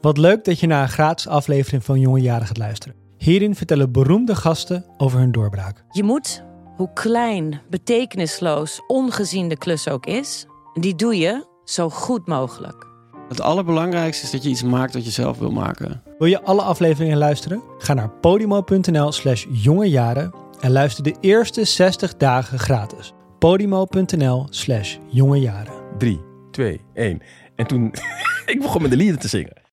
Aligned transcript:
Wat 0.00 0.18
leuk 0.18 0.44
dat 0.44 0.60
je 0.60 0.66
naar 0.66 0.82
een 0.82 0.88
gratis 0.88 1.28
aflevering 1.28 1.84
van 1.84 2.00
Jonge 2.00 2.20
Jaren 2.20 2.46
gaat 2.46 2.58
luisteren. 2.58 2.96
Hierin 3.16 3.54
vertellen 3.54 3.92
beroemde 3.92 4.34
gasten 4.34 4.84
over 4.96 5.18
hun 5.18 5.32
doorbraak. 5.32 5.84
Je 5.90 6.02
moet, 6.02 6.44
hoe 6.76 6.92
klein, 6.92 7.60
betekenisloos, 7.70 8.80
ongezien 8.86 9.48
de 9.48 9.56
klus 9.56 9.88
ook 9.88 10.06
is, 10.06 10.46
die 10.74 10.94
doe 10.94 11.16
je 11.16 11.46
zo 11.64 11.88
goed 11.88 12.26
mogelijk. 12.26 12.86
Het 13.28 13.40
allerbelangrijkste 13.40 14.24
is 14.24 14.30
dat 14.30 14.42
je 14.42 14.48
iets 14.48 14.62
maakt 14.62 14.94
wat 14.94 15.04
je 15.04 15.10
zelf 15.10 15.38
wil 15.38 15.50
maken. 15.50 16.02
Wil 16.18 16.28
je 16.28 16.42
alle 16.42 16.62
afleveringen 16.62 17.18
luisteren? 17.18 17.62
Ga 17.78 17.94
naar 17.94 18.10
podimo.nl 18.10 19.12
slash 19.12 19.46
jongejaren 19.50 20.34
en 20.60 20.72
luister 20.72 21.04
de 21.04 21.14
eerste 21.20 21.64
60 21.64 22.16
dagen 22.16 22.58
gratis. 22.58 23.12
podimo.nl 23.38 24.46
slash 24.50 24.96
jongejaren. 25.06 25.74
3, 25.98 26.20
2, 26.50 26.80
1. 26.94 27.22
En 27.56 27.66
toen, 27.66 27.94
ik 28.46 28.60
begon 28.60 28.82
met 28.82 28.90
de 28.90 28.96
lieden 28.96 29.18
te 29.18 29.28
zingen. 29.28 29.67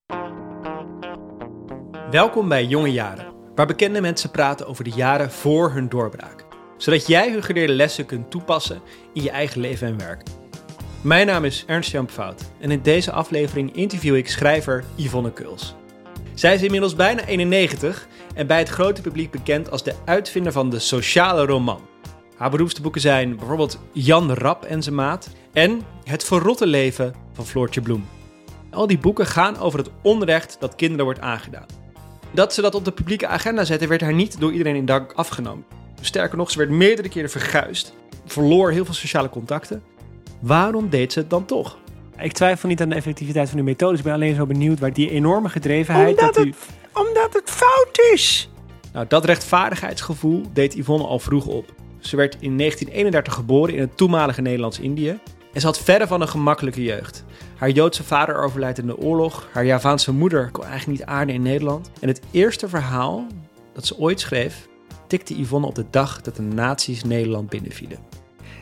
Welkom 2.16 2.48
bij 2.48 2.66
Jonge 2.66 2.92
Jaren, 2.92 3.26
waar 3.56 3.66
bekende 3.66 4.02
mensen 4.02 4.32
praten 4.32 4.68
over 4.68 4.84
de 4.84 4.90
jaren 4.90 5.32
voor 5.32 5.72
hun 5.72 5.90
doorbraak. 5.90 6.46
Zodat 6.78 7.08
jij 7.08 7.32
hun 7.32 7.44
geleerde 7.44 7.74
lessen 7.74 8.06
kunt 8.06 8.32
toepassen 8.32 8.82
in 9.14 9.24
je 9.24 9.30
eigen 9.30 9.62
leven 9.62 9.88
en 9.88 9.98
werk. 9.98 10.24
Mijn 11.02 11.28
naam 11.28 11.46
is 11.46 11.64
Ernst 11.68 11.92
Jan 11.92 12.08
en 12.60 12.72
in 12.72 12.82
deze 12.82 13.12
aflevering 13.12 13.76
interview 13.76 14.16
ik 14.16 14.30
schrijver 14.30 14.84
Yvonne 14.96 15.34
Kuls. 15.34 15.76
Zij 16.34 16.54
is 16.54 16.62
inmiddels 16.62 16.96
bijna 16.96 17.26
91 17.26 18.08
en 18.36 18.48
bij 18.48 18.60
het 18.60 18.70
grote 18.70 19.02
publiek 19.02 19.32
bekend 19.32 19.72
als 19.72 19.84
de 19.84 19.96
uitvinder 20.06 20.52
van 20.52 20.70
de 20.70 20.80
sociale 20.80 21.46
roman. 21.46 21.82
Haar 22.38 22.50
beroemdste 22.50 22.82
boeken 22.82 23.02
zijn 23.02 23.36
bijvoorbeeld 23.36 23.80
Jan 23.92 24.34
Rap 24.34 24.64
en 24.64 24.84
zijn 24.84 24.96
maat 24.96 25.30
en 25.54 25.82
Het 26.04 26.24
verrotte 26.24 26.68
leven 26.68 27.14
van 27.34 27.46
Floortje 27.46 27.82
Bloem. 27.82 28.08
Al 28.72 28.88
die 28.88 29.00
boeken 29.00 29.26
gaan 29.26 29.58
over 29.58 29.80
het 29.80 29.90
onrecht 30.02 30.58
dat 30.60 30.76
kinderen 30.76 31.06
wordt 31.06 31.20
aangedaan. 31.20 31.84
Dat 32.36 32.54
ze 32.54 32.62
dat 32.62 32.76
op 32.76 32.86
de 32.86 32.92
publieke 32.92 33.28
agenda 33.28 33.64
zetten 33.64 33.90
werd 33.90 34.02
haar 34.02 34.14
niet 34.14 34.40
door 34.40 34.52
iedereen 34.52 34.76
in 34.76 34.86
dank 34.86 35.12
afgenomen. 35.12 35.66
Sterker 36.02 36.38
nog, 36.38 36.52
ze 36.52 36.58
werd 36.58 36.70
meerdere 36.70 37.10
keren 37.10 37.30
verguisd, 37.30 37.94
verloor 38.26 38.72
heel 38.72 38.86
veel 38.86 38.94
sociale 38.94 39.30
contacten. 39.30 39.84
Waarom 40.40 40.90
deed 40.90 41.14
ze 41.14 41.20
het 41.20 41.30
dan 41.30 41.46
toch? 41.46 41.78
Ik 42.18 42.32
twijfel 42.32 42.70
niet 42.70 42.82
aan 42.82 42.90
de 42.90 42.96
effectiviteit 42.96 43.50
van 43.50 43.58
uw 43.58 43.64
methodes. 43.64 43.98
Ik 43.98 44.06
ben 44.06 44.14
alleen 44.14 44.36
zo 44.36 44.46
benieuwd 44.46 44.80
waar 44.80 44.94
die 44.94 45.10
enorme 45.10 45.50
gedrevenheid... 45.50 46.20
Omdat, 46.20 46.34
dat 46.34 46.46
u... 46.46 46.50
het, 46.50 46.58
omdat 46.94 47.34
het 47.34 47.50
fout 47.50 48.00
is. 48.14 48.50
Nou, 48.94 49.06
dat 49.08 49.26
rechtvaardigheidsgevoel 49.26 50.42
deed 50.54 50.74
Yvonne 50.74 51.06
al 51.06 51.20
vroeg 51.20 51.46
op. 51.46 51.74
Ze 52.00 52.16
werd 52.16 52.34
in 52.40 52.58
1931 52.58 53.34
geboren 53.34 53.74
in 53.74 53.80
het 53.80 53.98
toenmalige 53.98 54.42
Nederlands-Indië. 54.42 55.20
En 55.54 55.62
ze 55.62 55.66
had 55.66 55.80
verre 55.80 56.08
van 56.08 56.22
een 56.22 56.28
gemakkelijke 56.28 56.84
jeugd. 56.84 57.24
Haar 57.66 57.74
Joodse 57.74 58.04
vader 58.04 58.44
overlijdt 58.44 58.78
in 58.78 58.88
de 58.88 58.98
oorlog. 58.98 59.48
Haar 59.52 59.66
Javaanse 59.66 60.14
moeder 60.14 60.50
kon 60.52 60.66
eigenlijk 60.66 61.00
niet 61.00 61.08
aarden 61.08 61.36
in 61.36 61.42
Nederland. 61.42 61.90
En 62.02 62.08
het 62.08 62.22
eerste 62.32 62.70
verhaal 62.70 63.28
dat 63.74 63.86
ze 63.86 63.98
ooit 63.98 64.20
schreef, 64.20 64.68
tikte 65.08 65.40
Yvonne 65.40 65.68
op 65.68 65.76
de 65.76 65.86
dag 65.90 66.22
dat 66.22 66.36
de 66.36 66.42
nazi's 66.42 67.04
Nederland 67.04 67.50
binnenvielen. 67.50 67.98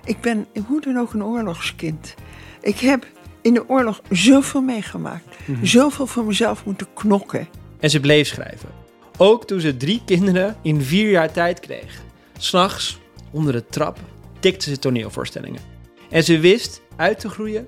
Ik 0.05 0.21
ben 0.21 0.47
hoe 0.67 0.81
dan 0.81 0.97
ook 0.97 1.13
een 1.13 1.23
oorlogskind. 1.23 2.15
Ik 2.61 2.79
heb 2.79 3.07
in 3.41 3.53
de 3.53 3.69
oorlog 3.69 4.01
zoveel 4.09 4.61
meegemaakt. 4.61 5.25
Zoveel 5.61 6.07
voor 6.07 6.25
mezelf 6.25 6.65
moeten 6.65 6.87
knokken. 6.93 7.47
En 7.79 7.89
ze 7.89 7.99
bleef 7.99 8.27
schrijven. 8.27 8.69
Ook 9.17 9.45
toen 9.45 9.59
ze 9.59 9.77
drie 9.77 10.01
kinderen 10.05 10.55
in 10.61 10.81
vier 10.81 11.09
jaar 11.09 11.31
tijd 11.31 11.59
kreeg. 11.59 12.01
S'nachts, 12.37 12.99
onder 13.31 13.53
de 13.53 13.65
trap, 13.65 13.99
tikte 14.39 14.69
ze 14.69 14.79
toneelvoorstellingen. 14.79 15.61
En 16.09 16.23
ze 16.23 16.39
wist 16.39 16.81
uit 16.95 17.19
te 17.19 17.29
groeien 17.29 17.67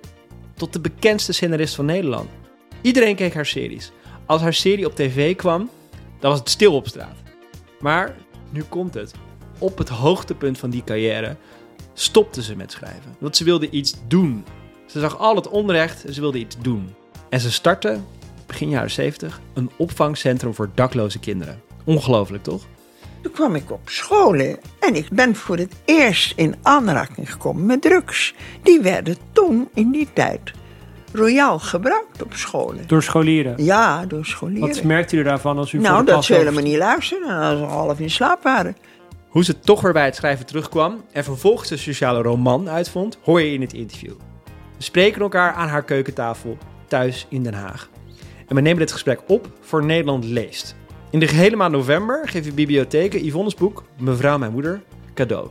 tot 0.55 0.73
de 0.73 0.79
bekendste 0.79 1.33
scenarist 1.33 1.75
van 1.75 1.85
Nederland. 1.85 2.29
Iedereen 2.81 3.15
keek 3.15 3.33
haar 3.33 3.45
series. 3.45 3.91
Als 4.25 4.41
haar 4.41 4.53
serie 4.53 4.85
op 4.85 4.95
tv 4.95 5.35
kwam, 5.35 5.69
dan 6.19 6.29
was 6.29 6.39
het 6.39 6.49
stil 6.49 6.75
op 6.75 6.87
straat. 6.87 7.17
Maar 7.79 8.15
nu 8.49 8.63
komt 8.63 8.93
het. 8.93 9.13
Op 9.59 9.77
het 9.77 9.89
hoogtepunt 9.89 10.57
van 10.57 10.69
die 10.69 10.83
carrière 10.83 11.35
stopte 11.93 12.43
ze 12.43 12.55
met 12.55 12.71
schrijven. 12.71 13.15
Want 13.19 13.37
ze 13.37 13.43
wilde 13.43 13.69
iets 13.69 13.95
doen. 14.07 14.45
Ze 14.85 14.99
zag 14.99 15.17
al 15.17 15.35
het 15.35 15.47
onrecht 15.47 16.05
en 16.05 16.13
ze 16.13 16.21
wilde 16.21 16.39
iets 16.39 16.55
doen. 16.61 16.93
En 17.29 17.39
ze 17.39 17.51
startte, 17.51 17.99
begin 18.45 18.69
jaren 18.69 18.91
70, 18.91 19.41
een 19.53 19.71
opvangcentrum 19.77 20.53
voor 20.53 20.69
dakloze 20.73 21.19
kinderen. 21.19 21.61
Ongelooflijk, 21.83 22.43
toch? 22.43 22.65
Toen 23.25 23.33
kwam 23.33 23.55
ik 23.55 23.71
op 23.71 23.89
scholen 23.89 24.57
en 24.79 24.95
ik 24.95 25.09
ben 25.11 25.35
voor 25.35 25.57
het 25.57 25.73
eerst 25.85 26.33
in 26.35 26.55
aanraking 26.61 27.31
gekomen 27.31 27.65
met 27.65 27.81
drugs. 27.81 28.33
Die 28.63 28.81
werden 28.81 29.17
toen 29.31 29.69
in 29.73 29.91
die 29.91 30.07
tijd 30.13 30.51
royaal 31.13 31.59
gebruikt 31.59 32.23
op 32.23 32.33
scholen. 32.33 32.87
Door 32.87 33.03
scholieren. 33.03 33.63
Ja, 33.63 34.05
door 34.05 34.25
scholieren. 34.25 34.67
Wat 34.67 34.83
merkte 34.83 35.15
u 35.15 35.23
daarvan 35.23 35.57
als 35.57 35.71
u 35.71 35.79
nou, 35.79 36.05
de 36.05 36.11
dat 36.11 36.25
ze 36.25 36.33
helemaal 36.33 36.63
niet 36.63 36.77
luisterden 36.77 37.29
en 37.29 37.35
als 37.35 37.59
ze 37.59 37.65
half 37.65 37.99
in 37.99 38.09
slaap 38.09 38.43
waren. 38.43 38.77
Hoe 39.27 39.43
ze 39.43 39.59
toch 39.59 39.81
weer 39.81 39.93
bij 39.93 40.05
het 40.05 40.15
schrijven 40.15 40.45
terugkwam 40.45 41.03
en 41.11 41.23
vervolgens 41.23 41.69
de 41.69 41.77
sociale 41.77 42.21
roman 42.21 42.69
uitvond, 42.69 43.17
hoor 43.23 43.41
je 43.41 43.53
in 43.53 43.61
het 43.61 43.73
interview. 43.73 44.13
We 44.77 44.83
spreken 44.83 45.21
elkaar 45.21 45.53
aan 45.53 45.67
haar 45.67 45.83
keukentafel 45.83 46.57
thuis 46.87 47.25
in 47.29 47.43
Den 47.43 47.53
Haag. 47.53 47.89
En 48.47 48.55
we 48.55 48.61
nemen 48.61 48.79
dit 48.79 48.91
gesprek 48.91 49.19
op 49.27 49.49
voor 49.61 49.85
Nederland 49.85 50.25
Leest. 50.25 50.75
In 51.15 51.21
de 51.21 51.27
gehele 51.27 51.55
maand 51.55 51.71
november 51.71 52.27
geven 52.27 52.55
bibliotheken 52.55 53.25
Yvonne's 53.25 53.55
boek 53.55 53.83
Mevrouw 53.99 54.37
Mijn 54.37 54.51
Moeder 54.51 54.81
cadeau. 55.13 55.49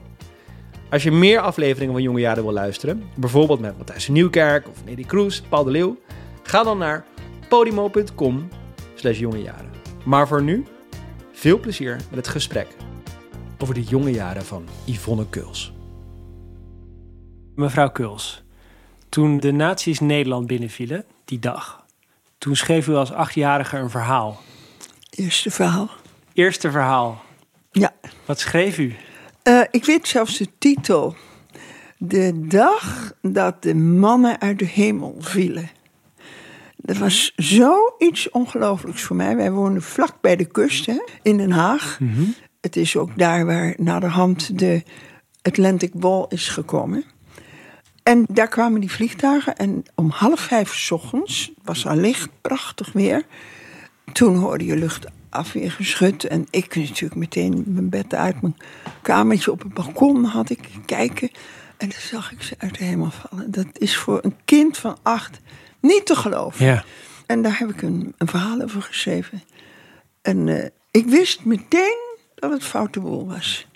Als 0.91 1.03
je 1.03 1.11
meer 1.11 1.41
afleveringen 1.41 1.93
van 1.93 2.03
Jonge 2.03 2.21
Jaren 2.21 2.43
wil 2.43 2.53
luisteren, 2.53 3.03
bijvoorbeeld 3.17 3.61
met 3.61 3.77
Matthijs 3.77 4.09
Nieuwkerk 4.09 4.69
of 4.69 4.85
Nelly 4.85 5.03
Kroes, 5.03 5.41
Paul 5.41 5.65
de 5.65 5.71
Leeuw, 5.71 5.99
ga 6.43 6.63
dan 6.63 6.79
naar 6.79 7.05
podimo.com 7.49 8.49
slash 8.95 9.19
jongejaren. 9.19 9.71
Maar 10.05 10.29
voor 10.29 10.43
nu, 10.43 10.65
veel 11.33 11.61
plezier 11.61 11.97
met 11.97 12.17
het 12.17 12.29
gesprek 12.29 12.69
over 13.59 13.75
de 13.75 13.83
jonge 13.83 14.11
jaren 14.11 14.45
van 14.45 14.65
Yvonne 14.85 15.29
Kuls. 15.29 15.73
Mevrouw 17.55 17.91
Kuls, 17.91 18.43
toen 19.09 19.41
de 19.41 19.53
nazi's 19.53 20.01
Nederland 20.01 20.47
binnenvielen, 20.47 21.05
die 21.25 21.39
dag, 21.39 21.85
toen 22.39 22.57
schreef 22.57 22.89
u 22.89 22.95
als 22.95 23.13
achtjarige 23.13 23.77
een 23.77 23.91
verhaal. 23.91 24.41
Eerste 25.17 25.51
verhaal. 25.51 25.91
Eerste 26.33 26.71
verhaal. 26.71 27.23
Ja. 27.71 27.93
Wat 28.25 28.41
schreef 28.41 28.79
u? 28.79 28.95
Eh, 29.43 29.61
ik 29.71 29.85
weet 29.85 30.09
zelfs 30.09 30.39
de 30.39 30.49
titel. 30.59 31.17
De 31.99 32.47
dag 32.47 33.13
dat 33.23 33.63
de 33.63 33.75
mannen 33.75 34.41
uit 34.41 34.59
de 34.59 34.65
hemel 34.65 35.17
vielen. 35.19 35.71
Dat 36.77 36.97
was 36.97 37.33
zoiets 37.37 38.31
ongelooflijks 38.31 39.03
voor 39.03 39.17
mij. 39.17 39.37
Wij 39.37 39.51
woonden 39.51 39.83
vlak 39.83 40.21
bij 40.21 40.37
de 40.37 40.45
kust 40.45 40.87
hè, 40.87 41.05
in 41.23 41.37
Den 41.37 41.51
Haag. 41.51 41.99
Het 42.61 42.77
is 42.77 42.97
ook 42.97 43.19
daar 43.19 43.47
waar 43.47 43.75
naderhand 43.77 44.59
de 44.59 44.83
Atlantic 45.43 45.91
Wall 45.95 46.27
is 46.29 46.49
gekomen. 46.49 47.05
En 48.03 48.27
daar 48.31 48.49
kwamen 48.49 48.81
die 48.81 48.91
vliegtuigen 48.91 49.57
en 49.57 49.83
om 49.95 50.11
half 50.11 50.41
vijf 50.41 50.75
's 50.75 50.91
ochtends, 50.91 51.53
was 51.63 51.87
al 51.87 51.97
licht, 51.97 52.29
prachtig 52.41 52.93
weer. 52.93 53.27
Toen 54.13 54.37
hoorde 54.37 54.65
je 54.65 54.77
luchtafweergeschut 54.77 56.25
en 56.25 56.47
ik 56.51 56.77
natuurlijk 56.77 57.15
meteen 57.15 57.65
mijn 57.67 57.89
bed 57.89 58.15
uit 58.15 58.43
mijn 58.43 58.57
kamertje 59.03 59.51
op 59.51 59.63
het 59.63 59.75
balkon 59.75 60.25
had 60.25 60.51
ik 60.51 60.69
kijken. 60.87 61.31
En 61.77 61.89
toen 61.89 62.01
zag 62.01 62.33
ik 62.33 62.43
ze 62.43 62.55
uit 62.59 62.79
de 62.79 62.85
hemel 62.85 63.11
vallen. 63.11 63.51
Dat 63.51 63.67
is 63.73 63.97
voor 63.97 64.19
een 64.23 64.37
kind 64.45 64.79
van 64.79 64.97
acht 65.03 65.41
niet 65.81 66.07
te 66.07 66.17
geloven. 66.17 66.67
Ja. 66.67 66.85
En 67.27 67.43
daar 67.43 67.59
heb 67.59 67.71
ik 67.71 67.83
een, 67.83 68.15
een 68.19 68.29
verhaal 68.29 68.63
over 68.63 68.83
geschreven. 68.83 69.43
En 70.23 70.49
eh, 70.49 70.69
ik 70.91 71.07
wist 71.07 71.45
meteen 71.45 72.17
dat 72.35 72.51
het 72.51 72.65
foute 72.65 73.01
boel 73.01 73.27
was. 73.27 73.67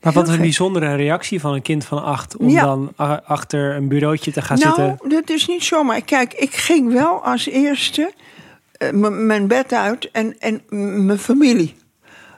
Maar 0.00 0.12
wat 0.12 0.26
een 0.26 0.32
gek. 0.32 0.40
bijzondere 0.42 0.94
reactie 0.94 1.40
van 1.40 1.54
een 1.54 1.62
kind 1.62 1.84
van 1.84 2.02
acht 2.02 2.36
om 2.36 2.48
Ja. 2.48 2.62
dan 2.62 2.92
achter 3.24 3.76
een 3.76 3.88
bureautje 3.88 4.32
te 4.32 4.42
gaan 4.42 4.58
nou, 4.58 4.74
zitten. 4.74 5.08
dat 5.08 5.30
is 5.30 5.46
niet 5.46 5.64
zomaar. 5.64 6.00
Kijk, 6.00 6.32
ik 6.32 6.54
ging 6.54 6.92
wel 6.92 7.24
als 7.24 7.46
eerste 7.46 8.12
mijn 9.12 9.46
bed 9.46 9.72
uit 9.72 10.10
en, 10.10 10.38
en 10.38 10.62
mijn 11.06 11.18
familie. 11.18 11.74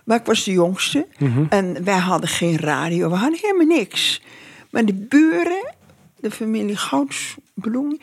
Maar 0.05 0.19
ik 0.19 0.27
was 0.27 0.45
de 0.45 0.53
jongste. 0.53 1.07
Mhm. 1.19 1.45
En 1.49 1.85
wij 1.85 1.99
hadden 1.99 2.29
geen 2.29 2.57
radio. 2.59 3.11
We 3.11 3.17
hadden 3.17 3.39
helemaal 3.43 3.77
niks. 3.77 4.23
Maar 4.71 4.85
de 4.85 4.95
buren, 4.95 5.75
de 6.21 6.31
familie 6.31 6.77
Goudsbloem, 6.77 7.99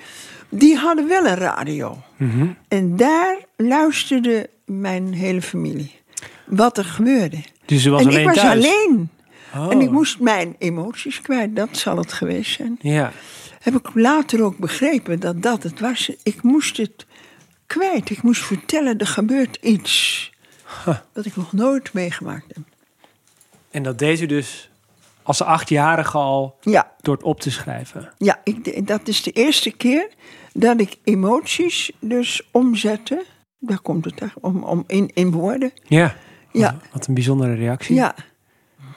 die 0.49 0.75
hadden 0.77 1.07
wel 1.07 1.25
een 1.25 1.35
radio. 1.35 1.97
Mhm. 2.17 2.47
En 2.67 2.95
daar 2.95 3.37
luisterde 3.57 4.49
mijn 4.65 5.13
hele 5.13 5.41
familie. 5.41 5.91
Wat 6.45 6.77
er 6.77 6.85
gebeurde. 6.85 7.37
Dus 7.65 7.85
was 7.85 8.01
en 8.01 8.07
alleen 8.07 8.19
ik 8.19 8.25
was 8.25 8.35
thuis? 8.35 8.65
alleen. 8.65 9.09
Oh. 9.55 9.71
En 9.71 9.81
ik 9.81 9.91
moest 9.91 10.19
mijn 10.19 10.55
emoties 10.59 11.21
kwijt. 11.21 11.55
Dat 11.55 11.77
zal 11.77 11.97
het 11.97 12.13
geweest 12.13 12.51
zijn 12.55 12.77
Ja. 12.81 13.11
heb 13.61 13.75
ik 13.75 13.89
later 13.93 14.43
ook 14.43 14.57
begrepen 14.57 15.19
dat 15.19 15.41
dat 15.41 15.63
het 15.63 15.79
was. 15.79 16.11
Ik 16.23 16.41
moest 16.41 16.77
het 16.77 17.05
kwijt. 17.77 18.09
Ik 18.09 18.21
moest 18.23 18.41
vertellen, 18.43 18.97
er 18.97 19.07
gebeurt 19.07 19.57
iets. 19.61 20.31
Dat 21.13 21.25
ik 21.25 21.35
nog 21.35 21.53
nooit 21.53 21.93
meegemaakt 21.93 22.45
heb. 22.47 22.63
En 23.71 23.83
dat 23.83 23.99
deed 23.99 24.21
u 24.21 24.25
dus 24.25 24.69
als 25.23 25.41
achtjarige 25.41 26.17
al 26.17 26.57
Ja, 26.61 26.91
door 27.01 27.15
het 27.15 27.23
op 27.23 27.39
te 27.39 27.51
schrijven. 27.51 28.13
ja 28.17 28.41
ik, 28.43 28.87
dat 28.87 29.07
is 29.07 29.23
de 29.23 29.31
eerste 29.31 29.71
keer 29.71 30.09
dat 30.53 30.79
ik 30.79 30.97
emoties 31.03 31.91
dus 31.99 32.41
omzette 32.51 33.25
Daar 33.59 33.79
komt 33.79 34.05
het 34.05 34.21
echt 34.21 34.33
om, 34.41 34.63
om 34.63 34.83
in, 34.87 35.11
in 35.13 35.31
woorden. 35.31 35.71
Ja. 35.83 36.15
Ja, 36.51 36.77
Wat 36.91 37.07
een 37.07 37.13
bijzondere 37.13 37.53
reactie. 37.53 37.95
ja. 37.95 38.15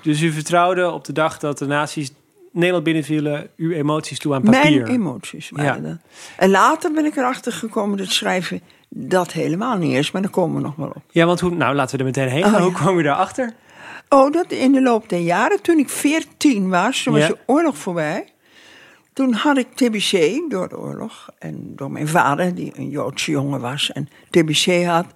Dus 0.02 0.20
u 0.20 0.32
vertrouwde 0.32 0.90
op 0.90 1.04
de 1.04 1.12
dag 1.12 1.38
dat 1.38 1.58
de 1.58 1.66
nazi's 1.66 2.10
Nederland 2.56 2.84
binnenvielen... 2.84 3.48
uw 3.56 3.70
emoties 3.70 4.18
toe 4.18 4.34
aan 4.34 4.42
papier. 4.42 4.80
Mijn 4.82 4.86
emoties 4.92 5.50
waren 5.50 5.82
Ja. 5.82 5.88
dat. 5.88 5.96
En 6.36 6.50
later 6.50 6.92
ben 6.92 7.04
ik 7.04 7.16
erachter 7.16 7.52
gekomen 7.52 7.96
dat 7.98 8.10
schrijven 8.10 8.60
dat 8.88 9.32
helemaal 9.32 9.76
niet 9.76 9.92
is. 9.96 10.10
Maar 10.10 10.22
daar 10.22 10.30
komen 10.30 10.56
we 10.56 10.62
nog 10.62 10.74
wel 10.76 10.92
op. 10.94 11.02
Ja, 11.10 11.26
want 11.26 11.40
hoe... 11.40 11.50
Nou, 11.54 11.74
laten 11.74 11.92
we 11.92 11.98
er 11.98 12.08
meteen 12.08 12.28
heen 12.28 12.42
gaan. 12.42 12.54
Oh, 12.54 12.60
Hoe 12.60 12.70
ja. 12.70 12.76
kwam 12.76 12.98
u 12.98 13.02
daarachter? 13.02 13.52
Oh, 14.08 14.32
dat 14.32 14.52
in 14.52 14.72
de 14.72 14.82
loop 14.82 15.08
der 15.08 15.18
jaren, 15.20 15.62
toen 15.62 15.78
ik 15.78 15.88
14 15.88 16.68
was, 16.68 17.02
toen 17.02 17.12
was 17.12 17.22
Ja. 17.22 17.28
de 17.28 17.38
oorlog 17.46 17.78
voorbij. 17.78 18.24
Toen 19.12 19.32
had 19.32 19.56
ik 19.58 19.66
TBC 19.74 20.40
door 20.50 20.68
de 20.68 20.78
oorlog. 20.78 21.28
En 21.38 21.72
door 21.76 21.90
mijn 21.90 22.08
vader, 22.08 22.54
die 22.54 22.72
een 22.76 22.88
Joodse 22.88 23.30
jongen 23.30 23.60
was 23.60 23.92
en 23.92 24.08
TBC 24.30 24.84
had. 24.84 25.06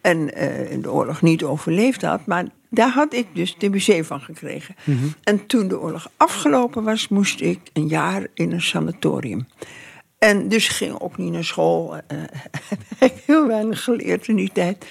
En 0.00 0.34
eh, 0.34 0.82
de 0.82 0.92
oorlog 0.92 1.22
niet 1.22 1.44
overleefd 1.44 2.02
had. 2.02 2.26
Maar 2.26 2.44
daar 2.68 2.90
had 2.90 3.14
ik 3.14 3.26
dus 3.32 3.52
TBC 3.58 4.04
van 4.04 4.20
gekregen. 4.20 4.74
En 5.22 5.46
toen 5.46 5.68
de 5.68 5.80
oorlog 5.80 6.10
afgelopen 6.16 6.84
was, 6.84 7.08
moest 7.08 7.40
ik 7.40 7.60
een 7.72 7.88
jaar 7.88 8.26
in 8.34 8.52
een 8.52 8.62
sanatorium. 8.62 9.46
En 10.18 10.48
dus 10.48 10.68
ging 10.68 11.00
ook 11.00 11.16
niet 11.16 11.32
naar 11.32 11.44
school. 11.44 11.96
eh 11.96 12.18
heb 12.98 13.18
heel 13.26 13.46
weinig 13.46 13.84
geleerd 13.84 14.28
in 14.28 14.36
die 14.36 14.50
tijd. 14.52 14.86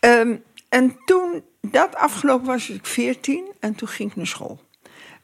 Ehm, 0.00 0.36
en 0.68 0.96
toen 1.04 1.42
dat 1.60 1.96
afgelopen 1.96 2.46
was, 2.46 2.68
was 2.68 2.76
ik 2.76 2.86
14 2.86 3.44
en 3.60 3.74
toen 3.74 3.88
ging 3.88 4.10
ik 4.10 4.16
naar 4.16 4.26
school. 4.26 4.60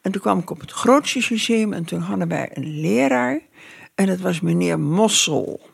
En 0.01 0.11
toen 0.11 0.21
kwam 0.21 0.39
ik 0.39 0.49
op 0.49 0.59
het 0.59 0.71
Grootse 0.71 1.27
Museum 1.29 1.73
en 1.73 1.85
toen 1.85 1.99
hadden 1.99 2.27
wij 2.27 2.49
een 2.53 2.79
leraar. 2.79 3.39
En 3.95 4.05
dat 4.05 4.19
was 4.19 4.41
meneer 4.41 4.79
Mossel. 4.79 5.69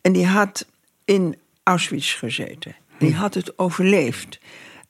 En 0.00 0.12
die 0.12 0.26
had 0.26 0.66
in 1.04 1.36
Auschwitz 1.62 2.18
gezeten. 2.18 2.74
Die 2.98 3.14
had 3.14 3.34
het 3.34 3.58
overleefd. 3.58 4.38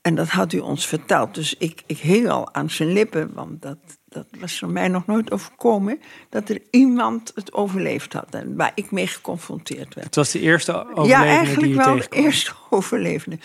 En 0.01 0.15
dat 0.15 0.27
had 0.27 0.53
u 0.53 0.59
ons 0.59 0.87
verteld. 0.87 1.35
Dus 1.35 1.55
ik, 1.57 1.83
ik 1.85 1.97
hing 1.97 2.29
al 2.29 2.53
aan 2.53 2.69
zijn 2.69 2.93
lippen, 2.93 3.33
want 3.33 3.61
dat, 3.61 3.77
dat 4.09 4.25
was 4.39 4.59
voor 4.59 4.69
mij 4.69 4.87
nog 4.87 5.05
nooit 5.05 5.31
overkomen. 5.31 5.99
Dat 6.29 6.49
er 6.49 6.61
iemand 6.71 7.31
het 7.35 7.53
overleefd 7.53 8.13
had 8.13 8.27
en 8.29 8.55
waar 8.55 8.71
ik 8.75 8.91
mee 8.91 9.07
geconfronteerd 9.07 9.93
werd. 9.93 10.05
Het 10.05 10.15
was 10.15 10.31
de 10.31 10.39
eerste 10.39 10.73
overlevende 10.73 11.09
Ja, 11.09 11.25
eigenlijk 11.25 11.73
wel 11.73 11.95
de 11.95 12.07
eerste 12.09 12.51
overlevende. 12.69 13.39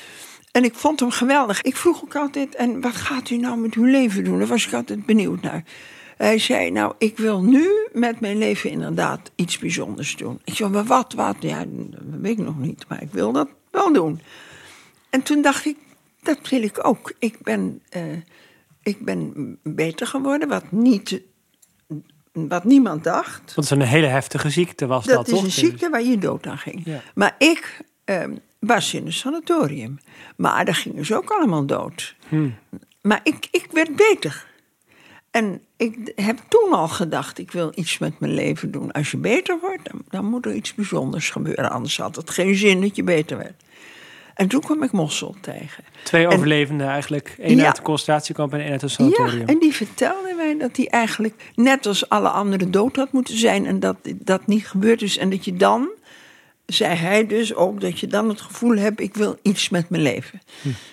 En 0.52 0.64
ik 0.64 0.74
vond 0.74 1.00
hem 1.00 1.10
geweldig. 1.10 1.62
Ik 1.62 1.76
vroeg 1.76 2.02
ook 2.04 2.16
altijd, 2.16 2.54
en 2.54 2.80
wat 2.80 2.96
gaat 2.96 3.30
u 3.30 3.36
nou 3.36 3.58
met 3.58 3.74
uw 3.74 3.84
leven 3.84 4.24
doen? 4.24 4.38
Daar 4.38 4.48
was 4.48 4.66
ik 4.66 4.72
altijd 4.72 5.06
benieuwd 5.06 5.42
naar. 5.42 5.64
Hij 6.16 6.38
zei, 6.38 6.70
nou, 6.70 6.94
ik 6.98 7.16
wil 7.16 7.42
nu 7.42 7.68
met 7.92 8.20
mijn 8.20 8.38
leven 8.38 8.70
inderdaad 8.70 9.30
iets 9.34 9.58
bijzonders 9.58 10.16
doen. 10.16 10.40
Ik 10.44 10.54
zei, 10.54 10.70
maar 10.70 10.84
wat, 10.84 11.12
wat? 11.12 11.36
Ja, 11.40 11.64
dat 11.68 12.00
weet 12.20 12.38
ik 12.38 12.44
nog 12.44 12.58
niet, 12.58 12.84
maar 12.88 13.02
ik 13.02 13.12
wil 13.12 13.32
dat 13.32 13.48
wel 13.70 13.92
doen. 13.92 14.20
En 15.12 15.22
toen 15.22 15.42
dacht 15.42 15.64
ik, 15.66 15.76
dat 16.22 16.48
wil 16.48 16.62
ik 16.62 16.86
ook. 16.86 17.12
Ik 17.18 17.38
ben, 17.42 17.82
eh, 17.88 18.02
ik 18.82 19.04
ben 19.04 19.58
beter 19.62 20.06
geworden, 20.06 20.48
wat, 20.48 20.70
niet, 20.70 21.20
wat 22.32 22.64
niemand 22.64 23.04
dacht. 23.04 23.54
Want 23.54 23.54
het 23.54 23.64
is 23.64 23.70
een 23.70 23.80
hele 23.80 24.06
heftige 24.06 24.50
ziekte 24.50 24.86
was 24.86 25.04
dat, 25.04 25.14
Dat 25.14 25.26
is 25.26 25.32
toch? 25.32 25.44
een 25.44 25.50
ziekte 25.50 25.90
waar 25.90 26.02
je 26.02 26.18
dood 26.18 26.46
aan 26.46 26.58
ging. 26.58 26.82
Ja. 26.84 27.02
Maar 27.14 27.34
ik 27.38 27.80
ehm, 28.04 28.34
was 28.58 28.94
in 28.94 29.06
een 29.06 29.12
sanatorium. 29.12 29.98
Maar 30.36 30.64
daar 30.64 30.74
gingen 30.74 31.04
ze 31.04 31.16
ook 31.16 31.30
allemaal 31.30 31.66
dood. 31.66 32.14
Hmm. 32.28 32.54
Maar 33.02 33.20
ik, 33.22 33.48
ik 33.50 33.66
werd 33.72 33.96
beter. 33.96 34.46
En 35.30 35.62
ik 35.76 36.12
heb 36.14 36.38
toen 36.48 36.72
al 36.72 36.88
gedacht, 36.88 37.38
ik 37.38 37.50
wil 37.52 37.72
iets 37.74 37.98
met 37.98 38.20
mijn 38.20 38.34
leven 38.34 38.70
doen. 38.70 38.92
Als 38.92 39.10
je 39.10 39.16
beter 39.16 39.58
wordt, 39.60 39.90
dan, 39.90 40.02
dan 40.08 40.24
moet 40.24 40.46
er 40.46 40.54
iets 40.54 40.74
bijzonders 40.74 41.30
gebeuren. 41.30 41.70
Anders 41.70 41.96
had 41.96 42.16
het 42.16 42.30
geen 42.30 42.54
zin 42.54 42.80
dat 42.80 42.96
je 42.96 43.02
beter 43.02 43.36
werd. 43.36 43.62
En 44.34 44.48
toen 44.48 44.60
kwam 44.60 44.82
ik 44.82 44.92
Mossel 44.92 45.34
tegen. 45.40 45.84
Twee 46.02 46.26
En- 46.26 46.32
overlevenden 46.32 46.86
eigenlijk. 46.88 47.34
Eén 47.38 47.56
Ja. 47.56 47.66
uit 47.66 47.76
de 47.76 47.82
concentratiekamp 47.82 48.52
en 48.52 48.60
één 48.60 48.70
uit 48.70 48.80
het 48.80 48.90
sanatorium. 48.90 49.38
Ja, 49.40 49.46
en 49.46 49.58
die 49.58 49.72
vertelde 49.72 50.34
mij 50.36 50.56
dat 50.58 50.76
hij 50.76 50.88
eigenlijk 50.88 51.50
net 51.54 51.86
als 51.86 52.08
alle 52.08 52.28
anderen 52.28 52.70
dood 52.70 52.96
had 52.96 53.12
moeten 53.12 53.38
zijn. 53.38 53.66
En 53.66 53.80
dat 53.80 53.96
dat 54.14 54.46
niet 54.46 54.66
gebeurd 54.68 55.02
is. 55.02 55.18
En 55.18 55.30
dat 55.30 55.44
je 55.44 55.56
dan, 55.56 55.88
zei 56.66 56.94
hij 56.94 57.26
dus 57.26 57.54
ook, 57.54 57.80
dat 57.80 58.00
je 58.00 58.06
dan 58.06 58.28
het 58.28 58.40
gevoel 58.40 58.76
hebt: 58.76 59.00
ik 59.00 59.14
wil 59.14 59.38
iets 59.42 59.68
met 59.68 59.88
mijn 59.90 60.02
leven. 60.02 60.40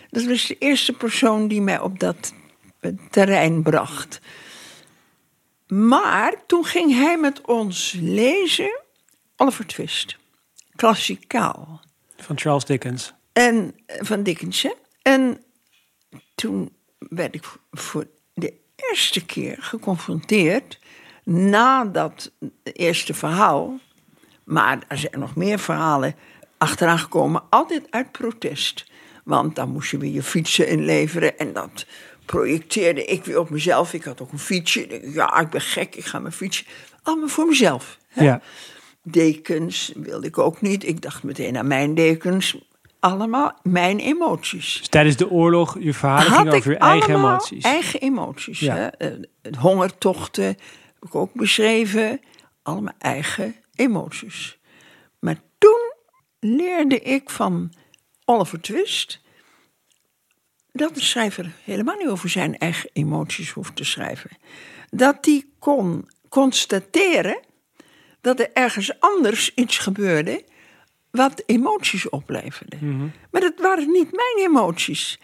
Dat 0.10 0.24
was 0.26 0.48
de 0.48 0.56
eerste 0.60 0.94
persoon 0.94 1.48
die 1.48 1.62
mij 1.62 1.80
op 1.80 2.00
dat 2.00 2.34
eh, 2.80 2.92
terrein 3.10 3.62
bracht. 3.64 4.20
Maar 5.68 6.34
toen 6.48 6.66
ging 6.66 6.92
hij 6.94 7.18
met 7.18 7.42
ons 7.46 7.98
lezen 8.02 8.80
Oliver 9.36 9.66
Twist. 9.66 10.18
Klassikaal. 10.76 11.82
Van 12.18 12.38
Charles 12.40 12.66
Dickens. 12.66 13.14
En 13.40 13.76
eh, 13.86 13.98
van 14.02 14.24
Dickens. 14.24 14.62
hè. 14.62 14.74
En 15.02 15.44
toen 16.36 16.76
werd 16.98 17.36
ik 17.36 17.44
voor 17.72 18.08
de 18.34 18.54
eerste 18.76 19.26
keer 19.26 19.58
geconfronteerd 19.60 20.80
na 21.24 21.86
dat 21.86 22.32
eerste 22.64 23.14
verhaal. 23.14 23.80
Maar 24.44 24.84
er 24.88 24.98
zijn 24.98 25.20
nog 25.20 25.36
meer 25.36 25.60
verhalen 25.60 26.16
achteraan 26.58 27.00
gekomen, 27.00 27.44
altijd 27.50 27.88
uit 27.90 28.12
protest. 28.12 28.86
Want 29.24 29.56
dan 29.56 29.70
moest 29.70 29.92
je 29.92 29.98
weer 29.98 30.12
je 30.14 30.24
fietsen 30.24 30.68
inleveren 30.68 31.38
en 31.38 31.54
dat 31.54 31.86
projecteerde 32.26 33.06
ik 33.06 33.26
weer 33.26 33.40
op 33.40 33.50
mezelf. 33.50 33.94
Ik 33.94 34.04
had 34.04 34.22
ook 34.22 34.32
een 34.32 34.40
fietsje. 34.40 35.12
Ja, 35.14 35.40
ik 35.40 35.50
ben 35.50 35.62
gek, 35.62 35.96
ik 35.96 36.06
ga 36.06 36.20
mijn 36.20 36.34
fietsje. 36.34 36.66
Allemaal 37.04 37.28
voor 37.28 37.46
mezelf. 37.46 37.98
hè. 38.08 38.24
Ja. 38.24 38.42
Dekens 39.04 39.92
wilde 39.96 40.28
ik 40.28 40.38
ook 40.38 40.62
niet. 40.62 40.88
Ik 40.88 41.02
dacht 41.02 41.24
meteen 41.24 41.58
aan 41.58 41.68
mijn 41.68 41.94
dekens. 41.96 42.58
Allemaal 43.00 43.60
mijn 43.64 44.00
emoties. 44.00 44.78
Dus 44.78 44.88
tijdens 44.88 45.16
de 45.16 45.30
oorlog, 45.30 45.76
uw 45.76 45.94
verhalen 45.94 46.48
ik 46.48 46.54
over 46.54 46.72
uw 46.72 46.78
eigen 46.78 47.16
emoties. 47.16 47.64
Eigen 47.64 48.00
emoties. 48.00 48.60
Ja. 48.60 48.76
Hè? 48.76 48.88
Eh, 48.88 49.12
hongertochten 49.60 50.46
heb 50.46 51.04
ik 51.06 51.16
ook 51.16 51.34
beschreven. 51.34 52.20
Allemaal 52.64 52.94
eigen 52.98 53.56
emoties. 53.76 54.60
Maar 55.20 55.36
toen 55.58 55.94
leerde 56.40 57.00
ik 57.00 57.30
van 57.30 57.74
Oliver 58.26 58.62
Twist 58.62 59.22
dat 60.72 60.96
de 60.96 61.02
schrijver 61.02 61.52
helemaal 61.64 61.96
niet 61.96 62.08
over 62.08 62.30
zijn 62.30 62.58
eigen 62.58 62.90
emoties 62.94 63.52
hoeft 63.52 63.76
te 63.76 63.84
schrijven. 63.84 64.30
Dat 64.90 65.26
hij 65.26 65.46
kon 65.60 66.10
constateren 66.30 67.40
dat 68.22 68.40
er 68.40 68.50
ergens 68.54 69.00
anders 69.00 69.54
iets 69.56 69.78
gebeurde 69.78 70.44
wat 71.12 71.44
emoties 71.46 72.10
opleverde. 72.10 72.78
Maar 73.32 73.42
dat 73.42 73.54
waren 73.58 73.92
niet 73.92 74.12
mijn 74.12 74.48
emoties. 74.50 75.20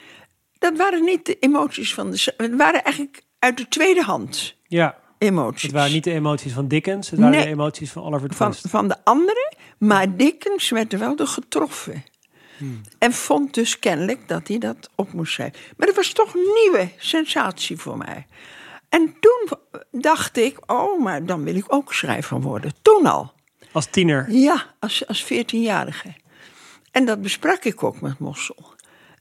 Dat 0.58 0.78
waren 0.78 1.04
niet 1.04 1.26
de 1.26 1.40
emoties 1.40 1.94
van 1.94 2.12
de. 2.12 2.34
Het 2.38 2.56
waren 2.56 2.84
eigenlijk 2.84 3.22
uit 3.40 3.58
de 3.58 3.68
tweede 3.68 4.02
hand 4.04 4.56
Ja, 4.68 4.98
emoties. 5.18 5.62
het 5.62 5.72
waren 5.72 5.92
niet 5.92 6.04
de 6.04 6.12
emoties 6.12 6.54
van 6.54 6.68
Dickens, 6.68 7.10
het 7.10 7.20
waren 7.20 7.36
Nee. 7.36 7.44
de 7.44 7.50
emoties 7.52 7.92
van 7.92 8.04
Oliver 8.04 8.34
van, 8.34 8.52
Twist. 8.52 8.70
van 8.70 8.88
de 8.88 8.96
anderen, 9.04 9.56
maar 9.78 10.16
Dickens 10.18 10.70
werd 10.70 10.94
er 10.94 11.00
wel 11.00 11.16
door 11.16 11.28
getroffen. 11.28 12.04
En 13.00 13.14
vond 13.14 13.54
dus 13.54 13.80
kennelijk 13.80 14.28
dat 14.28 14.48
hij 14.48 14.58
dat 14.58 14.90
op 14.96 15.14
moest 15.14 15.34
schrijven. 15.34 15.60
Maar 15.78 15.88
dat 15.88 15.96
was 15.96 16.12
toch 16.12 16.34
een 16.34 16.48
nieuwe 16.64 16.90
sensatie 16.98 17.78
voor 17.78 17.98
mij. 17.98 18.26
En 18.90 19.16
toen 19.20 19.50
dacht 19.92 20.38
ik, 20.38 20.72
oh, 20.72 21.02
maar 21.04 21.26
dan 21.26 21.44
wil 21.44 21.56
ik 21.56 21.66
ook 21.74 21.94
schrijver 21.94 22.42
worden. 22.42 22.72
Toen 22.82 23.06
al. 23.06 23.34
Als 23.76 23.86
tiener. 23.86 24.32
Ja, 24.32 24.66
als, 24.80 25.08
als 25.08 25.24
14-jarige. 25.24 26.14
En 26.92 27.06
dat 27.06 27.22
besprak 27.22 27.64
ik 27.64 27.84
ook 27.84 28.02
met 28.02 28.20
Mossel. 28.20 28.74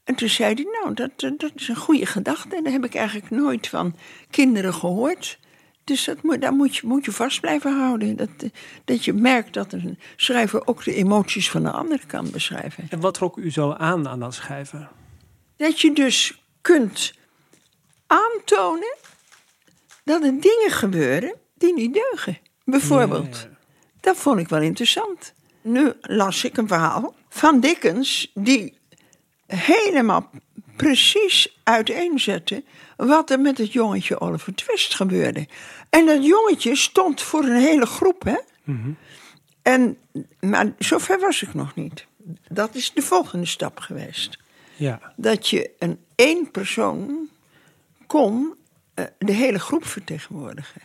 En 0.03 0.15
toen 0.15 0.29
zei 0.29 0.53
hij, 0.53 0.63
nou, 0.63 0.93
dat, 0.93 1.39
dat 1.39 1.51
is 1.55 1.67
een 1.67 1.75
goede 1.75 2.05
gedachte. 2.05 2.55
En 2.55 2.63
daar 2.63 2.73
heb 2.73 2.85
ik 2.85 2.95
eigenlijk 2.95 3.29
nooit 3.29 3.67
van 3.67 3.95
kinderen 4.29 4.73
gehoord. 4.73 5.39
Dus 5.83 6.05
dat 6.05 6.23
moet, 6.23 6.41
daar 6.41 6.53
moet 6.53 6.75
je, 6.75 6.87
moet 6.87 7.05
je 7.05 7.11
vast 7.11 7.41
blijven 7.41 7.79
houden. 7.79 8.15
Dat, 8.15 8.29
dat 8.85 9.05
je 9.05 9.13
merkt 9.13 9.53
dat 9.53 9.73
een 9.73 9.99
schrijver 10.15 10.67
ook 10.67 10.83
de 10.83 10.93
emoties 10.93 11.49
van 11.49 11.63
de 11.63 11.71
ander 11.71 11.99
kan 12.07 12.31
beschrijven. 12.31 12.87
En 12.89 12.99
wat 12.99 13.13
trok 13.13 13.37
u 13.37 13.51
zo 13.51 13.71
aan 13.71 14.07
aan 14.07 14.19
dat 14.19 14.33
schrijven? 14.33 14.89
Dat 15.57 15.81
je 15.81 15.93
dus 15.93 16.43
kunt 16.61 17.13
aantonen 18.07 18.95
dat 20.03 20.23
er 20.23 20.41
dingen 20.41 20.71
gebeuren 20.71 21.35
die 21.53 21.73
niet 21.73 21.93
deugen. 21.93 22.37
Bijvoorbeeld. 22.63 23.47
Dat 24.05 24.17
vond 24.17 24.39
ik 24.39 24.49
wel 24.49 24.61
interessant. 24.61 25.33
Nu 25.61 25.93
las 26.01 26.43
ik 26.43 26.57
een 26.57 26.67
verhaal 26.67 27.15
van 27.29 27.59
Dickens 27.59 28.31
die 28.33 28.77
helemaal 29.47 30.29
precies 30.75 31.57
uiteenzette 31.63 32.63
wat 32.95 33.29
er 33.29 33.39
met 33.39 33.57
het 33.57 33.73
jongetje 33.73 34.19
Oliver 34.19 34.55
Twist 34.55 34.95
gebeurde. 34.95 35.47
En 35.89 36.05
dat 36.05 36.25
jongetje 36.25 36.75
stond 36.75 37.21
voor 37.21 37.43
een 37.43 37.61
hele 37.61 37.85
groep, 37.85 38.23
hè? 38.23 38.37
En, 39.61 39.97
maar 40.39 40.73
zover 40.79 41.19
was 41.19 41.41
ik 41.41 41.53
nog 41.53 41.75
niet. 41.75 42.05
Dat 42.49 42.75
is 42.75 42.91
de 42.93 43.01
volgende 43.01 43.45
stap 43.45 43.79
geweest 43.79 44.37
Ja. 44.75 45.13
dat 45.15 45.49
je 45.49 45.69
een 45.79 45.99
één 46.15 46.51
persoon 46.51 47.29
kon 48.07 48.55
eh, 48.93 49.05
de 49.17 49.31
hele 49.31 49.59
groep 49.59 49.85
vertegenwoordigen. 49.85 50.81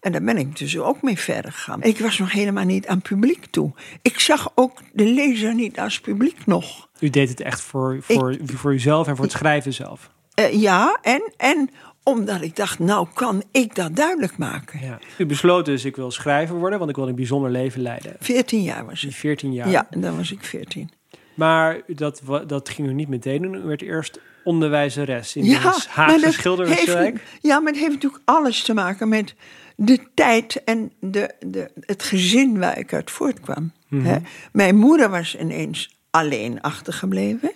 En 0.00 0.12
daar 0.12 0.22
ben 0.22 0.36
ik 0.36 0.58
dus 0.58 0.78
ook 0.78 1.02
mee 1.02 1.18
verder 1.18 1.52
gegaan. 1.52 1.82
Ik 1.82 1.98
was 1.98 2.18
nog 2.18 2.32
helemaal 2.32 2.64
niet 2.64 2.86
aan 2.86 3.02
publiek 3.02 3.46
toe. 3.46 3.72
Ik 4.02 4.20
zag 4.20 4.52
ook 4.54 4.78
de 4.92 5.04
lezer 5.04 5.54
niet 5.54 5.78
als 5.78 6.00
publiek 6.00 6.46
nog. 6.46 6.88
U 7.00 7.10
deed 7.10 7.28
het 7.28 7.40
echt 7.40 7.60
voor, 7.60 7.98
voor, 8.02 8.36
voor 8.44 8.72
uzelf 8.72 9.06
en 9.06 9.16
voor 9.16 9.24
het 9.24 9.34
schrijven 9.34 9.72
zelf. 9.72 10.10
Eh, 10.34 10.52
ja, 10.52 10.98
en, 11.02 11.32
en 11.36 11.70
omdat 12.02 12.40
ik 12.40 12.56
dacht, 12.56 12.78
nou 12.78 13.06
kan 13.14 13.42
ik 13.50 13.74
dat 13.74 13.96
duidelijk 13.96 14.38
maken. 14.38 14.80
Ja. 14.80 14.98
U 15.18 15.26
besloot 15.26 15.64
dus, 15.64 15.84
ik 15.84 15.96
wil 15.96 16.10
schrijver 16.10 16.56
worden, 16.56 16.78
want 16.78 16.90
ik 16.90 16.96
wil 16.96 17.08
een 17.08 17.14
bijzonder 17.14 17.50
leven 17.50 17.82
leiden. 17.82 18.16
14 18.20 18.62
jaar 18.62 18.86
was 18.86 19.04
ik. 19.04 19.12
14 19.12 19.52
jaar. 19.52 19.68
Ja, 19.68 19.86
en 19.90 20.00
dan 20.00 20.16
was 20.16 20.32
ik 20.32 20.44
14. 20.44 20.90
Maar 21.34 21.80
dat, 21.86 22.22
dat 22.46 22.68
ging 22.68 22.88
u 22.88 22.92
niet 22.92 23.08
meteen 23.08 23.42
doen. 23.42 23.54
U 23.54 23.62
werd 23.62 23.82
eerst 23.82 24.20
onderwijzeres 24.44 25.36
in 25.36 25.44
Ja, 25.44 25.74
Haagse 25.88 26.32
Schilderwerkswijk. 26.32 27.12
heeft, 27.18 27.24
ja, 27.42 27.60
maar 27.60 27.72
het 27.72 27.80
heeft 27.80 27.92
natuurlijk 27.94 28.22
alles 28.24 28.62
te 28.62 28.74
maken 28.74 29.08
met 29.08 29.34
de 29.76 30.00
tijd 30.14 30.64
en 30.64 30.92
de, 31.00 31.34
de, 31.46 31.70
het 31.80 32.02
gezin 32.02 32.58
waar 32.58 32.78
ik 32.78 32.92
uit 32.92 33.10
voortkwam. 33.10 33.72
Mhm. 33.88 34.18
Mijn 34.52 34.76
moeder 34.76 35.10
was 35.10 35.36
ineens 35.36 35.96
alleen 36.10 36.60
achtergebleven. 36.60 37.52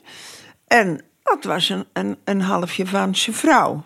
En 0.67 1.01
dat 1.23 1.45
was 1.45 1.69
een, 1.69 1.85
een, 1.93 2.17
een 2.25 2.41
half 2.41 2.75
Javaanse 2.75 3.33
vrouw. 3.33 3.85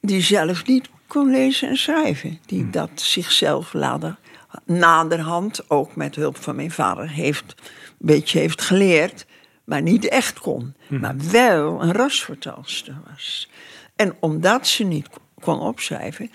Die 0.00 0.20
zelf 0.20 0.66
niet 0.66 0.88
kon 1.06 1.30
lezen 1.30 1.68
en 1.68 1.76
schrijven. 1.76 2.38
Die 2.46 2.62
Mhm. 2.62 2.70
dat 2.70 2.90
zichzelf 2.94 3.72
later, 3.72 4.16
naderhand, 4.64 5.70
ook 5.70 5.96
met 5.96 6.14
hulp 6.14 6.36
van 6.36 6.56
mijn 6.56 6.70
vader, 6.70 7.10
heeft, 7.10 7.54
een 7.58 7.96
beetje 7.98 8.38
heeft 8.38 8.62
geleerd. 8.62 9.26
Maar 9.64 9.82
niet 9.82 10.08
echt 10.08 10.38
kon. 10.38 10.74
Mhm. 10.88 11.00
Maar 11.00 11.16
wel 11.30 11.82
een 11.82 11.92
rasvertelster 11.92 12.96
was. 13.10 13.50
En 13.96 14.16
omdat 14.20 14.66
ze 14.66 14.84
niet 14.84 15.08
kon 15.40 15.60
opschrijven, 15.60 16.30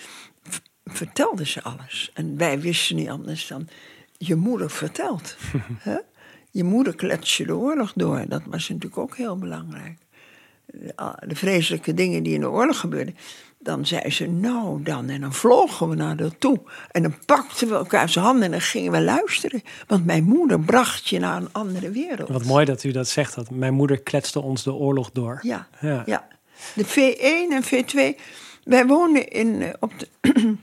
vertelde 0.86 1.46
ze 1.46 1.64
alles. 1.64 2.12
En 2.14 2.38
wij 2.38 2.60
wisten 2.60 2.96
niet 2.96 3.10
anders 3.10 3.48
dan, 3.48 3.68
je 4.18 4.36
moeder 4.36 4.70
vertelt. 4.70 5.36
hè? 5.90 5.98
Je 6.52 6.64
moeder 6.64 6.96
klets 6.96 7.38
je 7.38 7.46
de 7.46 7.56
oorlog 7.56 7.94
door. 7.96 8.26
Dat 8.28 8.42
was 8.46 8.70
natuurlijk 8.70 8.98
ook 8.98 9.18
heel 9.18 9.38
belangrijk. 9.38 9.98
De, 10.66 10.94
ah, 10.96 11.18
de 11.28 11.36
vreselijke 11.36 11.94
dingen 11.94 12.24
die 12.24 12.34
in 12.34 12.40
de 12.40 12.50
oorlog 12.50 12.80
gebeurden. 12.80 13.16
Dan 13.62 13.86
zei 13.86 14.10
ze, 14.10 14.28
nou 14.28 14.84
dan. 14.84 15.10
En 15.10 15.22
dan 15.22 15.34
vlogen 15.34 15.90
we 15.90 15.96
naar 15.96 16.20
haar 16.20 16.38
toe. 16.38 16.60
En 16.92 17.02
dan 17.02 17.16
pakten 17.26 17.68
we 17.68 17.76
elkaar 17.76 18.10
zijn 18.10 18.26
handen 18.26 18.44
en 18.44 18.52
dan 18.52 18.62
gingen 18.62 18.92
we 18.92 19.02
luisteren. 19.02 19.62
Want 19.88 20.06
mijn 20.06 20.24
moeder 20.24 20.60
bracht 20.60 21.08
je 21.08 21.20
naar 21.20 21.38
een 21.38 21.50
andere 21.52 21.90
wereld. 21.92 22.30
Wat 22.30 22.46
mooi 22.46 22.66
dat 22.66 22.84
u 22.84 22.92
dat 22.92 23.08
zegt. 23.08 23.36
Dat 23.36 23.50
mijn 23.50 23.74
moeder 23.74 24.00
kletste 24.00 24.42
ons 24.42 24.64
de 24.64 24.74
oorlog 24.74 25.12
door. 25.12 25.40
Ja, 25.42 25.68
Ja. 25.82 26.04
ja. 26.06 26.28
De 26.76 26.86
V1 26.86 27.54
en 27.54 27.64
V2. 27.64 28.20
Wij 28.64 28.86
woonden 28.86 29.28
in, 29.28 29.62
eh, 29.62 29.70
op, 29.80 29.92
de, 29.98 30.08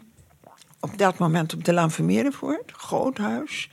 op 0.81 0.99
dat 0.99 1.19
moment 1.19 1.55
op 1.55 1.65
de 1.65 1.73
Laan 1.73 1.91
Vermeerdervoort, 1.91 2.73
groot 2.77 3.19
huis. 3.19 3.71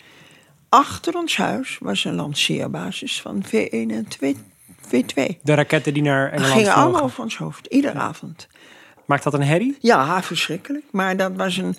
Achter 0.69 1.15
ons 1.15 1.37
huis 1.37 1.77
was 1.81 2.03
een 2.05 2.15
lanceerbasis 2.15 3.21
van 3.21 3.43
V1 3.45 3.69
en 3.71 4.05
2, 4.07 4.37
V2. 4.87 5.41
De 5.41 5.53
raketten 5.53 5.93
die 5.93 6.03
naar 6.03 6.31
Engeland 6.31 6.53
gingen 6.53 6.73
allemaal 6.73 7.01
over 7.01 7.23
ons 7.23 7.37
hoofd, 7.37 7.65
iedere 7.65 7.99
avond. 7.99 8.47
Maakt 9.05 9.23
dat 9.23 9.33
een 9.33 9.43
herrie? 9.43 9.77
Ja, 9.79 10.23
verschrikkelijk. 10.23 10.85
Maar 10.91 11.17
dat 11.17 11.31
was 11.35 11.57
een, 11.57 11.75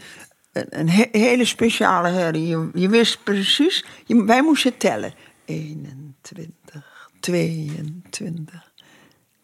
een, 0.53 0.67
een 0.69 0.89
he- 0.89 1.09
hele 1.19 1.45
speciale 1.45 2.09
herrie. 2.09 2.47
Je, 2.47 2.71
je 2.75 2.89
wist 2.89 3.23
precies, 3.25 3.85
je- 4.05 4.25
wij 4.25 4.43
moesten 4.43 4.77
tellen. 4.77 5.15
21, 5.45 7.09
22, 7.21 8.73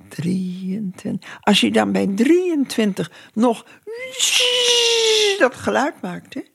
23. 0.09 1.39
Als 1.41 1.61
je 1.61 1.71
dan 1.71 1.93
bij 1.93 2.07
23 2.15 3.11
nog 3.35 3.65
dat 5.39 5.55
geluid 5.55 6.01
maakte, 6.03 6.47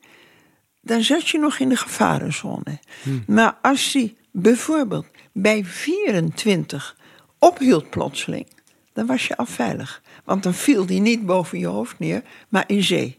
dan 0.82 1.04
zat 1.04 1.30
je 1.30 1.40
nog 1.40 1.60
in 1.60 1.70
de 1.70 1.76
gevarenzone. 1.76 2.80
Maar 3.28 3.58
als 3.62 3.92
die 3.92 4.18
bijvoorbeeld 4.32 5.06
bij 5.34 5.66
24 5.66 6.98
ophield 7.40 7.90
plotseling, 7.90 8.48
dan 8.96 9.06
was 9.06 9.28
je 9.28 9.38
al 9.38 9.46
veilig. 9.46 10.02
Want 10.24 10.44
dan 10.44 10.54
viel 10.54 10.86
die 10.86 11.02
niet 11.02 11.26
boven 11.26 11.60
je 11.60 11.68
hoofd 11.68 12.00
neer, 12.00 12.22
maar 12.50 12.64
in 12.68 12.84
zee. 12.84 13.16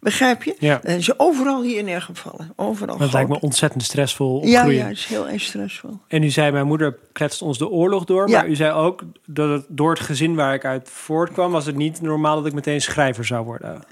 Begrijp 0.00 0.42
je? 0.42 0.56
Ja. 0.58 0.80
Dan 0.82 0.94
is 0.94 1.06
je 1.06 1.14
overal 1.16 1.62
hier 1.62 1.82
neergevallen. 1.82 2.52
Overal 2.56 2.98
Dat 2.98 3.12
lijkt 3.12 3.28
me 3.28 3.40
ontzettend 3.40 3.82
stressvol 3.82 4.46
Ja, 4.46 4.64
ja, 4.64 4.86
het 4.86 4.96
is 4.96 5.06
heel 5.06 5.28
erg 5.28 5.42
stressvol. 5.42 5.98
En 6.08 6.22
u 6.22 6.30
zei, 6.30 6.52
mijn 6.52 6.66
moeder 6.66 6.98
kletst 7.12 7.42
ons 7.42 7.58
de 7.58 7.68
oorlog 7.68 8.04
door. 8.04 8.28
Ja. 8.28 8.38
Maar 8.40 8.48
u 8.48 8.54
zei 8.54 8.72
ook, 8.72 9.02
dat 9.26 9.48
het, 9.50 9.64
door 9.68 9.90
het 9.90 10.00
gezin 10.00 10.34
waar 10.34 10.54
ik 10.54 10.64
uit 10.64 10.90
voortkwam... 10.90 11.52
was 11.52 11.66
het 11.66 11.76
niet 11.76 12.00
normaal 12.00 12.36
dat 12.36 12.46
ik 12.46 12.52
meteen 12.52 12.80
schrijver 12.80 13.24
zou 13.24 13.44
worden. 13.44 13.82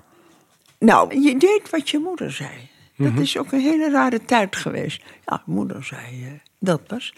Nou, 0.79 1.21
je 1.21 1.39
deed 1.39 1.71
wat 1.71 1.91
je 1.91 1.99
moeder 1.99 2.33
zei. 2.33 2.51
Dat 2.97 3.13
Mhm. 3.13 3.21
is 3.21 3.39
ook 3.39 3.53
een 3.53 3.61
hele 3.61 3.91
rare 3.91 4.25
tijd 4.25 4.57
geweest. 4.57 5.03
Ja, 5.27 5.43
moeder 5.47 5.85
zei 5.85 6.25
eh, 6.25 6.31
dat 6.59 6.81
was. 6.87 7.15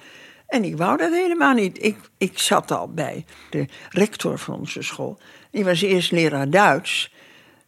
En 0.46 0.64
ik 0.64 0.76
wou 0.76 0.96
dat 0.96 1.12
helemaal 1.12 1.54
niet. 1.54 1.82
Ik, 1.82 1.96
ik 2.18 2.38
zat 2.38 2.70
al 2.70 2.92
bij 2.92 3.24
de 3.50 3.66
rector 3.90 4.38
van 4.38 4.58
onze 4.58 4.82
school. 4.82 5.18
Die 5.50 5.64
was 5.64 5.82
eerst 5.82 6.10
leraar 6.10 6.50
Duits. 6.50 7.12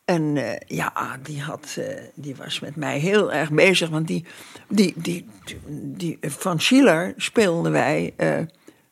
En 0.07 0.37
eh, 0.37 0.61
ja, 0.67 1.19
die, 1.23 1.43
had, 1.43 1.77
eh, 1.79 2.03
die 2.15 2.37
was 2.37 2.61
met 2.61 2.77
mij 2.77 2.99
heel 2.99 3.33
erg 3.33 3.51
bezig. 3.51 3.89
Want 3.89 4.07
die, 4.07 4.25
die, 4.69 4.93
die, 4.97 5.27
die, 5.71 6.19
van 6.21 6.61
Schiller 6.61 7.15
speelden 7.17 7.73
wij 7.73 8.13
eh, 8.17 8.39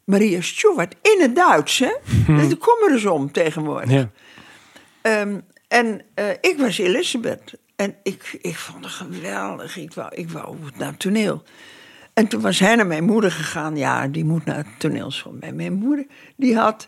Maria 0.05 0.41
Stuart 0.41 0.95
in 1.03 1.21
het 1.21 1.37
Duits. 1.37 1.79
Hè? 1.79 1.93
Dat 2.26 2.59
komen 2.59 2.87
er 2.87 2.93
dus 2.93 3.07
om 3.07 3.33
tegenwoordig. 3.33 3.91
Ja. 3.91 4.11
Ehm, 5.03 5.41
en 5.69 6.03
ik 6.41 6.55
was 6.59 6.79
Elisabeth. 6.79 7.55
En 7.76 7.97
ik, 8.03 8.38
ik 8.41 8.57
vond 8.57 8.85
het 8.85 8.95
geweldig. 8.95 9.76
Ik 9.76 9.93
wou, 9.93 10.14
ik 10.14 10.31
wou 10.31 10.57
naar 10.76 10.91
het 10.91 10.99
toneel. 10.99 11.43
En 12.14 12.28
toen 12.28 12.40
was 12.40 12.59
hij 12.59 12.75
naar 12.75 12.87
mijn 12.87 13.04
moeder 13.04 13.30
gegaan. 13.30 13.76
Ja, 13.76 14.09
die 14.09 14.25
moet 14.25 14.44
naar 14.44 14.56
het 14.56 14.66
toneelschool. 14.78 15.37
Mijn 15.52 15.73
moeder, 15.73 16.06
die 16.37 16.56
had, 16.56 16.87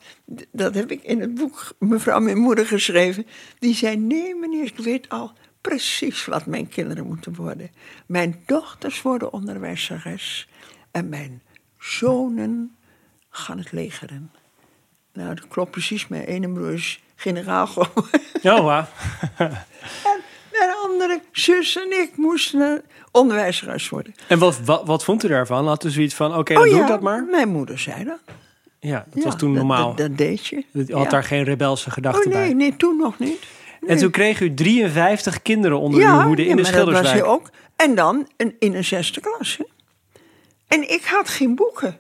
dat 0.53 0.75
heb 0.75 0.91
ik 0.91 1.03
in 1.03 1.21
het 1.21 1.35
boek 1.35 1.75
mevrouw 1.79 2.21
mijn 2.21 2.39
moeder 2.39 2.67
geschreven. 2.67 3.27
Die 3.59 3.75
zei, 3.75 3.97
nee 3.97 4.35
meneer, 4.35 4.65
ik 4.65 4.77
weet 4.77 5.09
al 5.09 5.33
precies 5.61 6.25
wat 6.25 6.47
mijn 6.47 6.69
kinderen 6.69 7.07
moeten 7.07 7.35
worden. 7.35 7.71
Mijn 8.07 8.43
dochters 8.47 9.03
worden 9.03 9.33
onderwijzeres. 9.33 10.49
En 10.91 11.09
mijn 11.09 11.43
zonen 11.79 12.77
gaan 13.31 13.59
het 13.59 13.73
leger 13.73 14.11
in. 14.11 14.31
Nou, 15.13 15.35
dat 15.35 15.49
klopt 15.49 15.71
precies. 15.71 16.09
Mijn 16.09 16.25
ene 16.25 16.49
broer 16.49 16.73
is 16.73 17.03
generaal 17.15 17.67
geworden. 17.67 18.21
En 20.05 20.21
mijn 20.59 20.71
andere 20.83 21.21
zus 21.33 21.77
en 21.77 22.01
ik 22.01 22.11
moesten 22.17 22.83
onderwijzeres 23.13 23.89
worden. 23.89 24.15
En 24.29 24.39
wat, 24.39 24.61
wat, 24.65 24.87
wat 24.87 25.05
vond 25.05 25.25
u 25.25 25.29
daarvan? 25.29 25.67
Had 25.67 25.85
u 25.85 25.91
zoiets 25.91 26.15
van, 26.15 26.37
oké, 26.37 26.55
dan 26.55 26.69
doe 26.69 26.81
ik 26.81 26.87
dat 26.87 27.01
maar? 27.01 27.25
mijn 27.25 27.49
moeder 27.49 27.79
zei 27.79 28.05
dat. 28.05 28.19
Ja, 28.81 29.07
dat 29.11 29.23
Ja, 29.23 29.29
was 29.31 29.37
toen 29.37 29.53
normaal. 29.53 29.89
Dat, 29.95 29.97
dat 30.09 30.19
deed 30.19 30.47
je. 30.47 30.57
U 30.73 30.79
had 30.93 31.03
Ja. 31.05 31.09
daar 31.11 31.25
geen 31.25 31.43
rebelse 31.45 31.91
gedachten 31.91 32.27
Oh 32.27 32.33
nee, 32.39 32.45
bij. 32.47 32.53
nee, 32.55 32.77
toen 32.77 32.97
nog 32.97 33.19
niet. 33.19 33.39
En 33.87 33.99
toen 33.99 34.11
kreeg 34.11 34.41
u 34.41 34.55
53 34.55 35.43
kinderen 35.43 35.79
onder 35.81 36.01
uw 36.01 36.23
hoede 36.23 36.43
in 36.43 36.49
ja, 36.49 36.55
de 36.57 36.63
maar 36.63 36.73
dat 36.73 36.85
was 36.85 36.95
Schilderswijk. 36.95 37.25
je 37.25 37.31
ook. 37.31 37.51
En 37.77 37.95
dan 37.95 38.29
een, 38.37 38.57
in 38.59 38.75
een 38.75 38.85
zesde 38.85 39.21
klas. 39.21 39.57
hè. 39.57 39.65
En 40.69 40.91
ik 40.93 41.05
had 41.05 41.29
geen 41.29 41.55
boeken. 41.55 41.97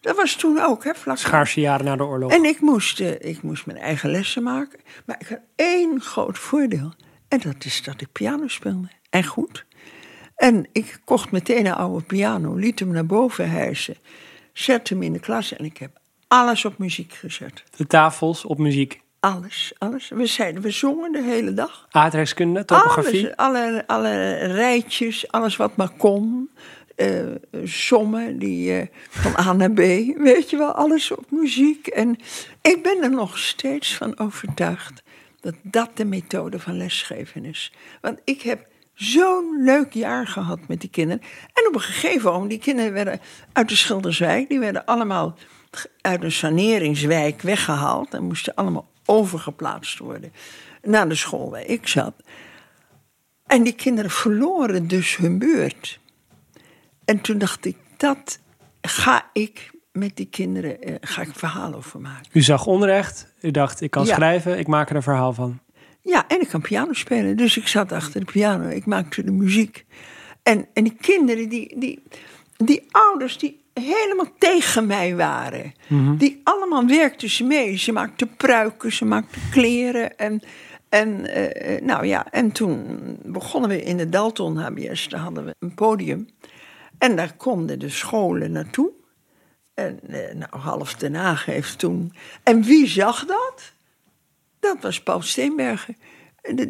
Dat 0.00 0.16
was 0.16 0.34
toen 0.34 0.60
ook, 0.60 0.84
hè, 0.84 0.94
vlak 0.94 1.16
Schaarse 1.18 1.60
jaren 1.60 1.84
na 1.84 1.96
de 1.96 2.04
oorlog. 2.04 2.32
En 2.32 2.44
ik 2.44 2.60
moest, 2.60 3.00
eh, 3.00 3.10
ik 3.30 3.42
moest 3.42 3.66
mijn 3.66 3.78
eigen 3.78 4.10
lessen 4.10 4.42
maken. 4.42 4.78
Maar 5.06 5.16
ik 5.18 5.26
had 5.28 5.38
één 5.56 6.00
groot 6.00 6.38
voordeel. 6.38 6.92
En 7.30 7.40
dat 7.40 7.64
is 7.64 7.82
dat 7.82 8.00
ik 8.00 8.12
piano 8.12 8.48
speelde. 8.48 8.88
En 9.10 9.24
goed. 9.24 9.64
En 10.36 10.66
ik 10.72 11.00
kocht 11.04 11.30
meteen 11.30 11.66
een 11.66 11.74
oude 11.74 12.04
piano, 12.04 12.54
liet 12.54 12.78
hem 12.78 12.90
naar 12.90 13.06
boven 13.06 13.50
hijsen. 13.50 13.96
Zette 14.52 14.94
hem 14.94 15.02
in 15.02 15.12
de 15.12 15.18
klas 15.20 15.56
en 15.56 15.64
ik 15.64 15.76
heb 15.76 15.90
alles 16.28 16.64
op 16.64 16.78
muziek 16.78 17.12
gezet. 17.12 17.64
De 17.76 17.86
tafels 17.86 18.44
op 18.44 18.58
muziek. 18.58 19.00
Alles, 19.20 19.72
alles. 19.78 20.08
We, 20.08 20.26
zeiden, 20.26 20.62
we 20.62 20.70
zongen 20.70 21.12
de 21.12 21.22
hele 21.22 21.54
dag. 21.54 21.86
Aardrijkskunde, 21.90 22.64
topografie. 22.64 23.34
Alles, 23.34 23.60
alle, 23.60 23.86
alle 23.86 24.34
rijtjes, 24.34 25.32
alles 25.32 25.56
wat 25.56 25.76
maar 25.76 25.92
kon. 25.96 26.50
Eh, 26.96 27.26
sommen 27.64 28.38
die 28.38 28.72
eh, 28.72 28.86
van 29.10 29.46
A 29.46 29.52
naar 29.52 29.70
B, 29.70 29.76
weet 30.16 30.50
je 30.50 30.56
wel, 30.56 30.72
alles 30.72 31.10
op 31.10 31.24
muziek. 31.30 31.86
En 31.86 32.16
ik 32.62 32.82
ben 32.82 33.02
er 33.02 33.10
nog 33.10 33.38
steeds 33.38 33.94
van 33.94 34.18
overtuigd 34.18 35.02
dat 35.40 35.54
dat 35.62 35.90
de 35.94 36.04
methode 36.04 36.58
van 36.58 36.76
lesgeven 36.76 37.44
is. 37.44 37.72
Want 38.00 38.20
ik 38.24 38.42
heb 38.42 38.66
zo'n 38.94 39.62
leuk 39.62 39.92
jaar 39.92 40.26
gehad 40.26 40.68
met 40.68 40.80
die 40.80 40.90
kinderen. 40.90 41.22
En 41.54 41.66
op 41.68 41.74
een 41.74 41.80
gegeven 41.80 42.32
moment, 42.32 42.50
die 42.50 42.58
kinderen 42.58 42.92
werden 42.92 43.20
uit 43.52 43.68
de 43.68 43.76
Schilderswijk, 43.76 44.48
die 44.48 44.58
werden 44.58 44.84
allemaal 44.84 45.36
uit 46.00 46.22
een 46.22 46.32
saneringswijk 46.32 47.42
weggehaald 47.42 48.14
en 48.14 48.24
moesten 48.24 48.54
allemaal 48.54 48.88
overgeplaatst 49.04 49.98
worden 49.98 50.32
naar 50.82 51.08
de 51.08 51.14
school 51.14 51.50
waar 51.50 51.66
ik 51.66 51.88
zat. 51.88 52.14
En 53.46 53.62
die 53.62 53.74
kinderen 53.74 54.10
verloren 54.10 54.88
dus 54.88 55.16
hun 55.16 55.38
beurt. 55.38 56.00
En 57.04 57.20
toen 57.20 57.38
dacht 57.38 57.64
ik, 57.64 57.76
dat 57.96 58.38
ga 58.80 59.30
ik 59.32 59.70
met 59.92 60.16
die 60.16 60.26
kinderen 60.26 60.82
eh, 60.82 60.94
ga 61.00 61.22
ik 61.22 61.28
een 61.28 61.34
verhaal 61.34 61.74
over 61.74 62.00
maken. 62.00 62.30
U 62.32 62.40
zag 62.40 62.66
onrecht. 62.66 63.32
U 63.40 63.50
dacht, 63.50 63.80
ik 63.80 63.90
kan 63.90 64.04
Ja. 64.04 64.14
schrijven, 64.14 64.58
ik 64.58 64.66
maak 64.66 64.90
er 64.90 64.96
een 64.96 65.02
verhaal 65.02 65.32
van. 65.32 65.58
Ja, 66.02 66.24
en 66.28 66.40
ik 66.40 66.48
kan 66.48 66.60
piano 66.60 66.92
spelen. 66.92 67.36
Dus 67.36 67.56
ik 67.56 67.68
zat 67.68 67.92
achter 67.92 68.20
de 68.20 68.32
piano, 68.32 68.68
ik 68.68 68.86
maakte 68.86 69.24
de 69.24 69.30
muziek. 69.30 69.84
En, 70.42 70.66
en 70.74 70.84
die 70.84 70.96
kinderen, 71.00 71.48
die, 71.48 71.78
die, 71.78 72.02
die 72.56 72.86
ouders, 72.90 73.38
die 73.38 73.60
helemaal 73.74 74.28
tegen 74.38 74.86
mij 74.86 75.16
waren. 75.16 75.72
Mhm. 75.88 76.16
Die 76.16 76.40
allemaal 76.44 76.86
werkten 76.86 77.30
ze 77.30 77.44
mee. 77.44 77.76
Ze 77.76 77.92
maakte 77.92 78.26
pruiken, 78.26 78.92
ze 78.92 79.04
maakte 79.04 79.38
kleren. 79.50 80.18
En, 80.18 80.42
en, 80.88 81.26
eh, 81.26 81.82
nou 81.82 82.06
ja, 82.06 82.26
en 82.30 82.52
toen 82.52 82.98
begonnen 83.24 83.70
we 83.70 83.82
in 83.82 83.96
de 83.96 84.08
Dalton 84.08 84.56
HBS. 84.56 85.08
Daar 85.08 85.20
hadden 85.20 85.44
we 85.44 85.54
een 85.58 85.74
podium. 85.74 86.28
En 86.98 87.16
daar 87.16 87.32
konden 87.36 87.78
de 87.78 87.88
scholen 87.88 88.52
naartoe. 88.52 88.90
En 89.80 90.00
eh, 90.08 90.34
nou, 90.34 90.56
half 90.62 90.94
Den 90.94 91.14
Haag 91.14 91.44
heeft 91.44 91.78
toen... 91.78 92.12
En 92.42 92.62
wie 92.62 92.86
zag 92.86 93.24
dat? 93.24 93.72
Dat 94.60 94.76
was 94.80 95.02
Paul 95.02 95.22
Steenbergen, 95.22 95.96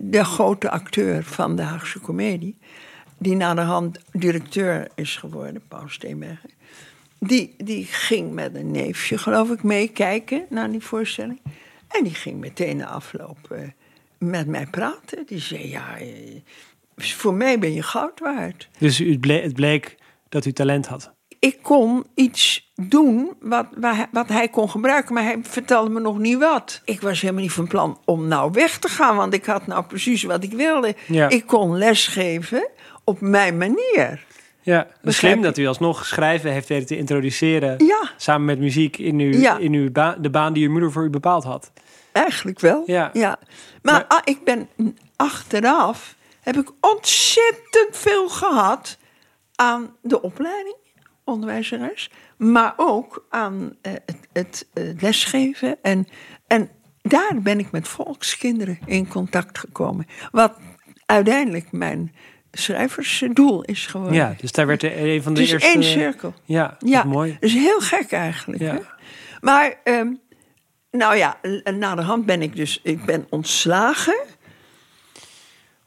de, 0.00 0.24
grote 0.24 0.70
acteur 0.70 1.24
van 1.24 1.56
de 1.56 1.62
Haagse 1.62 2.00
Comedie. 2.00 2.58
Die 3.18 3.36
na 3.36 3.54
de 3.54 3.60
hand 3.60 3.98
directeur 4.12 4.88
is 4.94 5.16
geworden, 5.16 5.62
Paul 5.68 5.88
Steenbergen. 5.88 6.50
Die, 7.18 7.54
die 7.56 7.84
ging 7.84 8.32
met 8.32 8.54
een 8.54 8.70
neefje, 8.70 9.18
geloof 9.18 9.50
ik, 9.50 9.62
meekijken 9.62 10.46
naar 10.48 10.70
die 10.70 10.80
voorstelling. 10.80 11.40
En 11.88 12.04
die 12.04 12.14
ging 12.14 12.40
meteen 12.40 12.76
na 12.76 12.86
afloop 12.86 13.50
eh, 13.50 13.58
met 14.18 14.46
mij 14.46 14.66
praten. 14.66 15.26
Die 15.26 15.40
zei, 15.40 15.68
ja, 15.68 15.98
eh, 15.98 16.40
voor 16.96 17.34
mij 17.34 17.58
ben 17.58 17.72
je 17.72 17.82
goud 17.82 18.20
waard. 18.20 18.68
Dus 18.78 18.98
het 18.98 19.54
bleek 19.54 19.96
dat 20.28 20.44
u 20.44 20.52
talent 20.52 20.86
had. 20.86 21.18
Ik 21.40 21.59
kon 21.62 22.06
iets 22.14 22.73
doen 22.75 23.32
wat, 23.40 23.66
wat 24.12 24.28
hij 24.28 24.49
kon 24.49 24.70
gebruiken, 24.70 25.14
maar 25.14 25.23
hij 25.23 25.38
vertelde 25.42 25.90
me 25.90 26.00
nog 26.00 26.18
niet 26.18 26.38
wat. 26.38 26.80
Ik 26.85 27.00
was 27.00 27.20
helemaal 27.20 27.42
niet 27.42 27.52
van 27.52 27.66
plan 27.66 28.00
om 28.04 28.28
nou 28.28 28.50
weg 28.52 28.78
te 28.78 28.88
gaan, 28.88 29.16
want 29.16 29.35
ik 29.35 29.44
had 29.44 29.66
nou 29.66 29.85
precies 29.85 30.23
wat 30.23 30.42
ik 30.42 30.52
wilde. 30.52 30.94
Ja. 31.06 31.28
Ik 31.28 31.47
kon 31.47 31.76
lesgeven 31.78 32.68
op 33.04 33.20
mijn 33.20 33.56
manier. 33.59 34.25
Ja, 34.62 34.87
slim 35.04 35.42
dat 35.42 35.56
u 35.59 35.66
alsnog 35.66 36.06
schrijven 36.06 36.52
heeft 36.52 36.68
weten 36.68 36.87
te 36.87 36.97
introduceren. 36.97 37.85
Ja. 37.87 38.11
Samen 38.16 38.44
met 38.47 38.59
muziek 38.59 38.97
in, 38.99 39.18
uw, 39.18 39.38
Ja. 39.38 39.56
in 39.59 39.73
uw 39.73 39.90
ba- 39.92 40.16
de 40.20 40.30
baan 40.30 40.52
die 40.52 40.66
uw 40.66 40.70
moeder 40.73 40.92
voor 40.92 41.04
u 41.04 41.11
bepaald 41.11 41.44
had. 41.44 41.73
Eigenlijk 42.12 42.61
wel. 42.61 42.82
Ja. 42.87 43.11
Maar, 43.12 43.38
Maar- 43.82 44.04
ah, 44.09 44.20
ik 44.25 44.44
ben 44.44 44.68
achteraf 45.16 46.14
heb 46.40 46.56
ik 46.56 46.70
ontzettend 46.80 47.97
veel 47.97 48.28
gehad 48.28 48.99
aan 49.54 49.97
de 50.02 50.23
opleiding, 50.23 50.76
onderwijzeres, 51.30 52.10
maar 52.37 52.72
ook 52.76 53.26
aan 53.30 53.76
eh, 53.82 53.92
het, 53.92 54.28
het 54.32 54.68
eh, 54.72 54.84
lesgeven. 55.00 55.78
En, 55.82 56.06
en 56.46 56.70
daar 57.02 57.32
ben 57.42 57.58
ik 57.58 57.70
met 57.70 57.88
volkskinderen 57.88 58.78
in 58.84 59.08
contact 59.08 59.58
gekomen. 59.58 60.06
Wat 60.30 60.56
uiteindelijk 61.06 61.72
mijn 61.72 62.14
schrijversdoel 62.52 63.62
is 63.62 63.87
geworden. 63.87 64.16
Ja, 64.16 64.34
dus 64.40 64.52
daar 64.52 64.66
werd 64.66 64.82
een 64.82 65.22
van 65.22 65.34
de 65.34 65.42
is 65.42 65.52
eerste... 65.52 65.68
één 65.68 65.84
cirkel. 65.84 66.34
Ja, 66.44 66.76
Ja, 66.78 67.04
mooi. 67.04 67.32
dat 67.32 67.42
is 67.42 67.54
heel 67.54 67.80
gek 67.80 68.12
eigenlijk. 68.12 68.62
Ja. 68.62 68.75
Hè? 68.75 68.80
Maar, 69.40 69.75
ehm, 69.84 70.12
nou 70.90 71.16
ja, 71.16 71.38
na 71.64 71.94
de 71.94 72.02
hand 72.02 72.26
ben 72.26 72.42
ik 72.42 72.56
dus 72.56 72.80
ik 72.82 73.04
ben 73.04 73.26
ontslagen. 73.30 74.20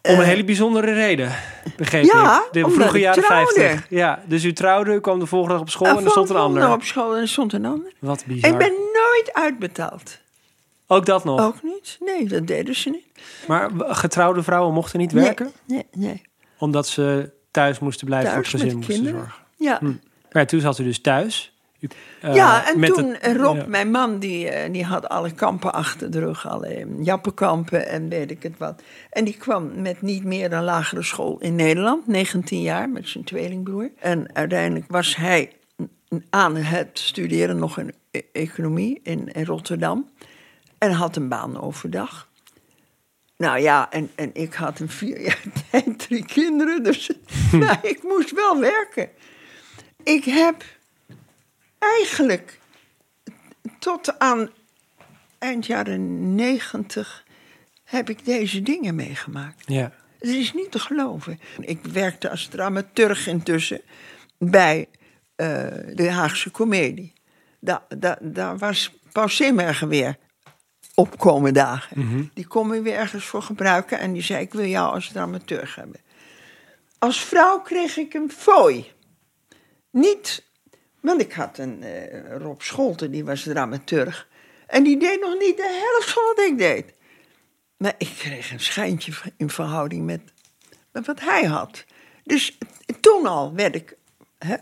Om 0.08 0.14
een 0.14 0.20
Eh, 0.20 0.26
hele 0.26 0.44
bijzondere 0.44 0.94
reden, 0.94 1.32
begreep 1.78 2.04
ja, 2.04 2.38
ik. 2.46 2.54
De 2.54 2.70
vroege 2.70 3.00
jaren 3.00 3.24
trouwde. 3.24 3.54
50. 3.54 3.86
Ja, 3.90 4.24
dus 4.26 4.44
u 4.44 4.54
trouwde, 4.54 4.94
u 4.94 5.00
kwam 5.00 5.20
de 5.20 5.26
volgende 5.26 5.54
dag 5.54 5.64
op 5.64 5.70
school 5.70 5.88
en 5.88 6.04
er 6.04 6.10
stond 6.10 6.30
een 6.30 6.36
volgende 6.36 6.60
ander. 6.62 6.76
op 6.76 6.84
school 6.84 7.16
en 7.16 7.22
er 7.22 7.28
stond 7.28 7.54
een 7.54 7.66
ander. 7.66 7.92
Wat 8.00 8.24
bizar. 8.28 8.52
Ik 8.52 8.58
ben 8.58 8.72
nooit 8.72 9.30
uitbetaald. 9.34 10.20
Ook 10.88 11.06
dat 11.06 11.24
nog. 11.24 11.42
Ook 11.42 11.64
niet? 11.64 11.98
Nee, 12.00 12.28
dat 12.28 12.48
deden 12.48 12.76
ze 12.76 12.90
niet. 12.90 13.06
Maar 13.48 13.70
getrouwde 13.78 14.44
vrouwen 14.44 14.74
mochten 14.74 15.00
niet 15.00 15.12
werken? 15.12 15.52
Nee, 15.66 15.86
nee. 15.94 16.10
nee. 16.10 16.22
Omdat 16.58 16.88
ze 16.88 17.32
thuis 17.52 17.80
moesten 17.80 18.06
blijven 18.08 18.32
Thuis 18.32 18.50
voor 18.50 18.60
het 18.60 18.62
gezin 18.62 18.78
moesten 18.78 18.96
kinderen. 18.96 19.20
zorgen. 19.20 19.44
Ja. 19.58 19.78
Maar 20.32 20.42
ja, 20.42 20.46
toen 20.46 20.60
zat 20.60 20.80
u 20.80 20.84
dus 20.84 21.02
thuis. 21.02 21.53
Eh, 22.22 22.36
ja, 22.36 22.68
en 22.68 22.82
toen 22.82 23.16
het- 23.20 23.38
Rob, 23.38 23.56
ja. 23.56 23.66
mijn 23.68 23.92
man, 23.92 24.20
die, 24.20 24.50
eh, 24.50 24.72
die 24.74 24.84
had 24.86 25.10
alle 25.10 25.32
kampen 25.32 25.74
achter 25.74 26.12
de 26.12 26.20
rug. 26.20 26.48
Alle 26.48 26.68
eh, 26.68 26.86
jappenkampen 27.02 27.88
en 27.88 28.10
weet 28.10 28.32
ik 28.32 28.44
het 28.44 28.58
wat. 28.58 28.82
En 29.10 29.24
die 29.24 29.38
kwam 29.38 29.82
met 29.82 30.02
niet 30.02 30.24
meer 30.24 30.50
dan 30.50 30.64
lagere 30.64 31.04
school 31.04 31.38
in 31.40 31.56
Nederland. 31.56 32.08
19 32.08 32.62
jaar, 32.62 32.90
met 32.90 33.08
zijn 33.08 33.24
tweelingbroer. 33.24 33.90
En 34.00 34.36
uiteindelijk 34.36 34.86
was 34.92 35.16
hij 35.16 35.52
aan 36.30 36.56
het 36.56 36.90
studeren 37.00 37.58
nog 37.58 37.78
in 37.80 37.94
e- 38.12 38.22
economie 38.34 39.00
in, 39.04 39.28
in 39.28 39.46
Rotterdam. 39.46 40.10
En 40.78 40.92
had 40.92 41.16
een 41.16 41.28
baan 41.28 41.62
overdag. 41.62 42.28
Nou 43.38 43.60
ja, 43.60 43.92
en, 43.92 44.10
en 44.16 44.30
ik 44.34 44.54
had 44.54 44.80
een 44.80 44.90
vier 44.90 45.22
jaar 45.28 45.44
tijd 45.72 46.00
drie 46.00 46.26
kinderen. 46.26 46.84
Dus 46.84 47.12
nou, 47.52 47.78
ik 47.82 48.04
moest 48.04 48.32
wel 48.32 48.60
werken. 48.60 49.10
Ik 50.04 50.24
heb 50.24 50.64
eigenlijk 51.98 52.60
tot 53.80 54.20
aan 54.20 54.50
eind 55.40 55.66
jaren 55.66 56.36
negentig 56.36 57.24
heb 57.84 58.10
ik 58.10 58.26
deze 58.26 58.62
dingen 58.62 58.96
meegemaakt. 58.96 59.64
Ja. 59.66 59.92
Het 60.20 60.30
is 60.30 60.54
niet 60.54 60.72
te 60.72 60.80
geloven. 60.80 61.40
Ik 61.60 61.86
werkte 61.86 62.30
als 62.30 62.48
dramaturg 62.48 63.28
intussen 63.28 63.82
bij 64.38 64.88
eh, 65.36 65.48
de 65.94 66.12
Haagse 66.12 66.52
Comedie. 66.52 67.14
Daar 67.60 67.82
da, 67.98 68.18
daar 68.22 68.58
was 68.58 68.94
Paul 69.12 69.28
Seemergen 69.28 69.88
weer 69.88 70.18
opkomen 70.96 71.54
dagen. 71.54 72.32
Die 72.34 72.48
kon 72.48 72.68
me 72.68 72.82
weer 72.82 72.96
ergens 72.96 73.26
voor 73.26 73.42
gebruiken 73.42 74.00
en 74.00 74.14
die 74.14 74.22
zei: 74.22 74.42
Ik 74.42 74.54
wil 74.54 74.66
jou 74.66 74.94
als 74.94 75.12
dramaturg 75.12 75.76
hebben. 75.76 76.00
Als 77.00 77.20
vrouw 77.20 77.62
kreeg 77.62 77.98
ik 77.98 78.14
een 78.14 78.32
fooi. 78.32 78.92
Niet, 79.92 80.44
want 81.04 81.22
ik 81.22 81.34
had 81.34 81.58
een 81.58 81.84
eh, 81.84 82.38
Rob 82.38 82.62
Scholten, 82.62 83.12
die 83.12 83.26
was 83.26 83.44
dramaturg. 83.44 84.28
En 84.68 84.84
die 84.84 85.00
deed 85.00 85.22
nog 85.22 85.38
niet 85.40 85.58
de 85.58 85.88
helft 85.92 86.12
van 86.12 86.24
wat 86.36 86.46
ik 86.46 86.58
deed. 86.58 86.94
Maar 87.78 87.94
ik 87.98 88.10
kreeg 88.18 88.52
een 88.52 88.60
schijntje 88.60 89.12
in 89.38 89.50
verhouding 89.50 90.06
met, 90.06 90.22
met 90.92 91.06
wat 91.06 91.20
hij 91.20 91.44
had. 91.44 91.86
Dus 92.24 92.58
toen 93.00 93.26
al 93.28 93.54
werd 93.54 93.76
ik. 93.76 93.96
Hè, 94.38 94.56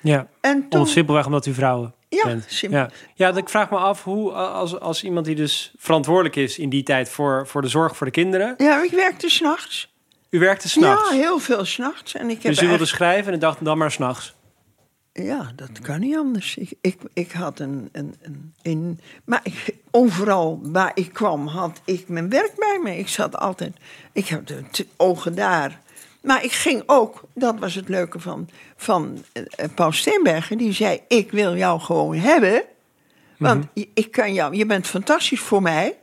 ja. 0.00 0.28
en 0.40 0.68
toen, 0.68 0.80
Om 0.80 0.86
simpelweg 0.86 1.26
omdat 1.26 1.46
u 1.46 1.54
vrouwen 1.54 1.94
Ja, 2.08 2.22
bent. 2.24 2.44
simpel. 2.48 2.78
Ja, 2.78 2.90
ja 3.14 3.28
dat- 3.28 3.36
ik 3.36 3.48
vraag 3.48 3.70
me 3.70 3.76
af 3.76 4.04
hoe, 4.04 4.32
als, 4.32 4.80
als 4.80 5.04
iemand 5.04 5.26
die 5.26 5.34
dus 5.34 5.72
verantwoordelijk 5.78 6.36
is 6.36 6.58
in 6.58 6.68
die 6.68 6.82
tijd 6.82 7.08
voor, 7.08 7.46
voor 7.46 7.62
de 7.62 7.68
zorg 7.68 7.96
voor 7.96 8.06
de 8.06 8.12
kinderen. 8.12 8.54
ja, 8.56 8.82
ik 8.82 8.90
werkte 8.90 9.28
s'nachts. 9.28 9.94
U 10.30 10.38
werkte 10.38 10.68
s'nachts. 10.68 11.10
Ja, 11.10 11.16
heel 11.16 11.38
veel 11.38 11.64
s'nachts. 11.64 12.14
En 12.14 12.30
ik 12.30 12.42
heb 12.42 12.54
dus 12.54 12.62
u 12.62 12.68
wilde 12.68 12.86
schrijven 12.86 13.32
en 13.32 13.38
dacht 13.38 13.64
dan 13.64 13.78
maar 13.78 13.90
s'nachts. 13.90 14.34
Ja, 15.12 15.52
dat 15.56 15.80
kan 15.80 16.00
niet 16.00 16.16
anders. 16.16 16.56
Ik, 16.56 16.72
ik, 16.80 16.98
ik 17.12 17.32
had 17.32 17.58
een. 17.58 17.88
een, 17.92 18.14
een, 18.22 18.52
een 18.62 19.00
maar 19.24 19.40
ik, 19.44 19.74
overal 19.90 20.60
waar 20.62 20.90
ik 20.94 21.12
kwam, 21.12 21.46
had 21.46 21.80
ik 21.84 22.08
mijn 22.08 22.28
werk 22.28 22.52
bij 22.56 22.80
me. 22.82 22.98
Ik 22.98 23.08
zat 23.08 23.36
altijd. 23.36 23.76
Ik 24.12 24.26
heb 24.26 24.46
de 24.46 24.62
ogen 24.96 25.34
daar. 25.34 25.80
Maar 26.22 26.44
ik 26.44 26.52
ging 26.52 26.82
ook, 26.86 27.22
dat 27.34 27.58
was 27.58 27.74
het 27.74 27.88
leuke 27.88 28.20
van, 28.20 28.48
van 28.76 29.24
eh, 29.32 29.44
Paul 29.74 29.92
Steenbergen, 29.92 30.58
die 30.58 30.72
zei: 30.72 31.00
Ik 31.08 31.30
wil 31.30 31.56
jou 31.56 31.80
gewoon 31.80 32.14
hebben. 32.16 32.62
Want 33.38 33.64
je- 33.74 33.88
ik 33.94 34.10
kan 34.10 34.34
jou, 34.34 34.56
je 34.56 34.66
bent 34.66 34.86
fantastisch 34.86 35.40
voor 35.40 35.62
mij. 35.62 35.96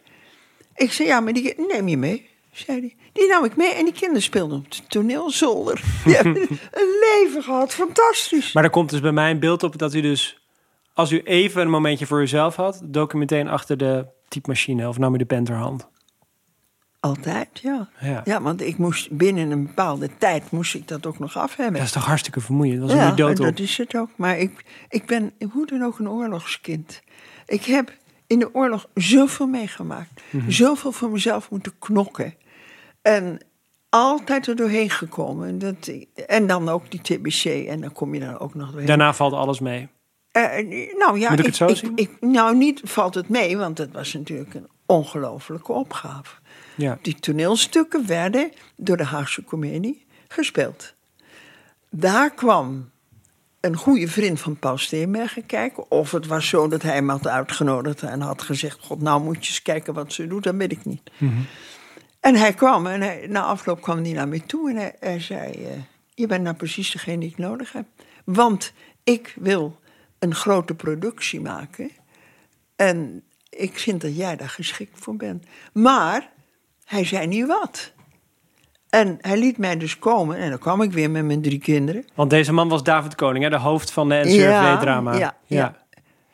Ik 0.75 0.91
zei: 0.91 1.07
Ja, 1.07 1.19
maar 1.19 1.33
die 1.33 1.53
neem 1.71 1.87
je 1.87 1.97
mee, 1.97 2.29
zei 2.51 2.79
hij. 2.79 2.95
Die 3.13 3.27
nam 3.27 3.45
ik 3.45 3.55
mee 3.55 3.73
en 3.73 3.83
die 3.83 3.93
kinderen 3.93 4.21
speelden 4.21 4.57
op 4.57 4.71
de 4.71 4.81
toneelzolder. 4.87 5.81
Die 6.05 6.15
hebben 6.15 6.41
een 6.71 6.99
leven 7.01 7.43
gehad, 7.43 7.73
fantastisch. 7.73 8.53
Maar 8.53 8.63
er 8.63 8.69
komt 8.69 8.89
dus 8.89 8.99
bij 8.99 9.11
mij 9.11 9.31
een 9.31 9.39
beeld 9.39 9.63
op 9.63 9.77
dat 9.77 9.93
u 9.93 10.01
dus, 10.01 10.47
als 10.93 11.11
u 11.11 11.21
even 11.23 11.61
een 11.61 11.69
momentje 11.69 12.05
voor 12.05 12.21
uzelf 12.21 12.55
had, 12.55 12.81
dook 12.83 13.13
u 13.13 13.17
meteen 13.17 13.47
achter 13.47 13.77
de 13.77 14.05
typemachine 14.27 14.87
of 14.87 14.97
nam 14.97 15.13
u 15.13 15.17
de 15.17 15.25
pen 15.25 15.43
ter 15.43 15.55
hand. 15.55 15.87
Altijd, 16.99 17.47
ja. 17.53 17.89
Ja. 17.99 18.21
Ja, 18.25 18.41
want 18.41 18.61
ik 18.61 18.77
moest 18.77 19.11
binnen 19.11 19.51
een 19.51 19.65
bepaalde 19.65 20.09
tijd 20.17 20.51
moest 20.51 20.75
ik 20.75 20.87
dat 20.87 21.05
ook 21.05 21.19
nog 21.19 21.37
af 21.37 21.55
hebben. 21.55 21.75
Dat 21.75 21.83
is 21.83 21.91
toch 21.91 22.05
hartstikke 22.05 22.41
vermoeiend? 22.41 22.79
Dat 22.79 22.91
was 22.91 22.99
ja, 22.99 23.11
dood 23.11 23.39
op. 23.39 23.45
dat 23.45 23.59
is 23.59 23.77
het 23.77 23.95
ook. 23.95 24.09
Maar 24.15 24.37
ik, 24.37 24.65
ik 24.89 25.05
ben 25.05 25.33
hoe 25.51 25.65
dan 25.65 25.83
ook 25.83 25.99
een 25.99 26.09
oorlogskind. 26.09 27.01
Ik 27.45 27.65
heb 27.65 27.93
in 28.27 28.39
de 28.39 28.55
oorlog 28.55 28.87
zoveel 28.93 29.47
meegemaakt. 29.47 30.21
Mhm. 30.29 30.49
Zoveel 30.49 30.91
voor 30.91 31.09
mezelf 31.09 31.49
moeten 31.49 31.73
knokken. 31.79 32.33
En 33.01 33.39
altijd 33.89 34.47
er 34.47 34.55
doorheen 34.55 34.89
gekomen. 34.89 35.59
Dat, 35.59 35.91
en 36.27 36.47
dan 36.47 36.69
ook 36.69 36.91
die 36.91 37.01
TBC. 37.01 37.67
En 37.67 37.81
dan 37.81 37.91
kom 37.91 38.13
je 38.13 38.19
dan 38.19 38.39
ook 38.39 38.53
nog 38.55 38.67
doorheen. 38.67 38.87
Daarna 38.87 39.13
valt 39.13 39.33
alles 39.33 39.59
mee. 39.59 39.87
Eh, 40.31 40.43
nou 40.97 41.19
ja, 41.19 41.29
Moet 41.29 41.39
ik 41.39 41.45
het 41.45 41.55
zo 41.55 41.73
zien? 41.73 41.91
ik, 41.95 42.11
nou, 42.19 42.55
niet 42.55 42.81
valt 42.83 43.15
het 43.15 43.29
mee, 43.29 43.57
want 43.57 43.77
het 43.77 43.91
was 43.91 44.13
natuurlijk 44.13 44.53
een 44.53 44.67
ongelofelijke 44.85 45.71
opgave. 45.71 46.35
Ja. 46.75 46.97
Die 47.01 47.19
toneelstukken 47.19 48.07
werden 48.07 48.51
door 48.75 48.97
de 48.97 49.03
Haagse 49.03 49.43
Comedie 49.43 50.05
gespeeld. 50.27 50.93
Daar 51.89 52.33
kwam 52.33 52.89
een 53.59 53.75
goede 53.75 54.07
vriend 54.07 54.39
van 54.39 54.57
Paul 54.57 54.77
Steenbergen 54.77 55.45
kijken. 55.45 55.91
Of 55.91 56.11
het 56.11 56.27
was 56.27 56.47
zo 56.47 56.67
dat 56.67 56.81
hij 56.81 56.93
hem 56.93 57.09
had 57.09 57.27
uitgenodigd 57.27 58.01
en 58.01 58.21
had 58.21 58.41
gezegd... 58.41 58.79
God, 58.81 59.01
nou 59.01 59.21
moet 59.21 59.45
je 59.45 59.49
eens 59.49 59.61
kijken 59.61 59.93
wat 59.93 60.13
ze 60.13 60.27
doet, 60.27 60.43
dat 60.43 60.55
weet 60.55 60.71
ik 60.71 60.85
niet. 60.85 61.01
En 62.19 62.35
hij 62.35 62.53
kwam 62.53 62.87
en 62.87 63.01
hij, 63.01 63.25
na 63.29 63.41
afloop 63.41 63.81
kwam 63.81 64.03
hij 64.03 64.11
naar 64.13 64.27
me 64.27 64.45
toe 64.45 64.69
en 64.69 64.75
hij, 64.75 64.95
hij 64.99 65.19
zei... 65.19 65.51
eh, 65.51 65.71
je 66.13 66.27
bent 66.27 66.43
nou 66.43 66.55
precies 66.55 66.91
degene 66.91 67.17
die 67.19 67.29
ik 67.29 67.37
nodig 67.37 67.71
heb. 67.71 67.85
Want 68.23 68.73
ik 69.03 69.33
wil 69.39 69.79
een 70.19 70.35
grote 70.35 70.75
productie 70.75 71.41
maken. 71.41 71.91
En 72.75 73.23
ik 73.49 73.79
vind 73.79 74.01
dat 74.01 74.15
jij 74.15 74.35
daar 74.35 74.49
geschikt 74.49 74.99
voor 74.99 75.15
bent. 75.15 75.45
Maar 75.73 76.29
hij 76.85 77.05
zei 77.05 77.27
niet 77.27 77.47
wat. 77.47 77.91
En 78.89 79.17
hij 79.21 79.37
liet 79.37 79.57
mij 79.57 79.77
dus 79.77 79.99
komen. 79.99 80.37
En 80.37 80.49
dan 80.49 80.59
kwam 80.59 80.81
ik 80.81 80.91
weer 80.91 81.09
met 81.11 81.25
mijn 81.25 81.41
drie 81.41 81.59
kinderen. 81.59 82.05
Want 82.15 82.29
deze 82.29 82.53
man 82.53 82.69
was 82.69 82.83
David 82.83 83.15
Koning, 83.15 83.43
hè? 83.43 83.49
de 83.49 83.57
hoofd 83.57 83.91
van 83.91 84.09
de 84.09 84.15
Ja, 84.15 84.21
NCRV-drama. 84.23 85.13
ja, 85.17 85.37
ja. 85.45 85.75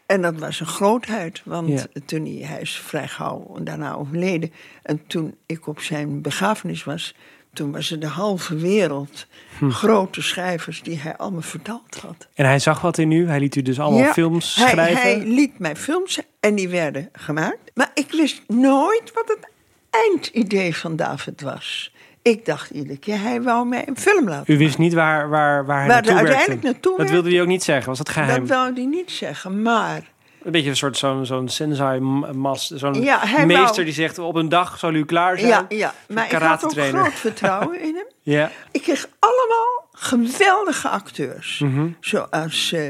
En 0.05 0.21
dat 0.21 0.35
was 0.39 0.59
een 0.59 0.65
grootheid, 0.65 1.41
want 1.45 1.69
Ja. 1.69 2.01
toen 2.05 2.25
hij, 2.25 2.47
hij 2.47 2.61
is 2.61 2.75
vrij 2.75 3.07
gauw 3.07 3.57
daarna 3.61 3.93
overleden. 3.93 4.51
En 4.83 5.07
toen 5.07 5.35
ik 5.45 5.67
op 5.67 5.79
zijn 5.79 6.21
begrafenis 6.21 6.83
was, 6.83 7.15
toen 7.53 7.71
was 7.71 7.91
er 7.91 7.99
de 7.99 8.07
halve 8.07 8.55
wereld. 8.55 9.27
Hm. 9.57 9.69
Grote 9.69 10.21
schrijvers 10.21 10.81
die 10.83 10.99
hij 10.99 11.17
allemaal 11.17 11.41
vertaald 11.41 11.95
had. 12.01 12.27
En 12.33 12.45
hij 12.45 12.59
zag 12.59 12.81
wat 12.81 12.97
in 12.97 13.11
u. 13.11 13.27
Hij 13.27 13.39
liet 13.39 13.55
u 13.55 13.61
dus 13.61 13.79
allemaal 13.79 13.99
Ja, 13.99 14.13
films 14.13 14.55
hij, 14.55 14.69
schrijven. 14.69 15.01
Hij 15.01 15.19
liet 15.25 15.59
mij 15.59 15.75
films 15.75 16.19
en 16.39 16.55
die 16.55 16.69
werden 16.69 17.09
gemaakt. 17.13 17.71
Maar 17.73 17.91
ik 17.93 18.11
wist 18.11 18.41
nooit 18.47 19.11
wat 19.13 19.27
het 19.27 19.49
eindidee 19.89 20.75
van 20.75 20.95
David 20.95 21.41
was. 21.41 21.93
Ik 22.25 22.45
dacht 22.45 22.69
iedere 22.69 22.97
keer, 22.97 23.19
hij 23.21 23.41
wou 23.41 23.67
mij 23.67 23.87
een 23.87 23.97
film 23.97 24.29
laten 24.29 24.53
U 24.53 24.57
wist 24.57 24.77
niet 24.77 24.93
waar, 24.93 25.29
waar, 25.29 25.65
waar 25.65 25.77
hij 25.77 25.87
Waar 25.87 25.95
naartoe 26.01 26.15
uiteindelijk 26.15 26.61
naartoe 26.61 26.97
Dat 26.97 27.09
wilde 27.09 27.29
hij 27.29 27.41
ook 27.41 27.47
niet 27.47 27.63
zeggen. 27.63 27.87
Was 27.87 27.97
dat 27.97 28.09
geheim? 28.09 28.39
Dat 28.39 28.49
wou 28.49 28.73
hij 28.73 28.85
niet 28.85 29.11
zeggen, 29.11 29.61
maar... 29.61 30.13
Een 30.43 30.51
beetje 30.51 30.69
een 30.69 30.75
soort 30.75 30.97
zo'n 30.97 31.25
zo'n 31.25 31.49
sensei-mas. 31.49 32.69
Zo'n 32.69 33.01
Ja, 33.01 33.21
meester 33.45 33.57
wou- 33.57 33.83
die 33.83 33.93
zegt 33.93 34.19
op 34.19 34.35
een 34.35 34.49
dag 34.49 34.79
zal 34.79 34.93
u 34.93 35.05
klaar 35.05 35.37
zijn. 35.37 35.49
Ja, 35.49 35.65
ja. 35.69 35.93
maar 36.07 36.25
ik 36.25 36.31
had 36.31 36.63
ook 36.63 36.71
groot 36.71 37.13
vertrouwen 37.13 37.81
in 37.81 37.95
hem. 37.95 38.05
Ja. 38.35 38.51
Ik 38.71 38.81
kreeg 38.81 39.07
allemaal 39.19 39.87
geweldige 39.91 40.89
acteurs. 40.89 41.59
Mhm. 41.59 41.87
Zoals 41.99 42.71
eh, 42.71 42.89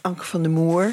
Anke 0.00 0.24
van 0.24 0.42
der 0.42 0.50
Moer. 0.50 0.92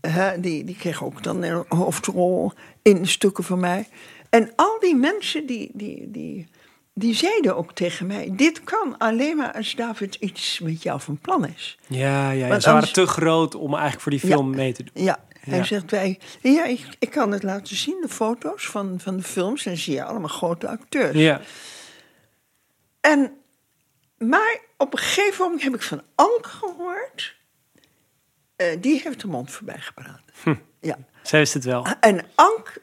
Hè, 0.00 0.40
die, 0.40 0.64
die 0.64 0.76
kreeg 0.76 1.04
ook 1.04 1.22
dan 1.22 1.42
een 1.42 1.64
hoofdrol 1.68 2.52
in 2.82 3.06
stukken 3.06 3.44
van 3.44 3.60
mij. 3.60 3.88
En 4.30 4.52
al 4.56 4.76
die 4.80 4.96
mensen 4.96 5.46
die, 5.46 5.70
die, 5.72 6.10
die, 6.10 6.48
die 6.94 7.14
zeiden 7.14 7.56
ook 7.56 7.72
tegen 7.72 8.06
mij... 8.06 8.32
dit 8.32 8.64
kan 8.64 8.98
alleen 8.98 9.36
maar 9.36 9.52
als 9.52 9.74
David 9.74 10.14
iets 10.14 10.58
met 10.60 10.82
jou 10.82 11.00
van 11.00 11.18
plan 11.18 11.46
is. 11.46 11.78
Ja, 11.86 12.30
ja, 12.30 12.44
ze 12.44 12.48
waren 12.48 12.64
anders- 12.72 12.92
te 12.92 13.06
groot 13.06 13.54
om 13.54 13.70
eigenlijk 13.72 14.02
voor 14.02 14.12
die 14.12 14.20
film 14.20 14.50
Ja. 14.50 14.56
mee 14.56 14.72
te 14.72 14.82
doen. 14.84 15.04
Ja, 15.04 15.24
hij 15.40 15.64
zegt 15.64 15.90
wij... 15.90 16.18
Ja, 16.40 16.64
ik, 16.64 16.86
ik 16.98 17.10
kan 17.10 17.32
het 17.32 17.42
laten 17.42 17.76
zien, 17.76 17.98
de 18.00 18.08
foto's 18.08 18.66
van, 18.66 19.00
van 19.00 19.16
de 19.16 19.22
films. 19.22 19.66
En 19.66 19.76
zie 19.76 19.94
je 19.94 20.04
allemaal 20.04 20.28
grote 20.28 20.68
acteurs. 20.68 21.16
Ja. 21.16 21.40
En, 23.00 23.32
maar 24.18 24.60
op 24.76 24.92
een 24.92 24.98
gegeven 24.98 25.44
moment 25.44 25.62
heb 25.62 25.74
ik 25.74 25.82
van 25.82 26.02
Ank 26.14 26.46
gehoord. 26.46 27.36
Eh, 28.56 28.66
die 28.80 29.00
heeft 29.04 29.20
de 29.20 29.26
mond 29.26 29.50
voorbij 29.50 29.78
gepraat. 29.78 30.22
Hm. 30.42 30.54
Ja. 30.80 30.98
Zij 31.22 31.38
wist 31.38 31.54
het 31.54 31.64
wel. 31.64 31.86
En 32.00 32.24
Ank 32.34 32.74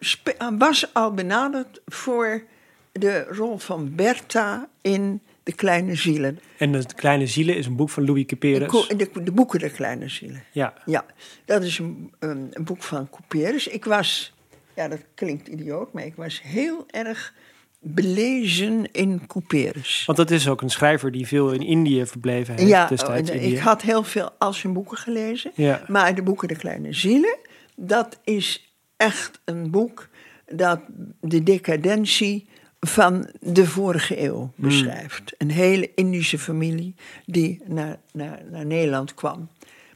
was 0.57 0.93
al 0.93 1.13
benaderd 1.13 1.81
voor 1.85 2.43
de 2.91 3.23
rol 3.29 3.57
van 3.57 3.95
Bertha 3.95 4.69
in 4.81 5.21
De 5.43 5.53
Kleine 5.53 5.95
Zielen. 5.95 6.39
En 6.57 6.71
de 6.71 6.85
Kleine 6.95 7.27
Zielen 7.27 7.55
is 7.57 7.65
een 7.65 7.75
boek 7.75 7.89
van 7.89 8.05
Louis 8.05 8.25
Couperus. 8.25 8.87
de, 8.87 9.09
de 9.23 9.31
boeken 9.31 9.59
De 9.59 9.69
Kleine 9.69 10.09
Zielen. 10.09 10.43
Ja. 10.51 10.73
Ja, 10.85 11.05
dat 11.45 11.63
is 11.63 11.77
een, 11.79 12.11
een, 12.19 12.47
een 12.51 12.63
boek 12.63 12.83
van 12.83 13.09
Couperus. 13.09 13.67
Ik 13.67 13.85
was, 13.85 14.33
ja 14.75 14.87
dat 14.87 14.99
klinkt 15.15 15.47
idioot, 15.47 15.93
maar 15.93 16.05
ik 16.05 16.15
was 16.15 16.41
heel 16.41 16.83
erg 16.87 17.33
belezen 17.81 18.91
in 18.91 19.27
Couperus. 19.27 20.03
Want 20.05 20.17
dat 20.17 20.31
is 20.31 20.47
ook 20.47 20.61
een 20.61 20.69
schrijver 20.69 21.11
die 21.11 21.27
veel 21.27 21.51
in 21.51 21.61
Indië 21.61 22.05
verbleven 22.05 22.55
heeft 22.55 22.69
Ja, 22.69 22.87
destijds. 22.87 23.29
Indië. 23.29 23.51
ik 23.55 23.59
had 23.59 23.81
heel 23.81 24.03
veel 24.03 24.31
als 24.37 24.59
zijn 24.59 24.73
boeken 24.73 24.97
gelezen. 24.97 25.51
Ja. 25.55 25.81
Maar 25.87 26.15
de 26.15 26.23
boeken 26.23 26.47
De 26.47 26.55
Kleine 26.55 26.93
Zielen, 26.93 27.37
dat 27.75 28.19
is 28.23 28.73
echt 28.97 29.41
een 29.45 29.71
boek 29.71 30.07
dat 30.45 30.79
de 31.21 31.43
decadentie 31.43 32.47
van 32.79 33.29
de 33.39 33.65
vorige 33.67 34.21
eeuw 34.23 34.51
Hmm. 34.55 34.67
beschrijft. 34.69 35.33
Een 35.37 35.51
hele 35.51 35.91
Indische 35.95 36.39
familie 36.39 36.95
die 37.25 37.61
naar, 37.65 37.97
naar, 38.11 38.39
naar 38.51 38.65
Nederland 38.65 39.13
kwam 39.13 39.49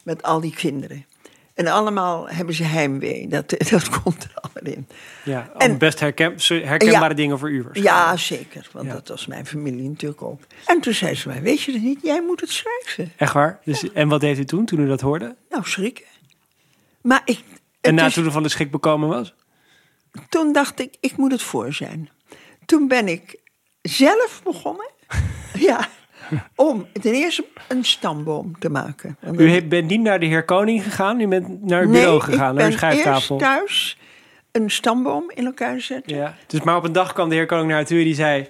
met 0.04 0.24
al 0.24 0.40
die 0.42 0.54
kinderen. 0.54 1.06
En 1.54 1.68
allemaal 1.68 2.30
hebben 2.30 2.56
ze 2.56 2.64
heimwee. 2.64 3.28
Dat, 3.28 3.50
dat 3.70 3.90
komt 4.02 4.24
er 4.24 4.32
allemaal 4.34 4.74
in. 4.74 4.88
Ja, 5.24 5.52
En- 5.58 5.78
best 5.78 6.00
herken, 6.00 6.34
herkenbare 6.48 7.10
Ja. 7.10 7.14
dingen 7.14 7.40
voor 7.40 7.52
u. 7.52 7.66
Ja, 7.74 8.18
zeker. 8.18 8.70
Want 8.72 8.86
Ja. 8.88 8.94
dat 8.94 9.08
was 9.08 9.26
mijn 9.28 9.46
familie 9.46 9.90
natuurlijk 9.90 10.22
ook. 10.22 10.42
En 10.66 10.82
toen 10.82 10.94
zei 10.94 11.16
ze 11.16 11.28
mij, 11.28 11.42
weet 11.42 11.62
je 11.62 11.72
het 11.72 11.82
niet? 11.82 12.00
Jij 12.04 12.22
moet 12.22 12.42
het 12.42 12.50
schrijven. 12.52 13.14
Echt 13.18 13.34
waar? 13.34 13.60
Dus, 13.66 13.92
En 13.92 14.08
wat 14.08 14.22
deed 14.22 14.38
u 14.38 14.46
toen, 14.46 14.66
toen 14.66 14.80
u 14.80 14.88
dat 14.88 15.02
hoorde? 15.02 15.36
Nou, 15.50 15.64
schrikken. 15.66 16.06
Maar 17.02 17.22
ik, 17.26 17.40
En 17.82 17.96
na 17.96 18.06
is- 18.06 18.14
toen 18.14 18.26
u 18.26 18.32
van 18.32 18.44
de 18.44 18.50
schrik 18.50 18.72
bekomen 18.72 19.10
was? 19.10 19.34
toen 20.30 20.54
dacht 20.54 20.80
ik, 20.80 20.96
ik 21.00 21.18
moet 21.18 21.32
het 21.32 21.42
voor 21.42 21.74
zijn. 21.74 22.10
Toen 22.66 22.88
ben 22.88 23.08
ik 23.08 23.36
zelf 23.82 24.42
begonnen. 24.44 24.90
ja, 25.70 25.88
om 26.56 26.88
ten 27.02 27.14
eerste 27.14 27.46
een 27.68 27.86
stamboom 27.86 28.60
te 28.60 28.70
maken. 28.70 29.18
U 29.38 29.50
heeft- 29.50 29.70
bent 29.70 29.90
niet 29.90 30.02
naar 30.02 30.20
de 30.20 30.26
heer 30.26 30.46
Koning 30.46 30.84
gegaan, 30.84 31.20
u 31.20 31.28
bent 31.28 31.64
naar 31.64 31.82
het 31.82 31.92
bureau 31.92 32.20
gegaan, 32.20 32.52
ik 32.54 32.58
naar 32.62 32.72
uw 32.72 32.78
schrijftafel. 32.78 33.36
eerst 33.36 33.48
thuis 33.52 33.98
een 34.52 34.70
stamboom 34.72 35.32
in 35.36 35.46
elkaar 35.46 35.82
zetten. 35.82 36.16
Ja. 36.16 36.36
Dus 36.48 36.62
maar 36.62 36.76
op 36.76 36.84
een 36.84 36.92
dag 36.92 37.14
kwam 37.14 37.30
de 37.30 37.36
heer 37.36 37.46
Koning 37.46 37.70
naar 37.70 37.92
u 37.92 37.98
en 37.98 38.04
die 38.04 38.16
zei... 38.16 38.50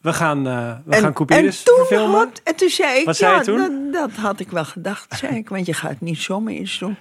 We 0.00 0.12
gaan, 0.12 0.46
eh 0.46 0.76
we 0.84 0.94
En, 0.94 1.02
gaan 1.02 1.12
Couperus 1.12 1.58
en 1.58 1.64
toen 1.64 1.76
verfilmen. 1.76 2.18
had, 2.18 2.40
en 2.44 2.54
toen 2.56 2.68
zei 2.68 2.98
ik, 2.98 3.04
Wat 3.04 3.16
zei 3.16 3.34
ja, 3.34 3.40
toen? 3.42 3.56
Dat, 3.56 3.92
dat 3.92 4.10
had 4.10 4.40
ik 4.40 4.50
wel 4.50 4.64
gedacht, 4.64 5.18
zei 5.18 5.36
ik, 5.36 5.48
want 5.48 5.66
je 5.66 5.72
gaat 5.72 6.00
niet 6.00 6.18
zomaar 6.18 6.52
iets 6.52 6.78
doen. 6.78 6.96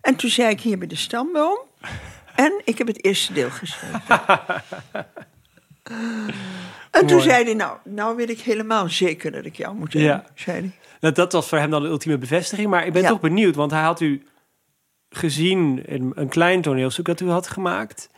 En 0.00 0.16
toen 0.16 0.30
zei 0.30 0.50
ik 0.50 0.60
hier 0.60 0.78
bij 0.78 0.86
de 0.88 0.96
stamboom. 0.96 1.58
En 2.34 2.60
ik 2.64 2.78
heb 2.78 2.86
het 2.86 3.04
eerste 3.04 3.32
deel 3.32 3.50
geschreven. 3.50 4.02
en 6.90 7.06
toen 7.06 7.16
Mooi. 7.16 7.28
zei 7.30 7.44
hij, 7.44 7.54
nou, 7.54 7.76
nou 7.84 8.16
weet 8.16 8.30
ik 8.30 8.40
helemaal 8.40 8.88
zeker 8.88 9.32
dat 9.32 9.44
ik 9.44 9.56
jou 9.56 9.74
moet 9.74 9.92
hebben, 9.92 10.10
Ja. 10.12 10.24
zei 10.34 10.58
hij. 10.60 10.70
Nou, 11.00 11.14
dat 11.14 11.32
was 11.32 11.48
voor 11.48 11.58
hem 11.58 11.70
dan 11.70 11.82
de 11.82 11.88
ultieme 11.88 12.18
bevestiging. 12.18 12.68
Maar 12.70 12.86
ik 12.86 12.92
ben 12.92 13.02
Ja. 13.02 13.08
toch 13.08 13.20
benieuwd, 13.20 13.54
want 13.54 13.70
hij 13.70 13.82
had 13.82 14.00
u 14.00 14.22
gezien 15.10 15.86
in 15.86 16.12
een 16.14 16.28
klein 16.28 16.62
toneelstuk 16.62 17.04
dat 17.04 17.20
u 17.20 17.28
had 17.30 17.48
gemaakt. 17.48 18.08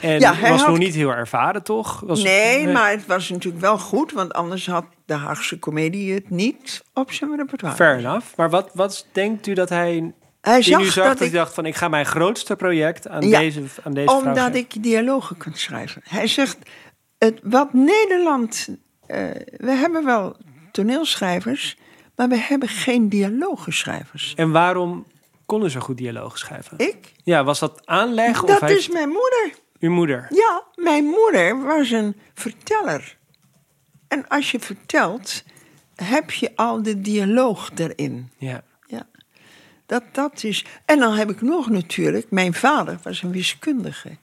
En 0.00 0.20
Ja, 0.20 0.34
hij 0.34 0.50
was 0.50 0.60
had- 0.60 0.68
nog 0.68 0.78
niet 0.78 0.94
heel 0.94 1.10
ervaren, 1.14 1.62
toch? 1.62 2.00
Was, 2.00 2.22
Nee, 2.22 2.68
maar 2.68 2.90
het 2.90 3.06
was 3.06 3.28
natuurlijk 3.28 3.62
wel 3.62 3.78
goed, 3.78 4.12
want 4.12 4.32
anders 4.32 4.66
had 4.66 4.84
de 5.06 5.14
Haagse 5.14 5.58
comedie 5.58 6.14
het 6.14 6.30
niet 6.30 6.82
op 6.94 7.12
zijn 7.12 7.36
repertoire. 7.36 7.76
Fair 7.76 7.98
enough. 7.98 8.26
Maar 8.36 8.50
wat, 8.50 8.70
wat 8.74 9.06
denkt 9.12 9.46
u 9.46 9.52
dat 9.54 9.68
hij 9.68 10.12
Hij 10.40 10.62
zag 10.62 10.80
u 10.80 10.84
zag 10.84 10.94
dat 10.94 11.18
dat 11.18 11.26
ik 11.26 11.32
u 11.32 11.36
dacht 11.36 11.54
van... 11.54 11.66
ik 11.66 11.74
ga 11.74 11.88
mijn 11.88 12.06
grootste 12.06 12.56
project 12.56 13.08
aan 13.08 13.28
Ja, 13.28 13.38
deze, 13.38 13.62
aan 13.82 13.94
deze 13.94 14.10
Omdat 14.12 14.54
ik 14.54 14.82
dialogen 14.82 15.36
kan 15.36 15.54
schrijven. 15.54 16.02
Hij 16.04 16.26
zegt, 16.26 16.58
het, 17.24 17.40
wat 17.42 17.72
Nederland... 17.72 18.68
eh, 19.06 19.18
we 19.56 19.70
hebben 19.70 20.04
wel 20.04 20.36
toneelschrijvers, 20.72 21.76
maar 22.16 22.28
we 22.28 22.36
hebben 22.38 22.68
geen 22.68 23.08
dialogenschrijvers. 23.08 24.34
En 24.36 24.50
waarom 24.50 25.06
kon 25.46 25.64
u 25.64 25.70
zo 25.70 25.80
goed 25.80 25.96
dialoog 25.96 26.38
schrijven? 26.38 26.78
Ik? 26.78 27.12
Ja, 27.24 27.44
was 27.44 27.58
dat 27.58 27.86
aanleg 27.86 28.42
of 28.42 28.48
Dat 28.48 28.60
heeft 28.60 28.78
is 28.78 28.88
mijn 28.88 29.08
moeder. 29.08 29.52
uw 29.80 29.90
moeder? 29.90 30.26
Ja, 30.30 30.62
mijn 30.74 31.04
moeder 31.04 31.62
was 31.64 31.90
een 31.90 32.16
verteller. 32.34 33.16
En 34.08 34.28
als 34.28 34.50
je 34.50 34.60
vertelt, 34.60 35.42
heb 35.94 36.30
je 36.30 36.52
al 36.56 36.82
de 36.82 37.00
dialoog 37.00 37.70
erin. 37.74 38.30
Ja. 38.38 38.62
Ja, 38.86 39.06
dat, 39.86 40.02
dat 40.12 40.44
is. 40.44 40.64
En 40.84 40.98
dan 40.98 41.14
heb 41.14 41.30
ik 41.30 41.40
nog 41.40 41.70
natuurlijk, 41.70 42.30
mijn 42.30 42.54
vader 42.54 42.98
was 43.02 43.22
een 43.22 43.32
wiskundige. 43.32 44.16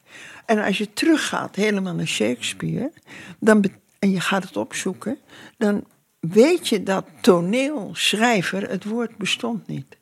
En 0.50 0.64
als 0.64 0.78
je 0.78 0.94
teruggaat 0.94 1.56
helemaal 1.56 1.94
naar 1.94 2.08
Shakespeare, 2.08 2.92
dan 3.40 3.64
en 4.00 4.12
je 4.12 4.20
gaat 4.20 4.44
het 4.44 4.58
opzoeken, 4.58 5.18
dan 5.58 5.86
weet 6.20 6.68
je 6.68 6.84
dat 6.84 7.06
toneelschrijver, 7.22 8.70
het 8.70 8.84
woord 8.84 9.18
bestond 9.18 9.68
niet. 9.68 9.98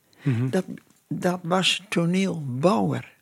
dat, 0.49 0.65
dat 1.07 1.39
was 1.43 1.83
toneelbouwer. 1.89 3.13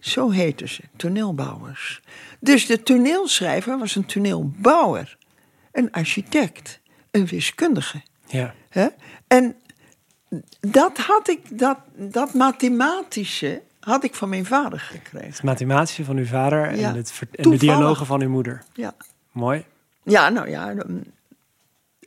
Zo 0.00 0.30
heten 0.30 0.68
ze, 0.68 0.82
toneelbouwers. 0.96 2.02
Dus 2.40 2.66
de 2.66 2.82
toneelschrijver 2.82 3.78
was 3.78 3.96
een 3.96 4.06
toneelbouwer, 4.06 5.16
een 5.72 5.92
architect, 5.92 6.80
een 7.10 7.26
wiskundige. 7.26 8.02
ja. 8.26 8.54
Hè? 8.68 8.86
En 9.26 9.56
dat 10.60 10.98
had 10.98 11.28
ik, 11.28 11.58
dat, 11.58 11.78
dat 11.96 12.34
mathematische 12.34 13.62
had 13.84 14.04
ik 14.04 14.14
van 14.14 14.28
mijn 14.28 14.46
vader 14.46 14.80
gekregen. 14.80 15.28
Het 15.30 15.42
mathematische 15.42 16.04
van 16.04 16.16
uw 16.16 16.26
vader 16.26 16.68
en, 16.68 16.78
Ja. 16.78 16.94
het, 16.94 17.12
ver- 17.12 17.28
en 17.32 17.50
de 17.50 17.56
dialogen 17.56 18.06
van 18.06 18.22
uw 18.22 18.28
moeder. 18.28 18.62
Ja, 18.72 18.94
Mooi. 19.32 19.64
ja 20.02 20.28
nou 20.28 20.48
ja. 20.50 20.74
dan- 20.74 21.04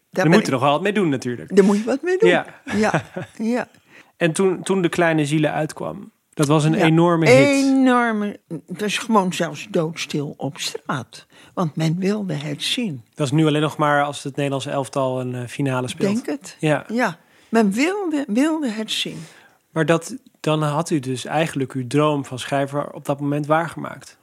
Daar, 0.10 0.30
moet 0.30 0.46
je 0.46 0.52
nog 0.52 0.62
wel 0.62 0.72
wat 0.72 0.82
mee 0.82 0.94
doen 0.94 1.10
natuurlijk. 1.10 1.56
daar 1.56 1.66
moet 1.66 1.78
je 1.78 1.84
wat 1.84 2.02
mee 2.02 2.18
doen. 2.18 2.30
Ja. 2.30 2.46
ja, 2.76 3.04
ja. 3.38 3.68
En 4.18 4.32
toen, 4.32 4.64
toen 4.64 4.82
De 4.82 4.90
Kleine 4.90 5.26
Zielen 5.26 5.52
uitkwam, 5.52 6.12
dat 6.34 6.48
was 6.48 6.64
een 6.64 6.74
Ja. 6.78 6.84
enorme 6.86 7.30
hit. 7.30 7.48
Enorme. 7.66 8.40
Het 8.68 8.82
was 8.82 8.98
gewoon 8.98 9.34
zelfs 9.34 9.68
doodstil 9.70 10.34
op 10.38 10.58
straat. 10.58 11.26
Want 11.54 11.76
men 11.76 12.00
wilde 12.00 12.34
het 12.34 12.64
zien. 12.64 13.04
Dat 13.14 13.26
is 13.26 13.32
nu 13.32 13.46
alleen 13.46 13.62
nog 13.62 13.78
maar 13.78 14.04
als 14.04 14.24
het 14.24 14.36
Nederlandse 14.36 14.70
elftal 14.70 15.20
een 15.20 15.36
eh, 15.36 15.48
finale 15.48 15.88
speelt. 15.88 16.14
Denk 16.26 16.40
het. 16.42 16.58
Ja. 16.60 16.86
Ja, 16.92 17.18
men 17.50 17.72
wilde, 17.72 18.26
wilde 18.28 18.70
het 18.70 18.92
zien. 18.92 19.24
Maar 19.72 19.86
dat, 19.86 20.16
dan 20.46 20.64
had 20.64 20.90
u 20.90 21.00
dus 21.00 21.26
eigenlijk 21.26 21.72
uw 21.72 21.88
droom 21.88 22.26
van 22.26 22.40
schrijver 22.40 22.92
op 22.92 23.06
dat 23.06 23.20
moment 23.20 23.46
waargemaakt. 23.46 24.18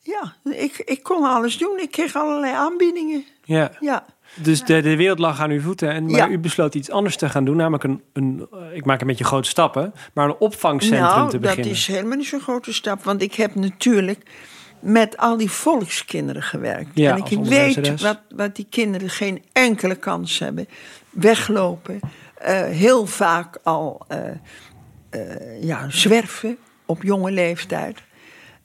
Ja, 0.00 0.34
ik, 0.52 0.82
ik 0.84 1.02
kon 1.02 1.24
alles 1.24 1.58
doen. 1.58 1.78
Ik 1.80 1.90
kreeg 1.90 2.14
allerlei 2.16 2.54
aanbiedingen. 2.54 3.24
Ja. 3.44 3.70
Ja. 3.80 4.04
Dus 4.34 4.64
de, 4.64 4.80
de 4.82 4.96
wereld 4.96 5.18
lag 5.18 5.40
aan 5.40 5.50
uw 5.50 5.60
voeten. 5.60 5.88
En, 5.90 6.04
maar 6.04 6.16
Ja. 6.16 6.28
u 6.28 6.38
besloot 6.38 6.74
iets 6.74 6.90
anders 6.90 7.16
te 7.16 7.28
gaan 7.28 7.44
doen. 7.44 7.56
Namelijk 7.56 7.84
een, 7.84 8.02
een 8.12 8.48
ik 8.72 8.84
maak 8.84 9.00
een 9.00 9.06
beetje 9.06 9.24
grote 9.24 9.48
stappen, 9.48 9.92
maar 10.12 10.28
een 10.28 10.36
opvangcentrum 10.38 11.00
nou, 11.02 11.26
te 11.30 11.32
dat 11.38 11.40
beginnen. 11.40 11.70
is 11.72 11.86
helemaal 11.86 12.16
niet 12.16 12.26
zo'n 12.26 12.40
grote 12.40 12.72
stap. 12.72 13.02
Want 13.04 13.22
ik 13.22 13.34
heb 13.34 13.54
natuurlijk 13.54 14.30
met 14.80 15.16
al 15.16 15.36
die 15.36 15.50
volkskinderen 15.50 16.42
gewerkt. 16.42 16.90
Ja, 16.94 17.16
en 17.16 17.24
ik 17.24 17.38
weet 17.44 18.00
wat, 18.00 18.20
wat 18.34 18.56
die 18.56 18.66
kinderen 18.70 19.10
geen 19.10 19.42
enkele 19.52 19.94
kans 19.96 20.38
hebben. 20.38 20.68
Weglopen. 21.10 22.00
eh, 22.34 22.62
heel 22.62 23.06
vaak 23.06 23.58
al 23.62 24.04
eh, 24.08 24.18
eh, 25.10 25.62
ja, 25.62 25.90
zwerven 25.90 26.56
op 26.86 27.02
jonge 27.02 27.30
leeftijd. 27.30 27.98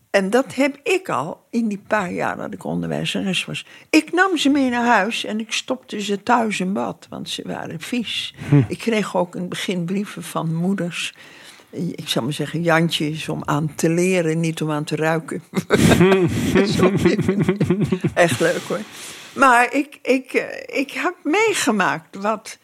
En 0.09 0.29
dat 0.29 0.55
heb 0.55 0.79
ik 0.83 1.09
al 1.09 1.45
in 1.49 1.67
die 1.67 1.81
paar 1.87 2.11
jaar 2.11 2.37
dat 2.37 2.53
ik 2.53 2.63
onderwijzeres 2.63 3.45
was. 3.45 3.65
Ik 3.89 4.11
nam 4.11 4.37
ze 4.37 4.49
mee 4.49 4.69
naar 4.69 4.85
huis 4.85 5.25
en 5.25 5.39
ik 5.39 5.51
stopte 5.51 6.01
ze 6.01 6.23
thuis 6.23 6.59
in 6.59 6.73
bad, 6.73 7.07
want 7.09 7.29
ze 7.29 7.41
waren 7.45 7.81
vies. 7.81 8.35
Ik 8.67 8.77
kreeg 8.77 9.15
ook 9.15 9.35
in 9.35 9.41
het 9.41 9.49
begin 9.49 9.85
brieven 9.85 10.23
van 10.23 10.55
moeders. 10.55 11.13
Ik 11.69 12.07
zou 12.07 12.25
maar 12.25 12.33
zeggen, 12.33 12.61
Jantje 12.61 13.09
is 13.09 13.29
om 13.29 13.41
aan 13.45 13.75
te 13.75 13.89
leren, 13.89 14.39
niet 14.39 14.61
om 14.61 14.71
aan 14.71 14.83
te 14.83 14.95
ruiken. 14.95 15.43
Echt 18.13 18.39
leuk 18.39 18.61
hoor. 18.67 18.79
Maar 19.35 19.73
ik, 19.73 19.99
ik, 20.01 20.33
eh, 20.33 20.79
ik 20.79 20.91
heb 20.91 21.15
meegemaakt 21.23 22.15
wat, 22.15 22.57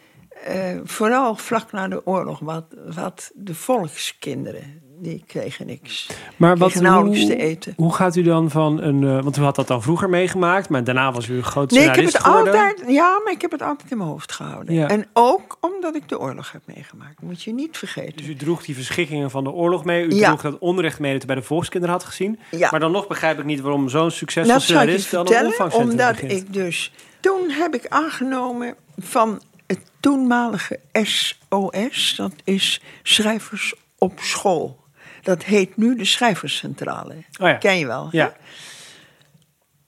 eh, 0.45 0.77
vooral 0.83 1.35
vlak 1.35 1.71
na 1.71 1.87
de 1.87 2.05
oorlog, 2.05 2.39
wat, 2.39 2.65
wat 2.95 3.31
de 3.33 3.55
volkskinderen, 3.55 4.81
die 5.01 5.23
kregen 5.27 5.65
niks. 5.65 6.09
Maar 6.35 6.57
wat, 6.57 6.69
kregen 6.69 6.87
nauwelijks 6.89 7.19
hoe, 7.21 7.29
te 7.29 7.37
eten. 7.37 7.73
hoe 7.77 7.93
gaat 7.93 8.15
u 8.15 8.21
dan 8.21 8.49
van 8.49 8.81
een... 8.81 9.03
eh, 9.03 9.23
want 9.23 9.37
u 9.37 9.41
had 9.41 9.55
dat 9.55 9.67
dan 9.67 9.81
vroeger 9.81 10.09
meegemaakt, 10.09 10.69
maar 10.69 10.83
daarna 10.83 11.11
was 11.11 11.27
u 11.27 11.35
een 11.35 11.43
groot 11.43 11.71
Nee, 11.71 11.87
ik 11.87 11.95
heb 11.95 12.05
het 12.05 12.17
geworden. 12.19 12.53
altijd, 12.53 12.83
ja, 12.87 13.19
maar 13.23 13.33
ik 13.33 13.41
heb 13.41 13.51
het 13.51 13.61
altijd 13.61 13.91
in 13.91 13.97
mijn 13.97 14.09
hoofd 14.09 14.31
gehouden. 14.31 14.73
Ja. 14.73 14.87
En 14.87 15.05
ook 15.13 15.57
omdat 15.61 15.95
ik 15.95 16.09
de 16.09 16.19
oorlog 16.19 16.51
heb 16.51 16.61
meegemaakt, 16.65 17.21
moet 17.21 17.43
je 17.43 17.53
niet 17.53 17.77
vergeten. 17.77 18.17
Dus 18.17 18.27
u 18.27 18.35
droeg 18.35 18.63
die 18.63 18.75
verschrikkingen 18.75 19.29
van 19.29 19.43
de 19.43 19.51
oorlog 19.51 19.85
mee. 19.85 20.05
U 20.05 20.13
Ja. 20.15 20.27
droeg 20.27 20.41
dat 20.41 20.57
onrecht 20.59 20.99
mee 20.99 21.13
dat 21.13 21.23
u 21.23 21.25
bij 21.25 21.35
de 21.35 21.41
volkskinderen 21.41 21.95
had 21.95 22.03
gezien. 22.05 22.39
Ja. 22.51 22.67
Maar 22.71 22.79
dan 22.79 22.91
nog 22.91 23.07
begrijp 23.07 23.39
ik 23.39 23.45
niet 23.45 23.61
waarom 23.61 23.89
zo'n 23.89 24.11
succesvol 24.11 24.59
scenarist 24.59 25.11
dan 25.11 25.27
een 25.33 25.45
opvangcentrum 25.45 25.89
omdat 25.91 26.11
begint. 26.11 26.31
ik 26.31 26.53
dus... 26.53 26.91
Toen 27.19 27.49
heb 27.49 27.73
ik 27.75 27.85
aangenomen 27.87 28.75
van 28.97 29.41
het 29.69 29.91
toenmalige 29.99 30.79
SOS, 30.93 32.13
dat 32.15 32.33
is 32.43 32.81
Schrijvers 33.03 33.73
op 33.97 34.19
School. 34.19 34.83
Dat 35.21 35.43
heet 35.43 35.77
nu 35.77 35.95
de 35.95 36.05
Schrijverscentrale. 36.05 37.13
Oh 37.13 37.47
ja. 37.47 37.53
Ken 37.53 37.77
je 37.77 37.87
wel? 37.87 38.07
Ja. 38.11 38.35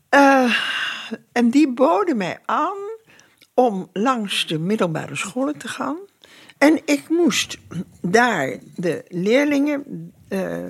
Eh, 0.09 0.55
en 1.31 1.49
die 1.49 1.73
boden 1.73 2.17
mij 2.17 2.39
aan 2.45 2.77
om 3.53 3.89
langs 3.93 4.47
de 4.47 4.59
middelbare 4.59 5.15
scholen 5.15 5.57
te 5.57 5.67
gaan. 5.67 5.97
En 6.57 6.81
ik 6.85 7.09
moest 7.09 7.57
daar 8.01 8.57
de 8.75 9.05
leerlingen 9.07 10.13
eh, 10.27 10.69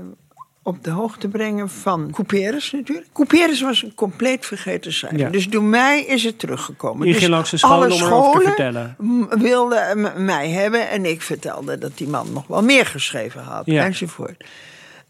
op 0.63 0.83
de 0.83 0.89
hoogte 0.89 1.27
brengen 1.27 1.69
van 1.69 2.11
Couperus 2.11 2.71
natuurlijk. 2.71 3.07
Couperus 3.13 3.61
was 3.61 3.83
een 3.83 3.93
compleet 3.93 4.45
vergeten 4.45 4.93
schrijver. 4.93 5.19
Ja. 5.19 5.29
Dus 5.29 5.49
door 5.49 5.63
mij 5.63 6.03
is 6.05 6.23
het 6.23 6.39
teruggekomen. 6.39 7.07
Je 7.07 7.11
dus 7.11 7.21
ging 7.21 7.33
langs 7.33 7.49
de 7.49 7.57
scholen 7.57 7.91
alle 8.01 8.95
wilden 9.29 10.23
mij 10.25 10.49
hebben. 10.49 10.89
En 10.89 11.05
ik 11.05 11.21
vertelde 11.21 11.77
dat 11.77 11.97
die 11.97 12.07
man 12.07 12.33
nog 12.33 12.47
wel 12.47 12.63
meer 12.63 12.85
geschreven 12.85 13.41
had. 13.41 13.65
Ja. 13.65 13.83
Enzovoort. 13.83 14.43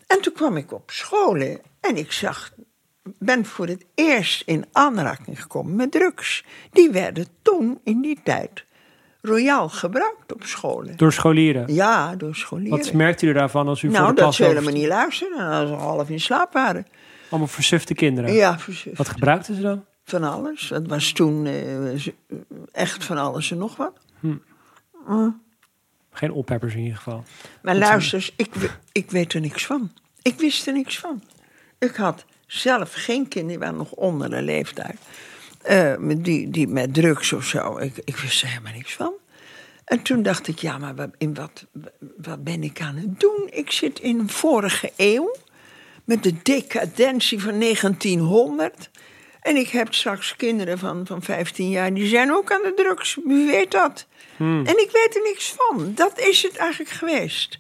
En 0.08 0.22
toen 0.22 0.34
kwam 0.34 0.58
ik 0.58 0.72
op 0.72 0.92
scholen 0.92 1.60
en 1.80 1.98
ik 1.98 2.12
zag, 2.12 2.52
ben 3.04 3.46
voor 3.46 3.68
het 3.68 3.86
eerst 3.96 4.44
in 4.46 4.66
aanraking 4.72 5.42
gekomen 5.42 5.76
met 5.76 5.92
drugs. 5.92 6.44
Die 6.72 6.90
werden 6.90 7.28
toen, 7.42 7.80
in 7.84 8.02
die 8.02 8.20
tijd, 8.24 8.66
royaal 9.22 9.70
gebruikt 9.70 10.34
op 10.34 10.44
scholen. 10.44 10.98
Door 10.98 11.14
scholieren. 11.14 11.74
Ja, 11.74 12.16
door 12.16 12.36
scholieren. 12.36 12.78
Wat 12.78 12.94
merkte 12.94 13.26
u 13.26 13.34
daarvan 13.34 13.68
als 13.68 13.82
u 13.82 13.88
voor 13.88 13.98
nou, 13.98 14.08
de 14.10 14.14
dat 14.14 14.24
klas 14.24 14.36
ze 14.36 14.44
over- 14.44 14.56
helemaal 14.56 14.80
niet 14.80 14.88
luisterden 14.90 15.40
en 15.40 15.48
als 15.48 15.70
ze 15.70 15.76
half 15.76 16.10
in 16.10 16.20
slaap 16.20 16.54
waren. 16.54 16.88
Allemaal 17.30 17.48
versufte 17.50 17.94
kinderen. 17.94 18.34
Ja, 18.34 18.56
precies. 18.64 18.98
Wat 18.98 19.10
gebruikten 19.10 19.56
ze 19.56 19.62
dan? 19.62 19.86
Van 20.04 20.24
alles. 20.24 20.70
Het 20.70 20.88
was 20.88 21.12
toen 21.12 21.46
eh, 21.46 21.54
ze- 21.98 22.14
echt 22.72 23.04
van 23.06 23.18
alles 23.18 23.52
en 23.52 23.58
nog 23.58 23.76
wat. 23.76 23.94
Geen 26.12 26.32
oppeppers 26.32 26.74
in 26.74 26.80
ieder 26.80 26.98
geval. 26.98 27.24
Maar 27.62 27.76
luister, 27.76 28.30
ik, 28.36 28.50
ik 28.92 29.12
weet 29.12 29.34
er 29.34 29.42
niks 29.42 29.66
van. 29.66 29.92
Ik 30.22 30.40
wist 30.40 30.68
er 30.68 30.74
niks 30.74 31.00
van. 31.00 31.24
Ik 31.80 31.96
had 31.96 32.26
zelf 32.48 32.94
geen 32.94 33.28
kinderen, 33.28 33.48
die 33.48 33.60
waren 33.60 33.78
nog 33.78 33.92
onder 33.92 34.30
de 34.30 34.42
leeftijd. 34.42 34.98
Met 36.00 36.24
die, 36.26 36.50
die 36.50 36.68
met 36.68 36.94
drugs 36.94 37.34
of 37.34 37.46
zo. 37.46 37.78
Ik, 37.78 37.94
ik 38.04 38.16
wist 38.18 38.42
er 38.42 38.48
helemaal 38.48 38.74
niks 38.74 38.94
van. 38.94 39.14
En 39.86 40.02
toen 40.02 40.22
dacht 40.24 40.48
ik, 40.48 40.60
ja, 40.60 40.78
maar 40.78 40.96
wat- 40.96 41.16
in 41.18 41.34
wat, 41.34 41.66
wat 42.18 42.44
ben 42.44 42.64
ik 42.64 42.82
aan 42.82 42.96
het 42.96 43.20
doen? 43.20 43.48
Ik 43.52 43.72
zit 43.72 44.00
in 44.00 44.20
een 44.20 44.30
vorige 44.30 44.92
eeuw 44.98 45.36
met 46.06 46.24
de 46.24 46.34
decadentie 46.44 47.40
van 47.42 47.60
1900. 47.60 48.90
En 49.42 49.56
ik 49.56 49.68
heb 49.70 49.94
straks 49.94 50.36
kinderen 50.36 50.78
van, 50.80 51.06
van 51.08 51.22
15 51.22 51.70
jaar, 51.70 51.94
die 51.94 52.08
zijn 52.08 52.32
ook 52.34 52.52
aan 52.52 52.62
de 52.62 52.74
drugs. 52.76 53.18
Wie 53.26 53.46
weet 53.48 53.72
dat? 53.72 54.06
En 54.38 54.68
ik 54.68 54.90
weet 54.92 55.16
er 55.16 55.22
niks 55.24 55.56
van. 55.58 55.92
Dat 55.96 56.20
is 56.20 56.42
het 56.44 56.56
eigenlijk 56.56 56.92
geweest. 56.92 57.60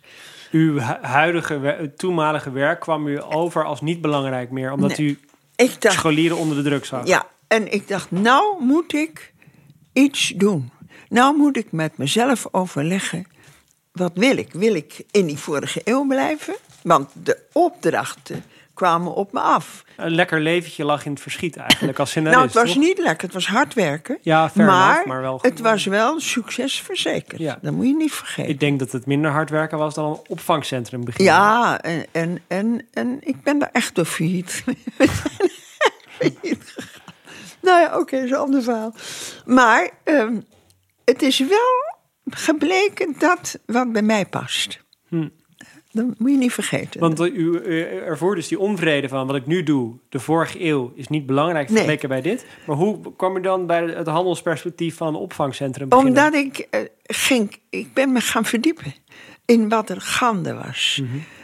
Uw 0.51 0.73
hu- 0.79 1.01
huidige, 1.07 1.91
toenmalige 1.95 2.51
werk 2.51 2.79
kwam 2.79 3.07
u 3.07 3.23
over 3.23 3.65
als 3.65 3.81
niet 3.81 4.01
belangrijk 4.01 4.51
meer, 4.51 4.71
omdat 4.71 4.97
Nee. 4.97 5.07
u 5.07 5.19
Ik 5.55 5.81
dacht, 5.81 5.95
scholieren 5.95 6.37
onder 6.37 6.57
de 6.57 6.63
druk 6.63 6.85
zag. 6.85 7.07
ja, 7.07 7.27
en 7.51 7.71
ik 7.71 7.87
dacht, 7.87 8.11
nou 8.11 8.63
moet 8.63 8.93
ik 8.93 9.33
iets 9.93 10.33
doen. 10.35 10.71
Nou 11.09 11.37
moet 11.37 11.57
ik 11.57 11.71
met 11.71 11.97
mezelf 11.97 12.47
overleggen, 12.51 13.25
wat 13.91 14.11
wil 14.15 14.37
ik? 14.37 14.53
Wil 14.53 14.75
ik 14.75 15.03
in 15.11 15.25
die 15.25 15.37
vorige 15.37 15.81
eeuw 15.83 16.07
blijven? 16.07 16.55
Want 16.83 17.09
de 17.13 17.37
opdrachten 17.51 18.43
kwamen 18.73 19.13
op 19.13 19.31
me 19.31 19.39
af. 19.39 19.83
Een 19.97 20.11
lekker 20.11 20.41
leventje 20.41 20.83
lag 20.83 21.05
in 21.05 21.11
het 21.11 21.21
verschiet 21.21 21.57
eigenlijk 21.57 21.99
als 21.99 22.13
nou, 22.13 22.27
scenarist. 22.27 22.53
het 22.53 22.63
was 22.63 22.73
toch? 22.73 22.83
niet 22.83 22.97
lekker, 22.97 23.23
het 23.25 23.33
was 23.33 23.47
hard 23.47 23.73
werken. 23.73 24.17
Ja, 24.21 24.49
fair 24.49 24.65
maar, 24.65 24.89
enough, 24.89 25.07
maar 25.07 25.21
wel 25.21 25.39
het 25.41 25.59
was 25.59 25.85
wel 25.85 26.19
succesverzekerd. 26.19 27.41
Ja. 27.41 27.59
Dat 27.61 27.73
moet 27.73 27.87
je 27.87 27.95
niet 27.95 28.13
vergeten. 28.13 28.51
Ik 28.51 28.59
denk 28.59 28.79
dat 28.79 28.91
het 28.91 29.05
minder 29.05 29.31
hard 29.31 29.49
werken 29.49 29.77
was 29.77 29.93
dan 29.93 30.05
een 30.05 30.19
opvangcentrum 30.27 31.03
beginnen. 31.03 31.33
Ja, 31.33 31.81
en, 31.81 32.05
en, 32.11 32.41
en, 32.47 32.87
en 32.93 33.17
ik 33.21 33.43
ben 33.43 33.59
daar 33.59 33.69
echt 33.71 33.95
door 33.95 34.05
failliet. 34.05 34.63
Nou 37.61 37.79
ja, 37.79 37.99
oké, 37.99 38.15
is 38.17 38.31
een 38.31 38.37
ander 38.37 38.63
verhaal. 38.63 38.93
Maar 39.45 39.89
ehm, 40.03 40.39
het 41.05 41.21
is 41.21 41.39
wel 41.39 41.99
gebleken 42.29 43.15
dat 43.19 43.59
wat 43.65 43.91
bij 43.91 44.01
mij 44.01 44.25
past. 44.25 44.79
Dat 45.93 46.05
moet 46.17 46.31
je 46.31 46.37
niet 46.37 46.53
vergeten. 46.53 46.99
Want 46.99 47.19
u 47.19 47.55
eh, 47.57 48.07
ervoor 48.07 48.35
dus 48.35 48.47
die 48.47 48.59
onvrede 48.59 49.07
van 49.09 49.27
wat 49.27 49.35
ik 49.35 49.45
nu 49.45 49.63
doe, 49.63 49.97
de 50.09 50.19
vorige 50.19 50.63
eeuw, 50.63 50.91
is 50.95 51.07
niet 51.07 51.25
belangrijk 51.25 51.67
Nee. 51.67 51.75
vergeleken 51.75 52.09
bij 52.09 52.21
dit. 52.21 52.45
Maar 52.67 52.75
hoe 52.75 53.15
kwam 53.15 53.37
u 53.37 53.41
dan 53.41 53.65
bij 53.65 53.83
het 53.83 54.07
handelsperspectief 54.07 54.95
van 54.97 55.07
een 55.07 55.15
opvangcentrum 55.15 55.89
beginnen? 55.89 56.13
Omdat 56.23 56.33
ik 56.33 56.67
eh, 56.69 56.79
ging, 57.03 57.57
ik 57.69 57.93
ben 57.93 58.11
me 58.11 58.19
gaan 58.21 58.45
verdiepen 58.45 58.93
in 59.45 59.69
wat 59.69 59.89
er 59.89 60.01
gaande 60.01 60.53
was. 60.53 61.01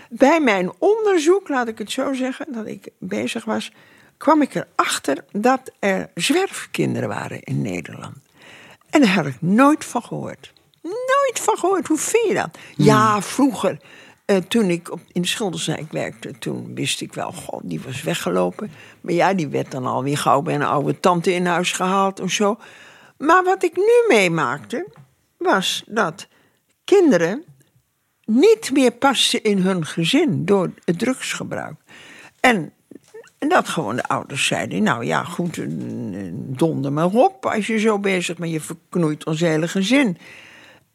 Bij 0.10 0.40
mijn 0.40 0.72
onderzoek, 0.78 1.50
laat 1.50 1.68
ik 1.68 1.78
het 1.78 1.92
zo 1.92 2.14
zeggen, 2.14 2.46
dat 2.54 2.68
ik 2.68 2.90
bezig 3.00 3.46
was, 3.46 3.72
kwam 4.18 4.42
ik 4.42 4.56
erachter 4.56 5.26
dat 5.32 5.72
er 5.80 6.10
zwerfkinderen 6.16 7.10
waren 7.10 7.42
in 7.42 7.62
Nederland. 7.62 8.18
En 8.90 9.02
daar 9.02 9.14
had 9.14 9.26
ik 9.26 9.42
nooit 9.42 9.86
van 9.86 10.04
gehoord. 10.04 10.54
Nooit 10.82 11.40
van 11.40 11.58
gehoord. 11.58 11.88
Hoe 11.88 11.98
vind 11.98 12.28
je 12.28 12.34
dat? 12.34 12.58
Ja, 12.76 13.22
vroeger, 13.22 13.80
eh, 14.26 14.38
toen 14.38 14.70
ik 14.70 14.92
op, 14.92 15.00
in 15.12 15.22
de 15.22 15.28
Schilderswijk 15.28 15.92
werkte, 15.92 16.32
toen 16.40 16.76
wist 16.76 17.02
ik 17.02 17.14
wel, 17.14 17.32
god, 17.32 17.62
die 17.64 17.82
was 17.82 18.02
weggelopen. 18.02 18.72
Maar 19.02 19.14
ja, 19.14 19.34
die 19.34 19.48
werd 19.48 19.72
dan 19.72 19.86
alweer 19.86 20.18
gauw 20.18 20.42
bij 20.42 20.56
een 20.56 20.64
oude 20.64 21.00
tante 21.00 21.34
in 21.34 21.46
huis 21.46 21.72
gehaald 21.72 22.20
of 22.20 22.32
zo. 22.32 22.58
Maar 23.18 23.44
wat 23.44 23.64
ik 23.64 23.76
nu 23.76 24.16
meemaakte, 24.16 24.88
was 25.38 25.84
dat 25.86 26.28
kinderen 26.84 27.44
niet 28.26 28.72
meer 28.72 28.92
pasten 28.92 29.44
in 29.44 29.58
hun 29.58 29.86
gezin 29.86 30.46
door 30.46 30.72
het 30.86 31.00
drugsgebruik. 31.00 31.76
En 32.40 32.74
dat 33.38 33.70
gewoon 33.70 33.96
de 33.96 34.08
ouders 34.08 34.46
zeiden, 34.46 34.84
nou 34.84 35.06
ja, 35.06 35.24
goed, 35.24 35.60
donder 36.58 36.94
maar 36.94 37.06
op 37.14 37.46
als 37.46 37.68
je 37.68 37.80
zo 37.80 38.00
bezig 38.00 38.38
bent, 38.38 38.52
je 38.52 38.62
verknoeit 38.62 39.26
ons 39.26 39.40
hele 39.40 39.68
gezin. 39.68 40.18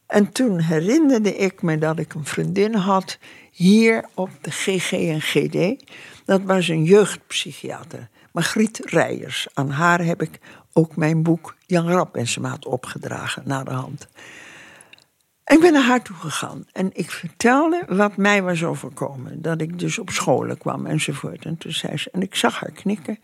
En 0.07 0.33
toen 0.33 0.61
herinnerde 0.61 1.37
ik 1.37 1.63
me 1.63 1.79
dat 1.79 1.99
ik 1.99 2.15
een 2.15 2.25
vriendin 2.25 2.75
had 2.75 3.19
hier 3.53 4.05
op 4.15 4.31
de 4.41 4.51
GG 4.51 4.93
en 4.93 5.21
GD. 5.21 5.85
Dat 6.25 6.43
was 6.43 6.69
een 6.69 6.85
jeugdpsychiater, 6.85 8.09
Margriet 8.33 8.81
Rijers. 8.85 9.49
Aan 9.55 9.71
haar 9.71 10.05
heb 10.05 10.23
ik 10.23 10.39
ook 10.73 10.97
mijn 10.97 11.23
boek 11.23 11.57
Jan 11.67 11.89
Rap 11.89 12.17
en 12.17 12.29
zijn 12.29 12.45
maat 12.45 12.67
opgedragen, 12.67 13.43
na 13.47 13.65
de 13.65 13.71
hand. 13.71 14.09
Ik 15.45 15.61
ben 15.61 15.73
naar 15.73 15.83
haar 15.83 16.03
toe 16.03 16.17
gegaan 16.17 16.65
en 16.73 16.91
ik 16.93 17.11
vertelde 17.11 17.83
wat 17.89 18.17
mij 18.17 18.43
was 18.43 18.65
overkomen. 18.65 19.43
Dat 19.43 19.61
ik 19.61 19.79
dus 19.79 19.99
op 19.99 20.11
scholen 20.11 20.59
kwam 20.59 20.87
enzovoort. 20.87 21.45
En 21.45 21.57
toen 21.57 21.73
zei 21.73 21.97
ze, 21.97 22.11
en 22.11 22.23
ik 22.23 22.35
zag 22.35 22.61
haar 22.61 22.73
knikken. 22.73 23.19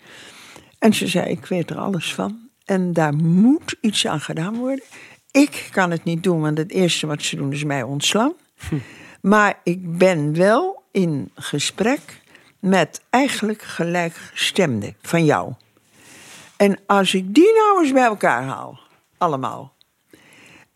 En 0.79 0.95
ze 0.95 1.07
zei, 1.07 1.31
ik 1.31 1.47
weet 1.47 1.71
er 1.71 1.79
alles 1.79 2.15
van. 2.15 2.49
En 2.65 2.93
daar 2.93 3.15
moet 3.15 3.77
iets 3.81 4.07
aan 4.07 4.21
gedaan 4.21 4.57
worden. 4.57 4.85
Ik 5.31 5.69
kan 5.71 5.91
het 5.91 6.05
niet 6.05 6.23
doen, 6.23 6.41
want 6.41 6.59
het 6.59 6.71
eerste 6.71 7.07
wat 7.07 7.23
ze 7.23 7.37
doen 7.37 7.53
is 7.53 7.65
mij 7.65 7.83
ontslaan. 7.83 8.33
Maar 9.21 9.61
ik 9.65 9.99
ben 9.99 10.37
wel 10.37 10.83
in 10.93 11.31
gesprek 11.35 12.21
met 12.61 13.03
eigenlijk 13.11 13.63
gelijkgestemden 13.63 14.97
van 15.03 15.25
jou. 15.25 15.53
En 16.57 16.79
als 16.87 17.15
ik 17.15 17.35
die 17.35 17.53
nou 17.55 17.83
eens 17.83 17.93
bij 17.93 18.05
elkaar 18.05 18.43
haal, 18.43 18.81
allemaal. 19.19 19.77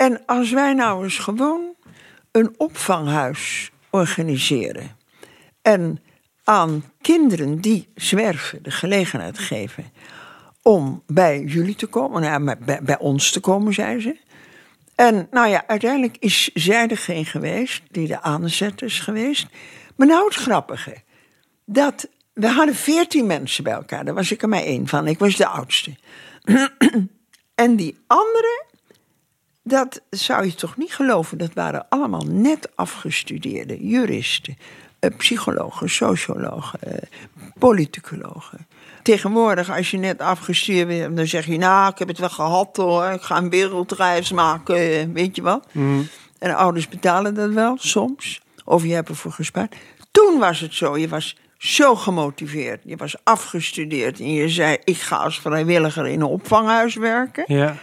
En 0.03 0.23
als 0.27 0.51
wij 0.51 0.75
nou 0.75 1.05
eens 1.05 1.19
gewoon 1.19 1.75
een 2.31 2.55
opvanghuis 2.57 3.71
organiseren. 3.91 4.97
En 5.63 6.03
aan 6.45 6.85
kinderen 7.01 7.61
die 7.61 7.89
zwerven 7.95 8.63
de 8.63 8.71
gelegenheid 8.71 9.39
geven 9.39 9.93
om 10.63 11.03
bij 11.07 11.41
jullie 11.41 11.75
te 11.75 11.87
komen. 11.87 12.21
Nou 12.21 12.57
bij, 12.65 12.83
bij 12.83 12.99
ons 12.99 13.31
te 13.31 13.41
komen, 13.41 13.75
zei 13.75 14.01
ze. 14.01 14.17
En 14.95 15.29
nou 15.31 15.49
ja, 15.49 15.65
uiteindelijk 15.67 16.17
is 16.19 16.51
zij 16.55 16.87
degene 16.87 17.25
geweest 17.25 17.83
die 17.91 18.07
de 18.07 18.23
aanzet 18.23 18.83
is 18.83 19.01
geweest. 19.01 19.47
Maar 19.97 20.07
nou 20.07 20.25
het 20.25 20.35
grappige, 20.35 20.97
dat 21.65 22.09
we 22.33 22.49
hadden 22.49 22.75
veertien 22.75 23.27
mensen 23.27 23.65
bij 23.65 23.73
elkaar. 23.73 24.05
Daar 24.05 24.15
was 24.15 24.33
ik 24.33 24.43
er 24.43 24.49
maar 24.49 24.63
één 24.63 24.89
van. 24.89 25.07
Ik 25.07 25.19
was 25.19 25.37
de 25.37 25.47
oudste. 25.47 25.97
en 27.55 27.77
die 27.77 27.99
andere, 28.07 28.71
dat 29.63 30.01
zou 30.11 30.45
je 30.45 30.55
toch 30.55 30.77
niet 30.77 30.95
geloven. 30.95 31.39
Dat 31.39 31.53
waren 31.55 31.87
allemaal 31.89 32.25
net 32.29 32.71
afgestudeerde 32.75 33.87
juristen, 33.89 34.57
eh, 34.99 35.11
psychologen, 35.17 35.91
sociologen, 35.91 36.79
eh, 36.83 37.03
politicologen. 37.59 38.67
Tegenwoordig, 39.03 39.71
als 39.71 39.91
je 39.91 39.99
net 39.99 40.21
afgestudeerd 40.21 40.89
bent, 40.89 41.17
dan 41.17 41.27
zeg 41.27 41.47
je: 41.47 41.57
Nou, 41.57 41.91
ik 41.91 41.99
heb 41.99 42.09
het 42.09 42.19
wel 42.19 42.29
gehad 42.29 42.77
hoor. 42.77 43.05
Ik 43.05 43.23
ga 43.23 43.37
een 43.37 43.51
wereldreis 43.51 44.33
maken, 44.33 44.77
eh, 44.77 45.07
weet 45.13 45.37
je 45.37 45.43
wat. 45.43 45.67
En 45.73 46.49
de 46.49 46.55
ouders 46.55 46.89
betalen 46.89 47.35
dat 47.35 47.51
wel, 47.51 47.77
soms. 47.79 48.41
Of 48.65 48.85
je 48.85 48.95
hebt 48.95 49.09
ervoor 49.09 49.33
gespaard. 49.33 49.75
Toen 50.11 50.39
was 50.39 50.61
het 50.61 50.75
zo, 50.75 50.97
je 50.97 51.09
was 51.09 51.37
zo 51.59 51.97
gemotiveerd. 51.97 52.81
Je 52.85 52.97
was 52.97 53.17
afgestudeerd 53.25 54.19
en 54.19 54.33
je 54.33 54.49
zei: 54.49 54.77
Ik 54.85 54.97
ga 54.97 55.17
als 55.17 55.41
vrijwilliger 55.41 56.07
in 56.07 56.21
een 56.21 56.27
opvanghuis 56.27 56.95
werken. 56.95 57.45
Ja. 57.47 57.77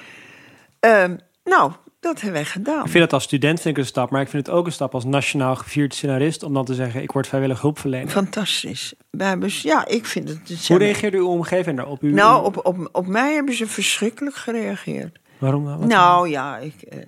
Ehm, 0.79 1.15
nou, 1.49 1.71
dat 1.99 2.21
hebben 2.21 2.41
wij 2.41 2.49
gedaan. 2.49 2.83
Ik 2.85 2.91
vind 2.91 3.03
het 3.03 3.13
als 3.13 3.23
student 3.23 3.61
vind 3.61 3.77
ik 3.77 3.83
een 3.83 3.89
stap, 3.89 4.09
maar 4.09 4.21
ik 4.21 4.29
vind 4.29 4.45
het 4.45 4.55
ook 4.55 4.65
een 4.65 4.71
stap 4.71 4.93
als 4.93 5.05
nationaal 5.05 5.55
gevierd 5.55 5.93
scenarist 5.95 6.43
om 6.43 6.53
dan 6.53 6.65
te 6.65 6.73
zeggen: 6.73 7.01
ik 7.01 7.11
word 7.11 7.27
vrijwillig 7.27 7.61
hulpverlener. 7.61 8.09
Fantastisch. 8.09 8.93
Wij 9.09 9.27
hebben, 9.27 9.49
ja, 9.51 9.87
ik 9.87 10.05
vind 10.05 10.29
het. 10.29 10.39
het 10.47 10.67
Hoe 10.67 10.77
reageerde 10.77 11.17
uw 11.17 11.27
omgeving 11.27 11.77
daarop? 11.77 12.03
U, 12.03 12.11
Nou, 12.11 12.45
op, 12.45 12.65
op, 12.65 12.89
op 12.91 13.07
mij 13.07 13.33
hebben 13.33 13.53
ze 13.53 13.67
verschrikkelijk 13.67 14.35
gereageerd. 14.35 15.19
Waarom 15.39 15.65
dan? 15.65 15.79
Wat- 15.79 15.87
Nou 15.87 16.29
ja, 16.29 16.57
ik. 16.57 16.73
eh, 16.81 16.99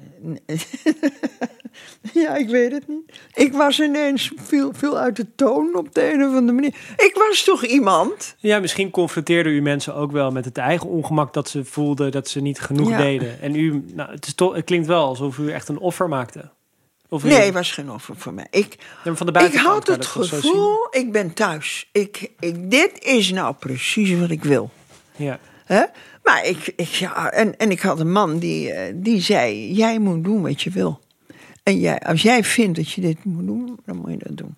ja, 2.24 2.36
ik 2.36 2.50
weet 2.50 2.72
het 2.72 2.88
niet. 2.88 3.20
Ik 3.34 3.54
was 3.54 3.80
ineens 3.80 4.32
veel, 4.36 4.72
veel 4.74 4.98
uit 4.98 5.16
de 5.16 5.26
toon 5.36 5.76
op 5.76 5.94
de 5.94 6.14
een 6.14 6.20
of 6.24 6.28
andere 6.36 6.52
manier. 6.52 6.76
Ik 6.98 7.24
was 7.30 7.44
toch 7.44 7.66
iemand? 7.66 8.36
Ja, 8.38 8.60
misschien 8.60 8.90
confronteerde 8.90 9.50
u 9.50 9.62
mensen 9.62 9.96
ook 9.96 10.12
wel 10.12 10.32
met 10.32 10.46
het 10.46 10.58
eigen 10.58 10.88
ongemak 10.90 11.34
dat 11.34 11.50
ze 11.50 11.66
voelden 11.66 12.12
dat 12.12 12.28
ze 12.28 12.42
niet 12.42 12.60
genoeg 12.60 12.90
Ja. 12.90 12.98
deden. 12.98 13.42
En 13.42 13.56
u, 13.56 13.84
nou, 13.94 14.12
het, 14.12 14.26
is 14.28 14.34
toch, 14.34 14.56
het 14.56 14.66
klinkt 14.66 14.88
wel 14.88 15.06
alsof 15.06 15.38
u 15.38 15.52
echt 15.52 15.68
een 15.68 15.80
offer 15.80 16.08
maakte. 16.10 16.50
Of 17.10 17.24
u- 17.24 17.28
Nee, 17.28 17.40
het 17.46 17.54
was 17.54 17.72
geen 17.72 17.92
offer 17.92 18.16
voor 18.18 18.34
mij. 18.34 18.48
Ik, 18.50 18.76
Ja, 19.04 19.16
van 19.16 19.26
de 19.34 19.40
ik 19.40 19.56
had 19.56 19.88
het 19.88 20.06
gevoel, 20.06 20.88
ik 20.92 21.12
ben 21.12 21.34
thuis. 21.34 21.90
Ik, 21.92 22.32
ik, 22.40 22.72
dit 22.72 22.92
is 23.04 23.32
nou 23.32 23.56
precies 23.60 24.20
wat 24.20 24.30
ik 24.30 24.44
wil. 24.44 24.70
Ja. 25.16 25.40
Hè? 25.66 25.84
Maar 26.24 26.46
ik, 26.46 26.74
ik, 26.76 26.88
ja, 26.88 27.32
en, 27.32 27.58
en 27.58 27.72
ik 27.72 27.80
had 27.80 28.00
een 28.00 28.12
man 28.12 28.40
die, 28.40 28.72
eh, 28.72 28.94
die 28.96 29.22
zei: 29.22 29.74
Jij 29.74 30.00
moet 30.00 30.24
doen 30.24 30.42
wat 30.42 30.62
je 30.62 30.70
wil. 30.70 31.00
En 31.64 31.80
jij, 31.80 32.00
als 32.00 32.22
jij 32.22 32.44
vindt 32.44 32.78
dat 32.78 32.92
je 32.92 33.02
dit 33.02 33.24
moet 33.24 33.46
doen, 33.46 33.80
dan 33.86 33.98
moet 33.98 34.12
je 34.12 34.18
dat 34.18 34.38
doen. 34.38 34.58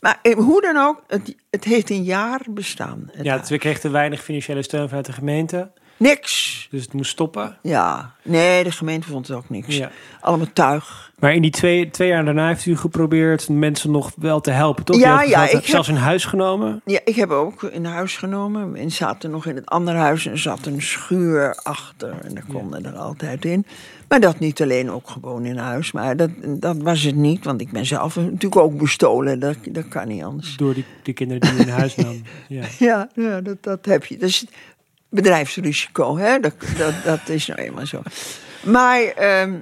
Maar 0.00 0.18
eh, 0.22 0.34
hoe 0.34 0.60
dan 0.60 0.76
ook, 0.76 1.02
het, 1.06 1.34
het 1.50 1.64
heeft 1.64 1.90
een 1.90 2.04
jaar 2.04 2.40
bestaan. 2.50 3.10
het 3.12 3.24
ja, 3.24 3.36
huis. 3.36 3.48
we 3.48 3.58
kregen 3.58 3.80
te 3.80 3.90
weinig 3.90 4.22
financiële 4.22 4.62
steun 4.62 4.88
vanuit 4.88 5.06
de 5.06 5.12
gemeente. 5.12 5.70
Niks. 5.98 6.66
Dus 6.70 6.82
het 6.82 6.92
moest 6.92 7.10
stoppen. 7.10 7.56
Ja, 7.62 8.12
nee, 8.22 8.64
de 8.64 8.70
gemeente 8.72 9.06
vond 9.08 9.28
het 9.28 9.36
ook 9.36 9.50
niks. 9.50 9.76
Ja. 9.76 9.90
Allemaal 10.20 10.46
tuig. 10.52 11.06
Maar 11.18 11.34
in 11.34 11.42
die 11.42 11.50
twee, 11.50 11.90
twee 11.90 12.08
jaar 12.08 12.24
daarna 12.24 12.46
heeft 12.48 12.66
u 12.66 12.76
geprobeerd 12.76 13.48
mensen 13.48 13.90
nog 13.90 14.12
wel 14.16 14.40
te 14.40 14.50
helpen, 14.50 14.84
toch? 14.84 14.98
Ja, 15.00 15.22
ja, 15.22 15.44
ik 15.44 15.50
heb- 15.50 15.64
zelfs 15.66 15.88
een 15.88 15.96
huis 15.96 16.24
genomen. 16.24 16.80
Ja, 16.84 17.00
ik 17.04 17.14
heb 17.14 17.30
ook 17.30 17.62
in 17.62 17.84
huis 17.84 18.16
genomen. 18.16 18.76
En 18.76 18.90
zaten 18.90 19.30
nog 19.30 19.46
in 19.46 19.54
het 19.56 19.66
andere 19.66 19.98
huis 19.98 20.26
en 20.26 20.32
er 20.32 20.38
zat 20.38 20.66
een 20.66 20.82
schuur 20.82 21.54
achter. 21.62 22.14
En 22.22 22.34
daar 22.34 22.44
konden 22.52 22.84
er 22.84 22.96
altijd 22.96 23.44
in. 23.44 23.66
Maar 24.08 24.20
dat 24.20 24.38
niet 24.38 24.62
alleen 24.62 24.90
ook 24.90 25.08
gewoon 25.10 25.44
in 25.44 25.56
huis. 25.56 25.92
Maar 25.92 26.16
dat, 26.16 26.30
dat 26.46 26.76
was 26.76 27.02
het 27.02 27.14
niet, 27.16 27.44
want 27.44 27.60
ik 27.60 27.70
ben 27.70 27.86
zelf 27.86 28.16
natuurlijk 28.16 28.56
ook 28.56 28.78
bestolen. 28.78 29.38
Dat, 29.40 29.56
dat 29.70 29.88
kan 29.88 30.08
niet 30.08 30.22
anders. 30.22 30.56
Door 30.56 30.74
die, 30.74 30.84
die 31.02 31.14
kinderen 31.14 31.56
die 31.56 31.66
in 31.66 31.72
huis 31.72 31.94
nam. 32.04 32.22
Ja. 32.48 32.64
Ja, 32.78 33.08
ja 33.14 33.40
dat, 33.40 33.56
dat 33.60 33.84
heb 33.86 34.04
je. 34.04 34.14
Het 34.14 34.22
bedrijfsrisico, 35.08 36.16
hè? 36.16 36.38
Dat, 36.40 36.54
dat, 36.76 36.94
dat 37.04 37.28
is 37.28 37.46
nou 37.46 37.60
eenmaal 37.60 37.86
zo. 37.86 38.02
Maar 38.64 39.00
ehm, 39.02 39.58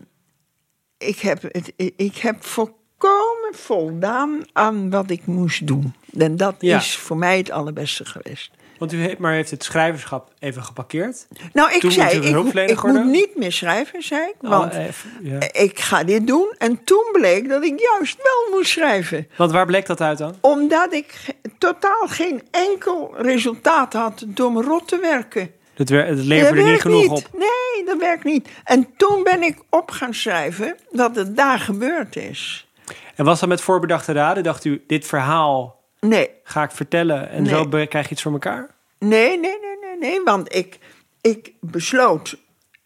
ik, 0.98 1.18
heb 1.18 1.42
het, 1.42 1.72
ik 1.96 2.16
heb 2.16 2.44
volkomen 2.44 3.54
voldaan 3.54 4.40
aan 4.52 4.90
wat 4.90 5.10
ik 5.10 5.26
moest 5.26 5.66
doen. 5.66 5.94
En 6.18 6.36
dat 6.36 6.54
Ja. 6.58 6.76
is 6.76 6.96
voor 6.96 7.16
mij 7.16 7.36
het 7.36 7.50
allerbeste 7.50 8.04
geweest. 8.04 8.50
Want 8.78 8.92
u 8.92 8.96
heeft, 9.00 9.18
maar 9.18 9.32
heeft 9.32 9.50
het 9.50 9.64
schrijverschap 9.64 10.30
even 10.38 10.62
geparkeerd. 10.62 11.26
Nou, 11.52 11.72
ik 11.72 11.80
Toen 11.80 11.90
zei, 11.90 12.16
ik, 12.16 12.70
ik 12.70 12.82
moet 12.82 13.04
niet 13.04 13.36
meer 13.36 13.52
schrijven, 13.52 14.02
zei 14.02 14.22
ik. 14.22 14.34
Want 14.40 14.74
even- 14.74 15.10
ja. 15.22 15.38
ik 15.52 15.78
ga 15.78 16.04
dit 16.04 16.26
doen. 16.26 16.54
En 16.58 16.84
toen 16.84 17.08
bleek 17.12 17.48
dat 17.48 17.64
ik 17.64 17.80
juist 17.80 18.16
wel 18.22 18.56
moest 18.58 18.70
schrijven. 18.70 19.28
Want 19.36 19.52
waar 19.52 19.66
bleek 19.66 19.86
dat 19.86 20.00
uit 20.00 20.18
dan? 20.18 20.34
Omdat 20.40 20.92
ik 20.92 21.14
totaal 21.58 22.06
geen 22.06 22.42
enkel 22.50 23.14
resultaat 23.16 23.92
had 23.92 24.24
door 24.26 24.52
me 24.52 24.62
rot 24.62 24.88
te 24.88 24.98
werken. 24.98 25.50
Wer- 25.76 26.06
Dat 26.16 26.24
leverde 26.24 26.62
niet 26.62 26.80
genoeg 26.80 27.00
niet. 27.02 27.10
op. 27.10 27.28
Nee, 27.32 27.84
dat 27.86 27.98
werkt 27.98 28.24
niet. 28.24 28.48
En 28.64 28.88
toen 28.96 29.22
ben 29.22 29.42
ik 29.42 29.58
op 29.70 29.90
gaan 29.90 30.14
schrijven 30.14 30.76
dat 30.90 31.16
het 31.16 31.36
daar 31.36 31.58
gebeurd 31.58 32.16
is. 32.16 32.66
En 33.14 33.24
was 33.24 33.40
dat 33.40 33.48
met 33.48 33.60
voorbedachte 33.60 34.12
raden? 34.12 34.42
Dacht 34.42 34.64
u, 34.64 34.84
dit 34.86 35.06
verhaal 35.06 35.84
Nee, 36.00 36.30
ga 36.42 36.62
ik 36.62 36.70
vertellen 36.70 37.28
en 37.30 37.42
Nee. 37.42 37.52
zo 37.52 37.66
krijg 37.68 38.06
je 38.06 38.10
iets 38.12 38.22
voor 38.22 38.32
elkaar? 38.32 38.74
nee, 38.98 39.38
nee, 39.38 39.58
nee, 39.60 39.76
nee, 39.80 39.98
nee. 40.10 40.22
Want 40.24 40.54
ik, 40.54 40.78
ik 41.20 41.52
besloot, 41.60 42.36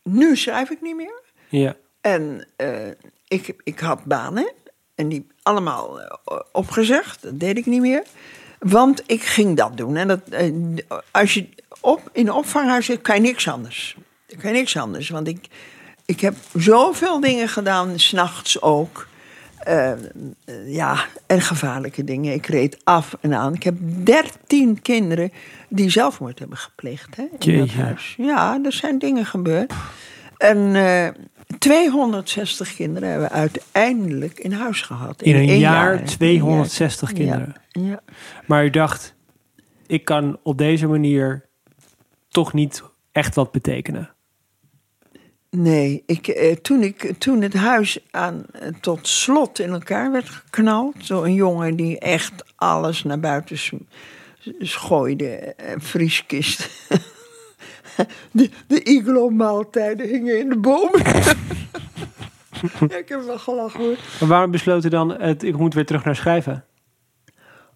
nu 0.03 0.37
schrijf 0.37 0.71
ik 0.71 0.81
niet 0.81 0.97
meer. 0.97 1.21
Ja. 1.49 1.77
En 2.01 2.47
eh, 2.57 2.89
ik, 3.29 3.55
ik 3.65 3.79
had 3.79 4.05
banen 4.05 4.53
en 4.95 5.09
die 5.09 5.27
allemaal 5.43 6.01
eh, 6.01 6.39
opgezegd. 6.53 7.23
Dat 7.23 7.41
deed 7.41 7.57
ik 7.59 7.67
niet 7.67 7.81
meer. 7.81 8.03
Want 8.59 9.03
ik 9.07 9.23
ging 9.23 9.57
dat 9.57 9.77
doen. 9.77 9.97
En 9.97 10.09
dat, 10.09 10.21
eh, 10.31 10.53
als 11.11 11.35
je 11.35 11.49
op, 11.81 12.09
in 12.13 12.27
een 12.27 12.33
opvanghuis 12.35 12.87
zit, 12.87 13.01
kan 13.01 13.15
je 13.15 13.21
niks 13.21 13.49
anders. 13.49 13.97
Kan 14.27 14.53
je 14.53 14.59
niks 14.59 14.77
anders. 14.77 15.09
Want 15.09 15.29
ik, 15.29 15.47
ik 16.05 16.21
heb 16.21 16.35
zoveel 16.55 17.21
dingen 17.21 17.49
gedaan, 17.49 17.99
s'nachts 17.99 18.63
ook. 18.63 19.09
Eh, 19.65 19.93
eh, 19.93 19.99
ja, 20.67 21.05
en 21.27 21.41
gevaarlijke 21.41 22.05
dingen. 22.05 22.35
Ik 22.35 22.47
reed 22.47 22.81
af 22.85 23.17
en 23.21 23.35
aan. 23.35 23.55
Ik 23.55 23.63
heb 23.63 23.75
dertien 24.05 24.83
kinderen 24.83 25.33
die 25.69 25.91
zelfmoord 25.91 26.39
hebben 26.39 26.59
gepleegd 26.59 27.17
hè, 27.17 27.23
in 27.23 27.29
dat 27.33 27.45
Jeetje. 27.45 27.83
huis. 27.83 28.15
Ja, 28.19 28.59
er 28.65 28.73
zijn 28.73 28.99
dingen 28.99 29.27
gebeurd. 29.27 29.73
En 30.37 30.75
eh 30.77 31.09
260 31.59 32.75
kinderen 32.75 33.09
hebben 33.09 33.29
we 33.29 33.35
uiteindelijk 33.35 34.39
in 34.39 34.53
huis 34.53 34.83
gehad. 34.83 35.23
In 35.23 35.37
een 35.37 35.59
jaar 35.59 36.05
260 36.05 37.09
Ja, 37.09 37.15
kinderen. 37.15 37.55
Ja. 37.69 38.01
Maar 38.47 38.65
u 38.65 38.71
dacht, 38.71 39.15
ik 39.87 40.05
kan 40.05 40.39
op 40.43 40.59
deze 40.59 40.87
manier 40.87 41.49
toch 42.29 42.53
niet 42.53 42.83
echt 43.13 43.35
wat 43.35 43.53
betekenen. 43.53 44.11
Nee, 45.51 46.03
ik, 46.07 46.29
eh, 46.29 46.57
toen, 46.57 46.83
ik, 46.83 47.13
toen 47.19 47.43
het 47.43 47.55
huis 47.55 47.99
aan, 48.11 48.45
eh, 48.53 48.69
tot 48.81 49.09
slot 49.09 49.59
in 49.59 49.71
elkaar 49.73 50.13
werd 50.13 50.29
geknald... 50.29 50.95
zo'n 50.99 51.35
jongen 51.35 51.77
die 51.77 51.99
echt 51.99 52.33
alles 52.57 53.03
naar 53.05 53.21
buiten 53.21 53.59
s- 53.59 53.73
s- 54.59 54.75
gooide, 54.75 55.27
eh, 55.29 55.75
vrieskist... 55.79 56.69
De, 58.31 58.51
de 58.67 58.83
iglo-maaltijden 58.83 60.09
hingen 60.09 60.39
in 60.39 60.49
de 60.49 60.59
bomen. 60.59 61.01
ik 62.99 63.09
heb 63.09 63.23
wel 63.27 63.39
gelachen 63.39 63.81
hoor. 63.81 63.97
Maar 64.21 64.29
waarom 64.29 64.51
besloot 64.51 64.85
u 64.85 64.89
dan, 64.89 65.21
het, 65.21 65.43
ik 65.43 65.57
moet 65.57 65.75
weer 65.75 65.87
terug 65.87 66.05
naar 66.05 66.17
schrijven? 66.17 66.65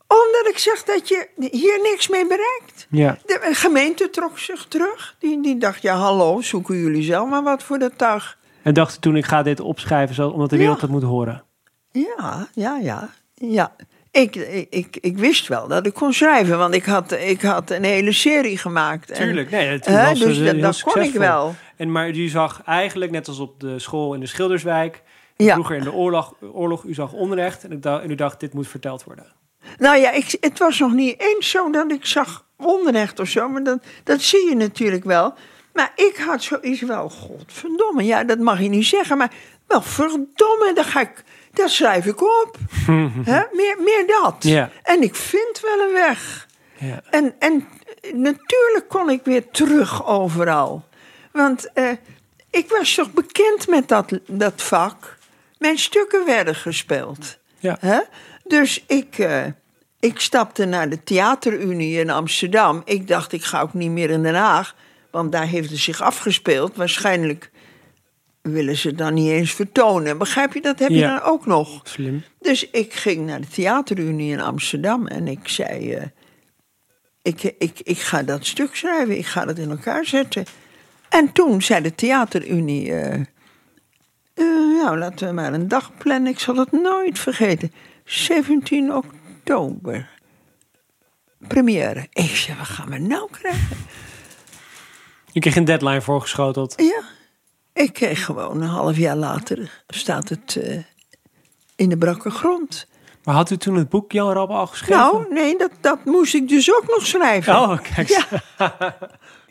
Omdat 0.06 0.52
ik 0.52 0.58
zeg 0.58 0.82
dat 0.82 1.08
je 1.08 1.28
hier 1.36 1.80
niks 1.82 2.08
mee 2.08 2.26
bereikt. 2.26 2.86
Ja. 2.90 3.18
De 3.26 3.40
gemeente 3.52 4.10
trok 4.10 4.38
zich 4.38 4.66
terug. 4.68 5.16
Die, 5.18 5.42
die 5.42 5.58
dacht, 5.58 5.82
ja 5.82 5.96
hallo, 5.96 6.40
zoeken 6.40 6.76
jullie 6.76 7.02
zelf 7.02 7.28
maar 7.30 7.42
wat 7.42 7.62
voor 7.62 7.78
dat 7.78 7.98
tuig. 7.98 8.38
En 8.62 8.74
dacht 8.74 9.00
toen, 9.00 9.16
ik 9.16 9.24
ga 9.24 9.42
dit 9.42 9.60
opschrijven, 9.60 10.14
zo, 10.14 10.28
omdat 10.28 10.50
de 10.50 10.56
wereld 10.56 10.76
Ja. 10.76 10.82
het 10.82 10.90
moet 10.90 11.02
horen. 11.02 11.44
Ja, 11.90 12.48
ja, 12.54 12.78
ja. 12.82 13.10
ja. 13.34 13.76
Ik, 14.10 14.36
ik, 14.36 14.66
ik, 14.70 14.96
ik 15.00 15.18
wist 15.18 15.48
wel 15.48 15.68
dat 15.68 15.86
ik 15.86 15.94
kon 15.94 16.12
schrijven, 16.12 16.58
want 16.58 16.74
ik 16.74 16.84
had, 16.84 17.12
ik 17.12 17.42
had 17.42 17.70
een 17.70 17.84
hele 17.84 18.12
serie 18.12 18.58
gemaakt. 18.58 19.10
En, 19.10 19.24
Tuurlijk, 19.24 19.50
nee, 19.50 19.66
het 19.66 19.86
hè, 19.86 20.04
was 20.04 20.18
dus 20.18 20.40
eh, 20.40 20.62
dat, 20.62 20.82
kon 20.82 21.02
ik 21.02 21.12
wel. 21.12 21.54
En, 21.76 21.92
maar 21.92 22.10
u 22.10 22.28
zag 22.28 22.62
eigenlijk, 22.64 23.10
net 23.10 23.28
als 23.28 23.38
op 23.38 23.60
de 23.60 23.78
school 23.78 24.14
in 24.14 24.20
de 24.20 24.26
Schilderswijk... 24.26 25.02
Ja. 25.36 25.52
vroeger 25.52 25.76
in 25.76 25.82
de 25.82 25.92
oorlog, 25.92 26.34
oorlog, 26.52 26.84
u 26.84 26.94
zag 26.94 27.12
onrecht 27.12 27.64
en, 27.64 27.72
ik 27.72 27.82
dacht, 27.82 28.02
en 28.02 28.10
u 28.10 28.14
dacht, 28.14 28.40
dit 28.40 28.54
moet 28.54 28.68
verteld 28.68 29.04
worden. 29.04 29.26
Nou 29.78 29.96
ja, 29.96 30.10
ik, 30.10 30.36
het 30.40 30.58
was 30.58 30.78
nog 30.78 30.92
niet 30.92 31.20
eens 31.20 31.50
zo 31.50 31.70
dat 31.70 31.90
ik 31.90 32.06
zag 32.06 32.44
onrecht 32.56 33.20
of 33.20 33.28
zo, 33.28 33.48
maar 33.48 33.62
dat, 33.62 33.78
dat 34.04 34.20
zie 34.20 34.48
je 34.48 34.56
natuurlijk 34.56 35.04
wel. 35.04 35.34
Maar 35.72 35.92
ik 35.94 36.16
had 36.16 36.42
zoiets 36.42 36.80
wel, 36.80 37.08
godverdomme, 37.08 38.04
ja, 38.04 38.24
dat 38.24 38.38
mag 38.38 38.60
je 38.60 38.68
niet 38.68 38.86
zeggen, 38.86 39.16
maar 39.16 39.32
wel 39.66 39.82
verdomme, 39.82 40.72
dan 40.74 40.84
ga 40.84 41.00
ik, 41.00 41.24
dat 41.52 41.70
schrijf 41.70 42.06
ik 42.06 42.22
op. 42.22 42.56
Meer, 43.52 43.76
meer 43.78 44.04
dat. 44.06 44.44
En 44.82 45.02
ik 45.02 45.14
vind 45.14 45.60
wel 45.60 45.86
een 45.86 45.92
weg. 45.92 46.46
En, 47.10 47.34
en 47.38 47.68
natuurlijk 48.12 48.84
kon 48.88 49.10
ik 49.10 49.20
weer 49.24 49.50
terug 49.50 50.06
overal. 50.06 50.84
Want 51.32 51.72
eh, 51.72 51.90
ik 52.50 52.68
was 52.68 52.94
toch 52.94 53.12
bekend 53.12 53.68
met 53.68 53.88
dat, 53.88 54.18
dat 54.26 54.62
vak. 54.62 55.18
Mijn 55.58 55.78
stukken 55.78 56.24
werden 56.26 56.54
gespeeld. 56.54 57.38
Ja. 57.58 57.76
Hè? 57.80 58.00
Dus 58.44 58.84
ik, 58.86 59.18
eh, 59.18 59.44
ik 60.00 60.20
stapte 60.20 60.64
naar 60.64 60.88
de 60.88 61.02
Theaterunie 61.04 61.98
in 62.00 62.10
Amsterdam. 62.10 62.82
Ik 62.84 63.08
dacht, 63.08 63.32
ik 63.32 63.42
ga 63.44 63.60
ook 63.60 63.74
niet 63.74 63.90
meer 63.90 64.10
in 64.10 64.22
Den 64.22 64.34
Haag. 64.34 64.74
Want 65.10 65.32
daar 65.32 65.46
heeft 65.46 65.70
het 65.70 65.78
zich 65.78 66.00
afgespeeld. 66.00 66.76
Waarschijnlijk 66.76 67.50
willen 68.42 68.76
ze 68.76 68.94
dan 68.94 69.14
niet 69.14 69.30
eens 69.30 69.52
vertonen. 69.52 70.18
Begrijp 70.18 70.52
je, 70.54 70.60
dat 70.60 70.78
heb 70.78 70.88
je 70.88 70.96
Ja. 70.96 71.18
dan 71.18 71.28
ook 71.28 71.46
nog. 71.46 71.80
Slim. 71.84 72.22
Dus 72.40 72.70
ik 72.70 72.92
ging 72.92 73.26
naar 73.26 73.40
de 73.40 73.46
Theaterunie 73.46 74.32
in 74.32 74.40
Amsterdam 74.40 75.06
en 75.06 75.28
ik 75.28 75.48
zei: 75.48 75.92
eh, 75.94 76.02
ik, 77.22 77.42
ik, 77.58 77.80
ik 77.82 77.98
ga 77.98 78.22
dat 78.22 78.46
stuk 78.46 78.76
schrijven, 78.76 79.18
ik 79.18 79.26
ga 79.26 79.44
dat 79.44 79.58
in 79.58 79.70
elkaar 79.70 80.04
zetten. 80.04 80.44
En 81.08 81.32
toen 81.32 81.62
zei 81.62 81.82
de 81.82 81.94
Theaterunie: 81.94 82.92
eh, 82.94 83.20
Nou, 84.34 84.98
laten 84.98 85.26
we 85.28 85.32
maar 85.34 85.52
een 85.52 85.68
dag 85.68 85.90
plannen, 85.98 86.32
ik 86.32 86.38
zal 86.38 86.56
het 86.56 86.72
nooit 86.72 87.18
vergeten. 87.18 87.72
17 88.04 88.94
oktober. 88.94 90.08
Première. 91.48 92.06
Ik 92.12 92.36
zei: 92.36 92.58
Wat 92.58 92.66
gaan 92.66 92.90
we 92.90 92.98
nou 92.98 93.28
krijgen? 93.30 93.76
Je 95.32 95.40
kreeg 95.40 95.56
een 95.56 95.64
deadline 95.64 96.00
voorgeschoteld. 96.00 96.74
Ja, 96.76 97.02
ik 97.82 97.92
kreeg 97.92 98.24
gewoon 98.24 98.62
een 98.62 98.68
half 98.68 98.96
jaar 98.96 99.16
later, 99.16 99.82
staat 99.88 100.28
het 100.28 100.56
eh, 100.56 100.78
in 101.76 101.88
de 101.88 101.98
brakke 101.98 102.30
grond. 102.30 102.86
Maar 103.24 103.34
had 103.34 103.50
u 103.50 103.56
toen 103.56 103.74
het 103.76 103.88
boek 103.88 104.12
Jan 104.12 104.32
Rab 104.32 104.50
al 104.50 104.66
geschreven? 104.66 104.96
Nou, 104.96 105.32
nee, 105.34 105.58
dat, 105.58 105.70
dat 105.80 106.04
moest 106.04 106.34
ik 106.34 106.48
dus 106.48 106.74
ook 106.74 106.84
nog 106.86 107.06
schrijven. 107.06 107.54
Oh, 107.54 107.78
kijk. 107.94 108.08
Ja. 108.08 108.26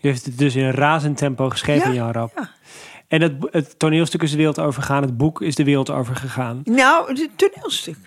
U 0.01 0.07
heeft 0.07 0.25
het 0.25 0.37
dus 0.37 0.55
in 0.55 0.63
een 0.63 0.71
razend 0.71 1.17
tempo 1.17 1.49
geschreven, 1.49 1.89
Ja, 1.89 1.95
Jan 1.95 2.11
Rab. 2.11 2.31
ja. 2.35 2.49
En 3.07 3.21
het, 3.21 3.33
het 3.51 3.79
toneelstuk 3.79 4.21
is 4.21 4.31
de 4.31 4.37
wereld 4.37 4.59
overgegaan. 4.59 5.01
Het 5.01 5.17
boek 5.17 5.41
is 5.41 5.55
de 5.55 5.63
wereld 5.63 5.89
overgegaan. 5.89 6.61
Nou, 6.63 7.07
het 7.19 7.29
toneelstuk. 7.35 7.97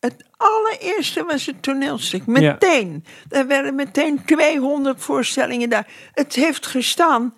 Het 0.00 0.24
allereerste 0.36 1.24
was 1.24 1.46
het 1.46 1.62
toneelstuk. 1.62 2.26
Meteen. 2.26 3.04
Er 3.28 3.46
werden 3.46 3.74
meteen 3.74 4.24
200 4.24 5.00
voorstellingen 5.00 5.68
daar. 5.70 5.86
Het 6.12 6.34
heeft 6.34 6.66
gestaan. 6.66 7.34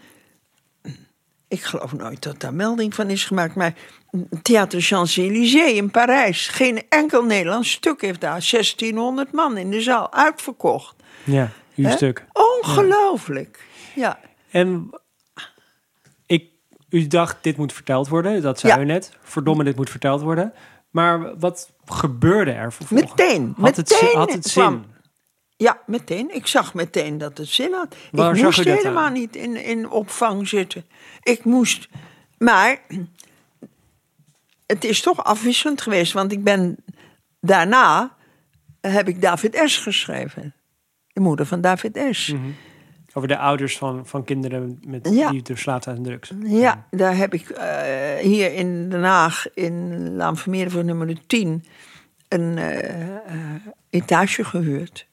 Ik 1.48 1.62
geloof 1.62 1.92
nooit 1.92 2.22
dat 2.22 2.40
daar 2.40 2.54
melding 2.54 2.94
van 2.94 3.10
is 3.10 3.24
gemaakt. 3.24 3.54
Maar 3.54 3.74
Theater 4.42 4.80
Champs-Élysées 4.80 5.72
in 5.72 5.90
Parijs. 5.90 6.48
Geen 6.48 6.82
enkel 6.88 7.24
Nederlands 7.24 7.70
stuk 7.70 8.00
heeft 8.00 8.20
daar 8.20 8.46
1600 8.50 9.32
man 9.32 9.56
in 9.56 9.70
de 9.70 9.80
zaal 9.80 10.12
uitverkocht. 10.12 10.96
Ja, 11.24 11.50
uw 11.76 11.90
stuk. 11.90 12.24
Ongelooflijk. 12.32 13.64
Ja. 13.94 14.18
En 14.50 14.90
ik, 16.26 16.44
u 16.88 17.06
dacht, 17.06 17.36
dit 17.40 17.56
moet 17.56 17.72
verteld 17.72 18.08
worden. 18.08 18.42
Dat 18.42 18.58
zei 18.60 18.72
Ja. 18.72 18.80
u 18.80 18.84
net. 18.84 19.12
Verdomme, 19.22 19.64
dit 19.64 19.76
moet 19.76 19.90
verteld 19.90 20.20
worden. 20.22 20.52
Maar 20.92 21.38
wat 21.38 21.72
gebeurde 21.84 22.50
er 22.50 22.72
vervolgens? 22.72 23.10
Meteen. 23.10 23.54
Had 23.58 23.76
het, 23.76 23.90
meteen 23.90 24.08
zin- 24.08 24.18
had 24.18 24.32
het 24.32 24.44
zin? 24.46 24.62
kwam- 24.62 24.84
Ja, 25.56 25.78
meteen. 25.86 26.34
Ik 26.34 26.46
zag 26.46 26.74
meteen 26.74 27.18
dat 27.18 27.38
het 27.38 27.48
zin 27.48 27.72
had. 27.72 27.96
Waar 28.10 28.36
ik 28.36 28.42
moest 28.42 28.64
helemaal 28.64 29.04
aan? 29.04 29.12
niet 29.12 29.36
in, 29.36 29.56
in 29.56 29.90
opvang 29.90 30.48
zitten. 30.48 30.84
Ik 31.22 31.44
moest. 31.44 31.88
Maar 32.38 32.80
het 34.66 34.84
is 34.84 35.00
toch 35.02 35.24
afwisselend 35.24 35.80
geweest, 35.80 36.12
want 36.12 36.32
ik 36.32 36.44
ben 36.44 36.76
daarna 37.40 38.16
heb 38.80 39.08
ik 39.08 39.22
David 39.22 39.62
S. 39.64 39.76
geschreven. 39.76 40.54
De 41.12 41.20
moeder 41.20 41.46
van 41.46 41.60
David 41.60 42.06
S. 42.10 42.26
Mhm. 42.32 42.42
Over 43.14 43.28
de 43.28 43.38
ouders 43.38 43.78
van, 43.78 44.06
van 44.06 44.24
kinderen 44.24 44.80
met, 44.86 45.08
Ja. 45.10 45.30
die 45.30 45.42
verslaafd 45.44 45.86
aan 45.86 46.02
drugs. 46.02 46.32
Ja, 46.42 46.86
daar 46.90 47.16
heb 47.16 47.34
ik 47.34 47.48
eh, 47.48 48.16
hier 48.16 48.54
in 48.54 48.88
Den 48.88 49.02
Haag, 49.02 49.46
in 49.54 50.08
Laan 50.16 50.36
Vermeer 50.36 50.84
nummer 50.84 51.26
10, 51.26 51.64
een 52.28 52.58
eh, 52.58 53.54
etage 53.90 54.44
gehuurd. 54.44 55.06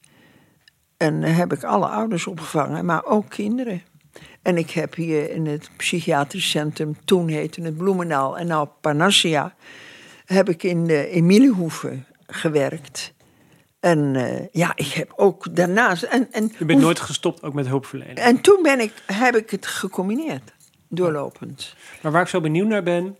En 0.97 1.21
daar 1.21 1.35
heb 1.35 1.53
ik 1.53 1.63
alle 1.63 1.87
ouders 1.87 2.27
opgevangen, 2.27 2.85
maar 2.85 3.05
ook 3.05 3.29
kinderen. 3.29 3.81
En 4.41 4.57
ik 4.57 4.69
heb 4.69 4.95
hier 4.95 5.31
in 5.31 5.45
het 5.45 5.69
psychiatrisch 5.77 6.49
centrum, 6.49 6.95
toen 7.05 7.27
heette 7.27 7.61
het 7.61 7.77
Bloemendaal 7.77 8.37
en 8.37 8.47
nou 8.47 8.67
Parnassia, 8.81 9.55
heb 10.25 10.49
ik 10.49 10.63
in 10.63 10.87
de 10.87 11.07
Emiliehoeve 11.07 11.97
gewerkt. 12.27 13.13
En 13.79 14.15
eh, 14.15 14.47
ja, 14.51 14.71
ik 14.75 14.87
heb 14.87 15.13
ook 15.15 15.55
daarnaast. 15.55 16.03
En, 16.03 16.31
en, 16.31 16.51
U 16.59 16.65
bent 16.65 16.81
nooit 16.81 16.99
gestopt, 16.99 17.43
ook 17.43 17.53
met 17.53 17.67
hulpverlening. 17.67 18.17
en 18.17 18.41
toen 18.41 18.61
ben 18.61 18.79
ik, 18.79 18.93
heb 19.05 19.35
ik 19.35 19.49
het 19.49 19.67
gecombineerd, 19.67 20.53
doorlopend. 20.87 21.75
Maar 22.01 22.11
waar 22.11 22.21
ik 22.21 22.27
zo 22.27 22.41
benieuwd 22.41 22.67
naar 22.67 22.83
ben. 22.83 23.17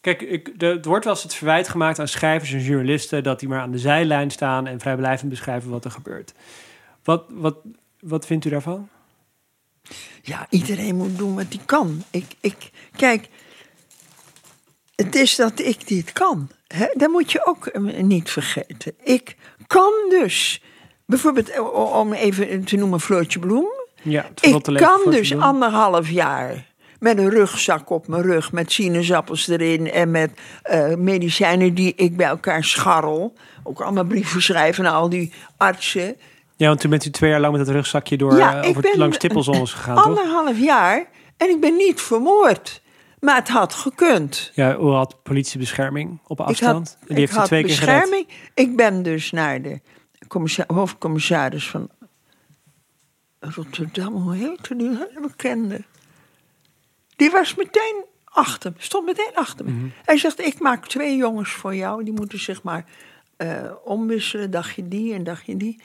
Kijk, 0.00 0.22
ik, 0.22 0.60
de, 0.60 0.66
er 0.66 0.88
wordt 0.88 1.04
wel 1.04 1.14
eens 1.14 1.22
het 1.22 1.34
verwijt 1.34 1.68
gemaakt 1.68 1.98
aan 1.98 2.08
schrijvers 2.08 2.52
en 2.52 2.60
journalisten 2.60 3.22
dat 3.22 3.40
die 3.40 3.48
maar 3.48 3.60
aan 3.60 3.70
de 3.70 3.78
zijlijn 3.78 4.30
staan 4.30 4.66
en 4.66 4.80
vrijblijvend 4.80 5.30
beschrijven 5.30 5.70
wat 5.70 5.84
er 5.84 5.90
gebeurt. 5.90 6.32
Wat, 7.04 7.24
wat, 7.28 7.56
wat 8.00 8.26
vindt 8.26 8.44
u 8.44 8.50
daarvan? 8.50 8.88
Ja, 10.22 10.46
iedereen 10.50 10.96
moet 10.96 11.18
doen 11.18 11.34
wat 11.34 11.46
hij 11.48 11.60
kan. 11.64 12.02
Ik, 12.10 12.24
ik, 12.40 12.70
kijk, 12.96 13.28
het 14.94 15.14
is 15.14 15.36
dat 15.36 15.60
ik 15.60 15.88
dit 15.88 16.12
kan. 16.12 16.50
Hè? 16.72 16.86
Dat 16.94 17.10
moet 17.10 17.32
je 17.32 17.46
ook 17.46 17.66
eh, 17.66 18.02
niet 18.02 18.30
vergeten. 18.30 18.94
Ik 19.02 19.36
kan 19.66 19.92
dus, 20.08 20.62
bijvoorbeeld 21.06 21.50
eh, 21.50 21.74
om 21.98 22.12
even 22.12 22.64
te 22.64 22.76
noemen 22.76 23.00
Floortje 23.00 23.38
Bloem. 23.38 23.68
Ja, 24.02 24.26
Ik 24.40 24.62
kan 24.62 25.00
dus 25.10 25.36
anderhalf 25.36 26.08
jaar 26.10 26.70
met 27.02 27.18
een 27.18 27.30
rugzak 27.30 27.90
op 27.90 28.08
mijn 28.08 28.22
rug, 28.22 28.52
met 28.52 28.72
sinaasappels 28.72 29.48
erin 29.48 29.90
en 29.90 30.10
met 30.10 30.30
eh, 30.62 30.94
medicijnen 30.94 31.74
die 31.74 31.92
ik 31.96 32.16
bij 32.16 32.26
elkaar 32.26 32.64
scharrel. 32.64 33.34
Ook 33.62 33.80
allemaal 33.80 34.04
brieven 34.04 34.42
schrijven 34.42 34.84
naar 34.84 34.92
al 34.92 35.08
die 35.08 35.32
artsen. 35.56 36.16
Ja, 36.56 36.66
want 36.66 36.80
toen 36.80 36.90
bent 36.90 37.04
u 37.04 37.10
twee 37.10 37.30
jaar 37.30 37.40
lang 37.40 37.56
met 37.56 37.66
dat 37.66 37.74
rugzakje 37.74 38.16
door 38.16 38.36
Ja, 38.36 38.62
ik 38.62 38.76
over 38.76 38.98
langs 38.98 39.18
tippelzones 39.18 39.72
gegaan, 39.72 39.96
toch? 39.96 40.04
Anderhalf 40.04 40.58
jaar 40.58 41.06
en 41.36 41.48
ik 41.48 41.60
ben 41.60 41.76
niet 41.76 42.00
vermoord. 42.00 42.82
Maar 43.22 43.36
het 43.36 43.48
had 43.48 43.74
gekund. 43.74 44.50
Ja, 44.54 44.76
u 44.76 44.82
had 44.84 45.22
politiebescherming 45.22 46.18
op 46.26 46.40
afstand. 46.40 46.88
Ik 46.88 46.96
had, 46.98 47.08
die 47.08 47.16
heeft 47.18 47.32
ik 47.32 47.38
had 47.38 47.46
twee 47.46 47.64
keer 47.64 47.68
bescherming. 47.76 48.28
Ik 48.54 48.76
ben 48.76 49.02
dus 49.02 49.30
naar 49.30 49.62
de 49.62 49.80
commissa- 50.28 50.64
hoofdcommissaris 50.66 51.68
van 51.68 51.88
Rotterdam. 53.38 54.14
Hoe 54.14 54.34
heette 54.34 54.76
die 54.76 54.98
bekende? 55.20 55.84
Die 57.16 57.30
was 57.30 57.54
meteen 57.54 58.04
achter 58.24 58.70
me. 58.70 58.82
Stond 58.82 59.06
meteen 59.06 59.34
achter 59.34 59.64
me. 59.64 59.70
Mhm. 59.70 59.86
Hij 60.04 60.18
zegt, 60.18 60.40
ik 60.40 60.60
maak 60.60 60.86
twee 60.86 61.16
jongens 61.16 61.50
voor 61.50 61.74
jou. 61.74 62.04
Die 62.04 62.12
moeten 62.12 62.38
zich 62.40 62.62
maar 62.62 62.84
eh, 63.36 63.70
omwisselen. 63.84 64.50
Dagje 64.50 64.88
die 64.88 65.14
en 65.14 65.24
dagje 65.24 65.56
die. 65.56 65.80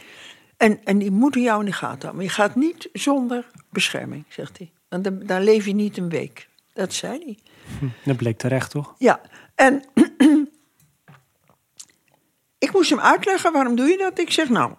En, 0.57 0.79
en 0.83 0.97
die 0.97 1.11
moeten 1.11 1.41
jou 1.41 1.59
in 1.59 1.65
de 1.65 1.71
gaten 1.71 2.01
houden. 2.01 2.23
Je 2.23 2.29
gaat 2.29 2.55
niet 2.55 2.89
zonder 2.93 3.45
bescherming, 3.69 4.25
zegt 4.29 4.57
hij. 4.57 4.71
Want 4.89 5.03
dan, 5.03 5.19
dan 5.19 5.43
leef 5.43 5.65
je 5.65 5.73
niet 5.73 5.97
een 5.97 6.09
week. 6.09 6.47
Dat 6.77 6.93
zei 6.93 7.23
hij. 7.25 7.37
Dat 8.05 8.17
bleek 8.17 8.37
terecht, 8.37 8.71
toch? 8.71 8.95
Ja, 8.97 9.21
en 9.55 9.83
ik 12.65 12.73
moest 12.73 12.89
hem 12.89 12.99
uitleggen 12.99 13.51
waarom 13.51 13.75
doe 13.75 13.87
je 13.87 13.97
dat. 13.97 14.19
Ik 14.19 14.31
zeg 14.31 14.49
nou, 14.49 14.73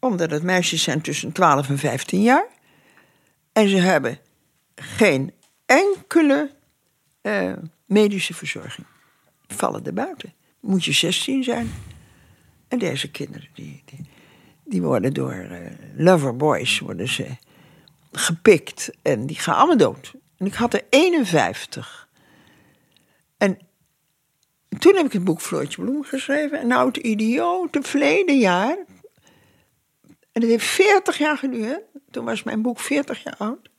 omdat 0.00 0.30
het 0.30 0.42
meisjes 0.42 0.82
zijn 0.82 1.00
tussen 1.00 1.32
12 1.32 1.68
en 1.68 1.78
15 1.78 2.22
jaar. 2.22 2.46
En 3.52 3.68
ze 3.68 3.76
hebben 3.76 4.18
geen 4.74 5.32
enkele 5.66 6.50
eh, 7.20 7.52
medische 7.86 8.34
verzorging. 8.34 8.86
Vallen 9.46 9.84
er 9.84 9.94
buiten. 9.94 10.32
Moet 10.60 10.84
je 10.84 10.92
16 10.92 11.44
zijn. 11.44 11.72
En 12.68 12.78
deze 12.78 13.10
kinderen, 13.10 13.48
die, 13.54 13.82
die, 13.84 14.08
die 14.64 14.82
worden 14.82 15.14
door 15.14 15.32
eh, 15.32 15.70
loverboys 15.96 16.78
worden 16.78 17.08
ze 17.08 17.26
gepikt. 18.12 18.90
En 19.02 19.26
die 19.26 19.38
gaan 19.38 19.54
allemaal 19.56 19.76
dood. 19.76 20.14
En 20.40 20.46
ik 20.46 20.54
had 20.54 20.74
er 20.74 20.82
51. 20.90 22.08
En 23.38 23.58
toen 24.78 24.96
heb 24.96 25.06
ik 25.06 25.12
het 25.12 25.24
boek 25.24 25.40
Floortje 25.40 25.82
Bloem 25.82 26.04
geschreven. 26.04 26.58
En 26.58 26.66
nou, 26.66 26.86
het 26.86 26.96
idiote 26.96 27.82
verleden 27.82 28.38
jaar. 28.38 28.76
En 30.32 30.40
het 30.40 30.50
heeft 30.50 30.66
40 30.66 31.18
jaar 31.18 31.38
geduurd. 31.38 31.82
Toen 32.10 32.24
was 32.24 32.42
mijn 32.42 32.62
boek 32.62 32.80
40 32.80 33.22
jaar 33.22 33.36
oud. 33.38 33.70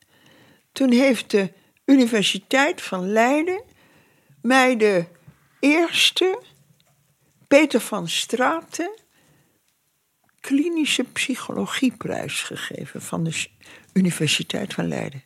Toen 0.71 0.91
heeft 0.91 1.31
de 1.31 1.51
Universiteit 1.85 2.81
van 2.81 3.11
Leiden 3.11 3.63
mij 4.41 4.77
de 4.77 5.05
eerste 5.59 6.41
Peter 7.47 7.79
van 7.79 8.07
Straten 8.07 9.00
klinische 10.41 11.03
psychologieprijs 11.03 12.41
gegeven 12.41 13.01
van 13.01 13.23
de 13.23 13.47
Universiteit 13.93 14.73
van 14.73 14.87
Leiden. 14.87 15.23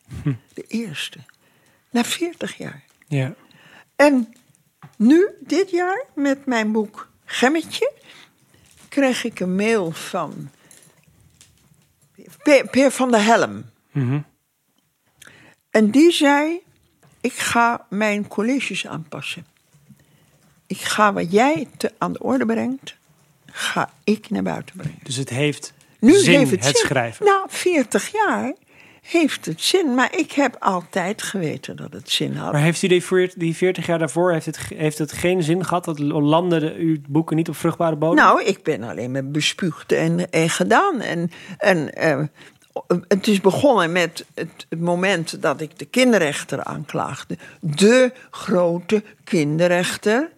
De 0.53 0.65
eerste. 0.67 1.19
Na 1.89 2.03
40 2.03 2.57
jaar. 2.57 2.83
Ja. 3.07 3.35
En 3.95 4.33
nu, 4.97 5.29
dit 5.39 5.69
jaar, 5.69 6.05
met 6.15 6.45
mijn 6.45 6.71
boek 6.71 7.09
Gemmetje, 7.25 7.91
kreeg 8.89 9.23
ik 9.23 9.39
een 9.39 9.55
mail 9.55 9.91
van 9.91 10.49
Peer, 12.43 12.67
Peer 12.67 12.91
van 12.91 13.11
der 13.11 13.23
Helm. 13.23 13.65
Mhm. 13.91 14.19
En 15.69 15.91
die 15.91 16.11
zei: 16.11 16.61
Ik 17.21 17.33
ga 17.33 17.85
mijn 17.89 18.27
colleges 18.27 18.87
aanpassen. 18.87 19.45
Ik 20.67 20.81
ga 20.81 21.13
wat 21.13 21.31
jij 21.31 21.67
te, 21.77 21.93
aan 21.97 22.13
de 22.13 22.19
orde 22.19 22.45
brengt, 22.45 22.95
ga 23.57 23.89
ik 24.03 24.29
naar 24.29 24.43
buiten 24.43 24.75
brengen. 24.77 24.99
Dus 25.03 25.15
het 25.15 25.29
heeft 25.29 25.73
Nu 25.99 26.13
zin, 26.13 26.37
heeft 26.37 26.51
het, 26.51 26.65
het 26.65 26.77
zin. 26.77 26.85
schrijven. 26.87 27.25
Na 27.25 27.45
40 27.47 28.11
jaar 28.11 28.53
heeft 29.01 29.45
het 29.45 29.61
zin. 29.61 29.93
Maar 29.93 30.17
ik 30.17 30.31
heb 30.31 30.55
altijd 30.59 31.21
geweten 31.21 31.75
dat 31.75 31.93
het 31.93 32.09
zin 32.09 32.35
had. 32.35 32.51
Maar 32.51 32.61
heeft 32.61 32.81
u 32.81 32.87
die, 32.87 33.03
veert- 33.03 33.39
die 33.39 33.55
40 33.55 33.85
jaar 33.85 33.99
daarvoor, 33.99 34.31
heeft 34.31 34.45
het, 34.45 34.57
heeft 34.57 34.97
het 34.97 35.11
geen 35.11 35.43
zin 35.43 35.65
gehad? 35.65 35.85
Dat 35.85 35.99
landde 35.99 36.59
de, 36.59 36.73
uw 36.77 36.97
boeken 37.07 37.35
niet 37.35 37.49
op 37.49 37.55
vruchtbare 37.55 37.95
bodem? 37.95 38.15
Nou, 38.15 38.43
ik 38.43 38.63
ben 38.63 38.83
alleen 38.83 39.11
maar 39.11 39.27
bespuugd 39.27 39.91
en, 39.91 40.29
en 40.31 40.49
gedaan. 40.49 41.01
En, 41.01 41.31
en 41.57 41.93
eh, 41.93 42.23
het 43.07 43.27
is 43.27 43.41
begonnen 43.41 43.91
met 43.91 44.25
het, 44.33 44.65
het 44.69 44.79
moment 44.79 45.41
dat 45.41 45.61
ik 45.61 45.79
de 45.79 45.85
kinderrechter 45.85 46.63
aanklaagde. 46.63 47.37
De 47.59 48.11
grote 48.31 49.03
kinderrechter, 49.23 50.29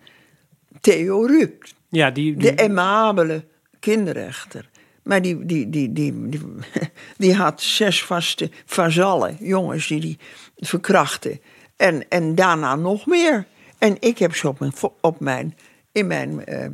Theo 0.82 1.26
Rup. 1.26 1.76
Ja, 1.90 2.12
die, 2.12 2.38
die, 2.38 2.56
De 2.56 2.62
aimabele 2.62 3.46
kinderrechter. 3.80 4.70
Maar 5.04 5.22
die, 5.22 5.46
die, 5.46 5.70
die, 5.70 5.94
die, 5.94 6.30
die, 6.30 6.42
die 7.18 7.36
had 7.36 7.62
zes 7.62 8.04
vaste 8.04 8.50
vazallen, 8.66 9.38
jongens 9.40 9.88
die 9.88 10.00
die 10.00 10.20
verkrachten. 10.56 11.40
En, 11.76 12.10
en 12.10 12.36
daarna 12.36 12.76
nog 12.76 13.06
meer. 13.06 13.46
En 13.78 13.98
ik 14.00 14.18
heb 14.18 14.36
ze 14.36 14.48
op 14.48 14.60
mijn, 14.60 14.74
op 15.02 15.20
mijn, 15.20 15.58
in 15.92 16.08
mijn 16.08 16.46
eh, 16.46 16.68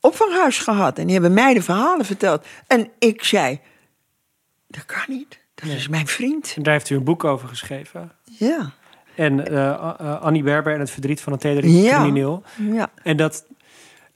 opvanghuis 0.00 0.58
gehad. 0.58 0.98
En 0.98 1.04
die 1.04 1.12
hebben 1.12 1.34
mij 1.34 1.54
de 1.54 1.62
verhalen 1.62 2.04
verteld. 2.06 2.46
En 2.66 2.88
ik 2.98 3.24
zei, 3.24 3.60
dat 4.66 4.86
kan 4.86 5.04
niet. 5.08 5.38
Dat 5.54 5.68
is 5.68 5.88
mijn 5.88 6.06
vriend. 6.06 6.64
daar 6.64 6.72
heeft 6.72 6.90
u 6.90 6.96
een 6.96 7.04
boek 7.04 7.24
over 7.24 7.48
geschreven. 7.48 8.12
Ja. 8.24 8.72
En 9.14 9.46
eh, 9.46 9.68
eh, 9.68 10.20
Annie 10.20 10.42
Berber 10.42 10.74
en 10.74 10.80
het 10.80 10.90
verdriet 10.90 11.20
van 11.20 11.32
een 11.32 11.38
tedere 11.38 11.72
Ja. 11.82 11.96
crimineel. 11.96 12.42
ja. 12.72 12.90
En 13.02 13.16
dat, 13.16 13.44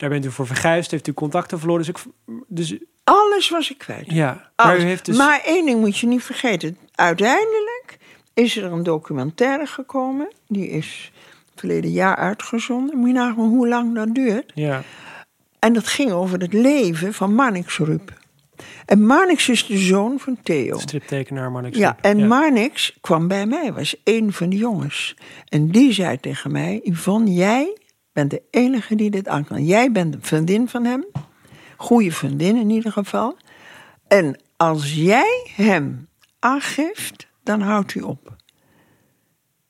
daar 0.04 0.12
bent 0.12 0.24
u 0.24 0.30
voor 0.30 0.46
verguisd, 0.46 0.90
heeft 0.90 1.06
u 1.06 1.12
contacten 1.12 1.58
verloren. 1.58 1.84
Dus, 1.84 2.02
ik, 2.02 2.12
dus 2.46 2.76
Alles 3.04 3.48
was 3.48 3.70
ik 3.70 3.78
kwijt. 3.78 4.10
ja, 4.10 4.50
maar 4.56 4.78
u 4.78 4.82
heeft 4.82 5.04
dus... 5.04 5.16
Maar 5.16 5.40
één 5.44 5.66
ding 5.66 5.80
moet 5.80 5.98
je 5.98 6.06
niet 6.06 6.22
vergeten. 6.22 6.76
Uiteindelijk 6.94 7.98
is 8.34 8.56
er 8.56 8.64
een 8.64 8.82
documentaire 8.82 9.66
gekomen. 9.66 10.32
Die 10.48 10.68
is 10.68 11.12
verleden 11.54 11.90
jaar 11.90 12.16
uitgezonden. 12.16 12.98
Moet 12.98 13.08
je 13.08 13.14
nagaan 13.14 13.48
hoe 13.48 13.68
lang 13.68 13.94
dat 13.94 14.14
duurt. 14.14 14.52
ja, 14.54 14.82
En 15.58 15.72
dat 15.72 15.86
ging 15.86 16.12
over 16.12 16.40
het 16.40 16.52
leven 16.52 17.14
van 17.14 17.34
Marnix 17.34 17.78
Rup. 17.78 18.22
En 18.86 19.06
Marnix 19.06 19.48
is 19.48 19.66
de 19.66 19.78
zoon 19.78 20.18
van 20.18 20.38
Theo. 20.42 20.78
striptekenaar 20.78 21.50
Marnix 21.50 21.78
Ja, 21.78 21.96
en 22.00 22.26
Marnix 22.26 22.96
kwam 23.00 23.28
bij 23.28 23.46
mij, 23.46 23.72
was 23.72 23.96
één 24.02 24.32
van 24.32 24.48
de 24.48 24.56
jongens. 24.56 25.16
En 25.48 25.70
die 25.70 25.92
zei 25.92 26.20
tegen 26.20 26.52
mij: 26.52 26.80
Yvonne, 26.82 27.32
jij 27.32 27.76
bent 28.14 28.30
de 28.30 28.42
enige 28.50 28.94
die 28.94 29.10
dit 29.10 29.28
aan 29.28 29.44
kan. 29.44 29.64
Jij 29.64 29.92
bent 29.92 30.12
de 30.12 30.18
vriendin 30.20 30.68
van 30.68 30.84
hem. 30.84 31.04
Goede 31.76 32.12
vriendin 32.12 32.56
in 32.56 32.70
ieder 32.70 32.92
geval. 32.92 33.36
En 34.08 34.40
als 34.56 34.94
jij 34.94 35.50
hem 35.54 36.08
aangeeft, 36.38 37.26
dan 37.42 37.60
houdt 37.60 37.92
hij 37.94 38.02
op. 38.02 38.36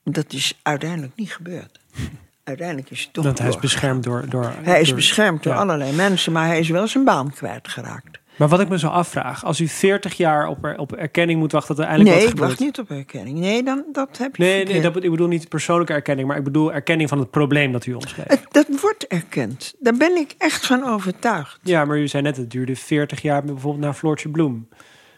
Dat 0.04 0.32
is 0.32 0.58
uiteindelijk 0.62 1.12
niet 1.16 1.32
gebeurd. 1.32 1.80
Uiteindelijk 2.44 2.90
is 2.90 3.02
het 3.02 3.12
toch 3.12 3.24
Dat 3.24 3.38
hij 3.38 3.48
is 3.48 3.58
beschermd 3.58 4.04
door... 4.04 4.28
door 4.28 4.52
Hij 4.62 4.80
is 4.80 4.86
door- 4.86 4.96
beschermd 4.96 5.42
door 5.42 5.52
ja. 5.52 5.58
allerlei 5.58 5.92
mensen, 5.92 6.32
maar 6.32 6.46
hij 6.46 6.58
is 6.58 6.68
wel 6.68 6.88
zijn 6.88 7.04
baan 7.04 7.30
kwijtgeraakt. 7.30 8.18
Maar 8.36 8.48
wat 8.48 8.60
ik 8.60 8.68
me 8.68 8.78
zo 8.78 8.86
afvraag, 8.88 9.44
als 9.44 9.60
u 9.60 9.68
40 9.68 10.16
jaar 10.16 10.48
op, 10.48 10.64
er, 10.64 10.78
op 10.78 10.92
erkenning 10.92 11.38
moet 11.40 11.52
wachten, 11.52 11.76
dat 11.76 11.84
er 11.84 11.90
eindelijk 11.90 12.16
Nee, 12.16 12.24
wat 12.24 12.34
ik 12.34 12.40
gebeurt. 12.40 12.58
wacht 12.58 12.70
niet 12.76 12.90
op 12.90 12.98
erkenning. 12.98 13.38
Nee, 13.38 13.62
dan, 13.62 13.84
dat 13.92 14.18
heb 14.18 14.36
je 14.36 14.42
Nee, 14.42 14.64
nee 14.64 14.80
dat, 14.80 14.96
ik 15.04 15.10
bedoel 15.10 15.28
niet 15.28 15.48
persoonlijke 15.48 15.92
erkenning, 15.92 16.28
maar 16.28 16.36
ik 16.36 16.44
bedoel 16.44 16.72
erkenning 16.72 17.08
van 17.08 17.18
het 17.18 17.30
probleem 17.30 17.72
dat 17.72 17.86
u 17.86 17.92
omschreef. 17.94 18.26
Het, 18.26 18.42
dat 18.50 18.66
wordt 18.80 19.06
erkend. 19.06 19.74
Daar 19.78 19.96
ben 19.96 20.16
ik 20.16 20.34
echt 20.38 20.66
van 20.66 20.84
overtuigd. 20.84 21.58
Ja, 21.62 21.84
maar 21.84 21.98
u 21.98 22.08
zei 22.08 22.22
net, 22.22 22.36
het 22.36 22.50
duurde 22.50 22.76
40 22.76 23.22
jaar 23.22 23.44
bijvoorbeeld 23.44 23.84
naar 23.84 23.94
Floortje 23.94 24.28
Bloem. 24.28 24.68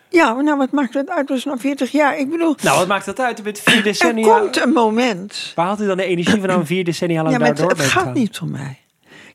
Ja, 0.09 0.33
maar 0.35 0.45
nou, 0.45 0.59
wat 0.59 0.71
maakt 0.73 0.93
dat 0.93 1.09
uit? 1.11 1.29
Dat 1.29 1.37
is 1.37 1.45
nog 1.45 1.61
40 1.61 1.91
jaar. 1.91 2.19
Ik 2.19 2.31
bedoel, 2.31 2.57
Nou, 2.62 2.79
wat 2.79 2.87
maakt 2.87 3.05
dat 3.05 3.21
uit? 3.21 3.41
U 3.41 3.43
bent 3.43 3.59
vier 3.61 3.77
er 3.77 3.83
decennia... 3.83 4.39
komt 4.39 4.61
een 4.62 4.73
moment. 4.73 5.53
Waar 5.55 5.67
haalt 5.67 5.81
u 5.81 5.87
dan 5.87 5.97
de 5.97 6.05
energie 6.05 6.41
van 6.41 6.55
om 6.55 6.67
vier 6.67 6.85
decennia 6.85 7.23
lang 7.23 7.33
Ja, 7.35 7.39
maar 7.39 7.49
het, 7.49 7.57
daardoor 7.57 7.77
het 7.79 7.87
te 7.87 7.99
gaat 7.99 8.14
niet 8.14 8.39
om 8.41 8.51
mij. 8.51 8.79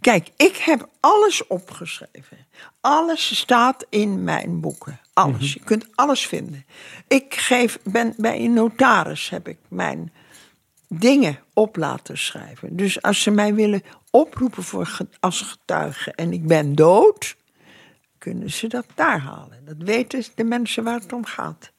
Kijk, 0.01 0.29
ik 0.35 0.55
heb 0.55 0.89
alles 0.99 1.47
opgeschreven. 1.47 2.37
Alles 2.81 3.37
staat 3.37 3.85
in 3.89 4.23
mijn 4.23 4.59
boeken. 4.59 4.99
Alles. 5.13 5.35
Mhm. 5.35 5.59
Je 5.59 5.59
kunt 5.63 5.87
alles 5.95 6.27
vinden. 6.27 6.65
Ik 7.07 7.33
geef, 7.35 7.79
ben 7.83 8.13
bij 8.17 8.39
een 8.39 8.53
notaris 8.53 9.29
heb 9.29 9.47
ik 9.47 9.57
mijn 9.67 10.13
dingen 10.87 11.39
op 11.53 11.75
laten 11.75 12.17
schrijven. 12.17 12.75
Dus 12.75 13.01
als 13.01 13.21
ze 13.21 13.31
mij 13.31 13.53
willen 13.53 13.83
oproepen 14.09 14.63
voor 14.63 14.97
als 15.19 15.41
getuige 15.41 16.11
en 16.11 16.33
ik 16.33 16.47
ben 16.47 16.75
dood, 16.75 17.35
kunnen 18.17 18.49
ze 18.49 18.67
dat 18.67 18.85
daar 18.95 19.19
halen. 19.19 19.65
Dat 19.65 19.77
weten 19.77 20.23
de 20.35 20.43
mensen 20.43 20.83
waar 20.83 20.99
het 20.99 21.13
om 21.13 21.25
gaat. 21.25 21.71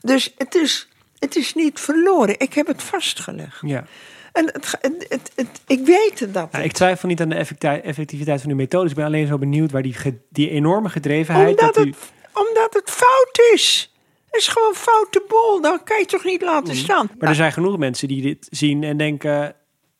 Dus 0.00 0.34
het 0.36 0.54
is, 0.54 0.88
het 1.18 1.36
is 1.36 1.54
niet 1.54 1.80
verloren. 1.80 2.38
Ik 2.38 2.54
heb 2.54 2.66
het 2.66 2.82
vastgelegd. 2.82 3.60
Ja. 3.60 3.84
En 4.32 4.44
het, 4.44 4.74
het, 4.80 5.06
het, 5.08 5.30
het- 5.36 5.60
ik 5.66 5.86
weet 5.86 6.18
het 6.20 6.34
dat. 6.34 6.52
Nou, 6.52 6.56
het- 6.56 6.64
ik 6.64 6.72
twijfel 6.72 7.08
niet 7.08 7.20
aan 7.20 7.28
de 7.28 7.34
effecti- 7.34 7.66
effectiviteit 7.82 8.40
van 8.40 8.50
uw 8.50 8.56
methodes. 8.56 8.90
Ik 8.90 8.96
ben 8.96 9.04
alleen 9.06 9.26
zo 9.26 9.38
benieuwd 9.38 9.70
waar 9.70 9.82
die, 9.82 9.96
die 10.30 10.50
enorme 10.50 10.88
gedrevenheid... 10.88 11.48
omdat, 11.60 11.74
dat 11.74 11.84
u, 11.84 11.88
het, 11.88 11.98
omdat 12.34 12.74
het 12.74 12.90
fout 12.90 13.40
is. 13.54 13.92
Het 14.30 14.40
is 14.40 14.48
gewoon 14.48 14.74
foute 14.74 15.22
bol. 15.28 15.60
Dat 15.60 15.82
kan 15.82 15.98
je 15.98 16.04
toch 16.06 16.24
niet 16.24 16.42
laten 16.42 16.76
staan. 16.76 17.08
Mm. 17.10 17.18
maar 17.18 17.28
er 17.28 17.34
zijn 17.34 17.52
genoeg 17.52 17.78
mensen 17.78 18.08
die 18.08 18.22
dit 18.22 18.46
zien 18.50 18.82
en 18.84 18.96
denken... 18.96 19.54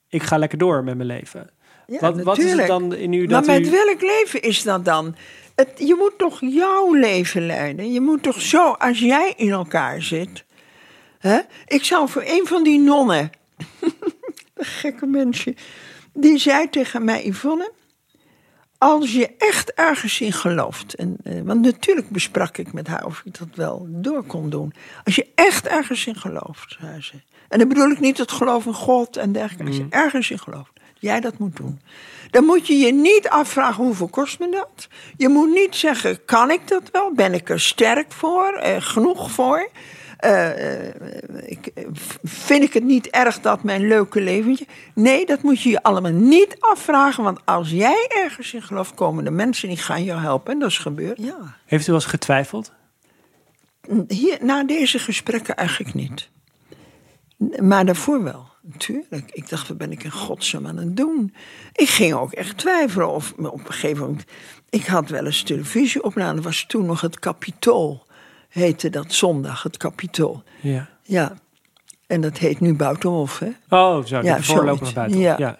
ik 0.08 0.22
ga 0.22 0.38
lekker 0.38 0.58
door 0.58 0.84
met 0.84 0.96
mijn 0.96 1.08
leven. 1.08 1.50
Ja, 1.86 1.98
wat, 2.00 2.22
wat 2.22 2.38
is 2.38 2.52
het 2.52 2.66
dan 2.66 2.94
in 2.94 3.12
u 3.12 3.18
Maar 3.18 3.28
dat 3.28 3.46
met 3.46 3.66
u... 3.66 3.70
welk 3.70 4.00
leven 4.00 4.42
is 4.42 4.62
dat 4.62 4.84
dan? 4.84 5.16
Het, 5.54 5.70
je 5.76 5.94
moet 5.98 6.12
toch 6.18 6.38
jouw 6.40 6.94
leven 6.94 7.46
leiden? 7.46 7.92
Je 7.92 8.00
moet 8.00 8.22
toch 8.22 8.40
zo, 8.40 8.70
als 8.70 8.98
jij 8.98 9.32
in 9.36 9.50
elkaar 9.50 10.02
zit. 10.02 10.44
Hè? 11.18 11.38
Ik 11.66 11.84
zou 11.84 12.08
voor 12.08 12.22
een 12.26 12.46
van 12.46 12.62
die 12.64 12.80
nonnen, 12.80 13.30
gekke 14.64 15.06
mensje, 15.06 15.54
die 16.12 16.38
zei 16.38 16.68
tegen 16.70 17.04
mij: 17.04 17.26
Yvonne, 17.26 17.72
als 18.78 19.12
je 19.12 19.34
echt 19.38 19.72
ergens 19.72 20.20
in 20.20 20.32
gelooft. 20.32 20.94
En, 20.94 21.16
eh, 21.24 21.40
want 21.44 21.60
natuurlijk 21.60 22.10
besprak 22.10 22.58
ik 22.58 22.72
met 22.72 22.86
haar 22.86 23.04
of 23.04 23.22
ik 23.24 23.38
dat 23.38 23.48
wel 23.54 23.86
door 23.88 24.22
kon 24.22 24.50
doen. 24.50 24.72
Als 25.04 25.14
je 25.14 25.26
echt 25.34 25.66
ergens 25.66 26.06
in 26.06 26.16
gelooft, 26.16 26.76
zei 26.80 27.02
ze. 27.02 27.14
En 27.48 27.58
dan 27.58 27.68
bedoel 27.68 27.90
ik 27.90 28.00
niet 28.00 28.18
het 28.18 28.32
geloof 28.32 28.66
in 28.66 28.74
God 28.74 29.16
en 29.16 29.32
dergelijke. 29.32 29.66
Als 29.66 29.76
je 29.76 29.86
ergens 29.90 30.30
in 30.30 30.38
gelooft, 30.38 30.72
jij 30.98 31.20
dat 31.20 31.38
moet 31.38 31.56
doen. 31.56 31.80
Dan 32.30 32.44
moet 32.44 32.66
je 32.66 32.76
je 32.76 32.92
niet 32.92 33.28
afvragen 33.28 33.84
hoeveel 33.84 34.08
kost 34.08 34.38
me 34.38 34.50
dat. 34.50 34.88
Je 35.16 35.28
moet 35.28 35.52
niet 35.52 35.76
zeggen, 35.76 36.24
kan 36.24 36.50
ik 36.50 36.68
dat 36.68 36.90
wel? 36.92 37.12
Ben 37.14 37.34
ik 37.34 37.48
er 37.50 37.60
sterk 37.60 38.12
voor? 38.12 38.52
Eh, 38.52 38.76
genoeg 38.78 39.30
voor? 39.30 39.70
Eh, 40.18 40.88
eh, 40.88 40.94
ik, 41.46 41.66
eh, 41.66 41.84
vind 42.22 42.62
ik 42.62 42.72
het 42.72 42.84
niet 42.84 43.06
erg 43.06 43.40
dat 43.40 43.62
mijn 43.62 43.86
leuke 43.86 44.20
leventje... 44.20 44.66
Nee, 44.94 45.26
dat 45.26 45.42
moet 45.42 45.62
je 45.62 45.68
je 45.70 45.82
allemaal 45.82 46.12
niet 46.12 46.56
afvragen. 46.58 47.24
Want 47.24 47.38
als 47.44 47.70
jij 47.70 48.06
ergens 48.24 48.54
in 48.54 48.62
gelooft, 48.62 48.94
komen 48.94 49.24
de 49.24 49.30
mensen 49.30 49.68
die 49.68 49.76
gaan 49.76 50.04
jou 50.04 50.20
helpen. 50.20 50.52
En 50.52 50.58
dat 50.58 50.68
is 50.70 50.78
gebeurd. 50.78 51.18
Ja. 51.18 51.56
Heeft 51.64 51.86
u 51.86 51.92
wel 51.92 52.00
eens 52.00 52.10
getwijfeld? 52.10 52.72
Hier, 54.08 54.38
na 54.40 54.64
deze 54.64 54.98
gesprekken 54.98 55.56
eigenlijk 55.56 55.94
niet. 55.94 56.30
Maar 57.60 57.84
daarvoor 57.84 58.22
wel, 58.22 58.46
natuurlijk. 58.62 59.30
Ik 59.32 59.48
dacht, 59.48 59.68
wat 59.68 59.78
ben 59.78 59.92
ik 59.92 60.04
in 60.04 60.10
godsnaam 60.10 60.66
aan 60.66 60.76
het 60.76 60.96
doen? 60.96 61.34
Ik 61.72 61.88
ging 61.88 62.14
ook 62.14 62.32
echt 62.32 62.58
twijfelen 62.58 63.08
of 63.08 63.32
op 63.36 63.66
een 63.66 63.72
gegeven 63.72 64.06
moment... 64.06 64.24
Ik 64.70 64.86
had 64.86 65.08
wel 65.08 65.24
eens 65.26 65.42
televisie 65.42 66.02
opname. 66.02 66.34
Dat 66.34 66.44
was 66.44 66.64
toen 66.66 66.86
nog 66.86 67.00
het 67.00 67.18
Capitool. 67.18 68.06
Heette 68.48 68.90
dat 68.90 69.12
zondag, 69.12 69.62
het 69.62 69.76
Capitool. 69.76 70.42
Ja. 70.60 70.88
Ja. 71.02 71.32
En 72.06 72.20
dat 72.20 72.38
heet 72.38 72.60
nu 72.60 72.74
Buitenhof, 72.74 73.38
hè? 73.38 73.50
Oh, 73.68 74.04
zo, 74.04 74.20
Ja, 74.22 74.36
de 74.36 74.42
voorloper 74.42 74.76
zoiets. 74.76 74.92
buiten. 74.92 75.18
Ja. 75.20 75.34
Ja. 75.38 75.58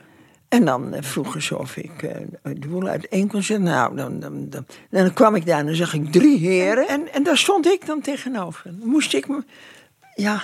En 0.49 0.65
dan 0.65 0.95
eh, 0.95 1.03
vroegen 1.03 1.43
ze 1.43 1.59
of 1.59 1.77
ik 1.77 2.03
eh, 2.03 2.17
de 2.43 2.69
boel 2.69 2.87
uit 2.87 3.09
kon 3.09 3.43
zetten. 3.43 3.63
Nou, 3.63 3.97
dan, 3.97 4.21
dan, 4.21 4.49
dan, 4.51 4.67
dan 4.91 5.13
kwam 5.13 5.35
ik 5.35 5.47
daar 5.47 5.59
en 5.59 5.67
dan 5.67 5.75
zag 5.75 5.95
ik 5.95 6.13
drie 6.13 6.39
heren. 6.39 6.89
En, 6.89 7.13
en 7.13 7.23
daar 7.23 7.39
stond 7.39 7.67
ik 7.67 7.87
dan 7.87 8.01
tegenover. 8.01 8.63
Dan 8.79 8.89
moest 8.89 9.15
ik 9.15 9.29
me... 9.29 9.45
Ja, 10.15 10.43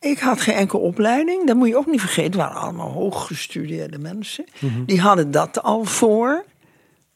ik 0.00 0.18
had 0.18 0.40
geen 0.40 0.54
enkele 0.54 0.82
opleiding. 0.82 1.46
Dat 1.46 1.56
moet 1.56 1.68
je 1.68 1.76
ook 1.76 1.86
niet 1.86 2.00
vergeten. 2.00 2.24
Het 2.30 2.40
waren 2.40 2.60
allemaal 2.60 2.90
hooggestudeerde 2.90 3.98
mensen. 3.98 4.44
Die 4.86 5.00
hadden 5.00 5.30
dat 5.30 5.62
al 5.62 5.84
voor. 5.84 6.44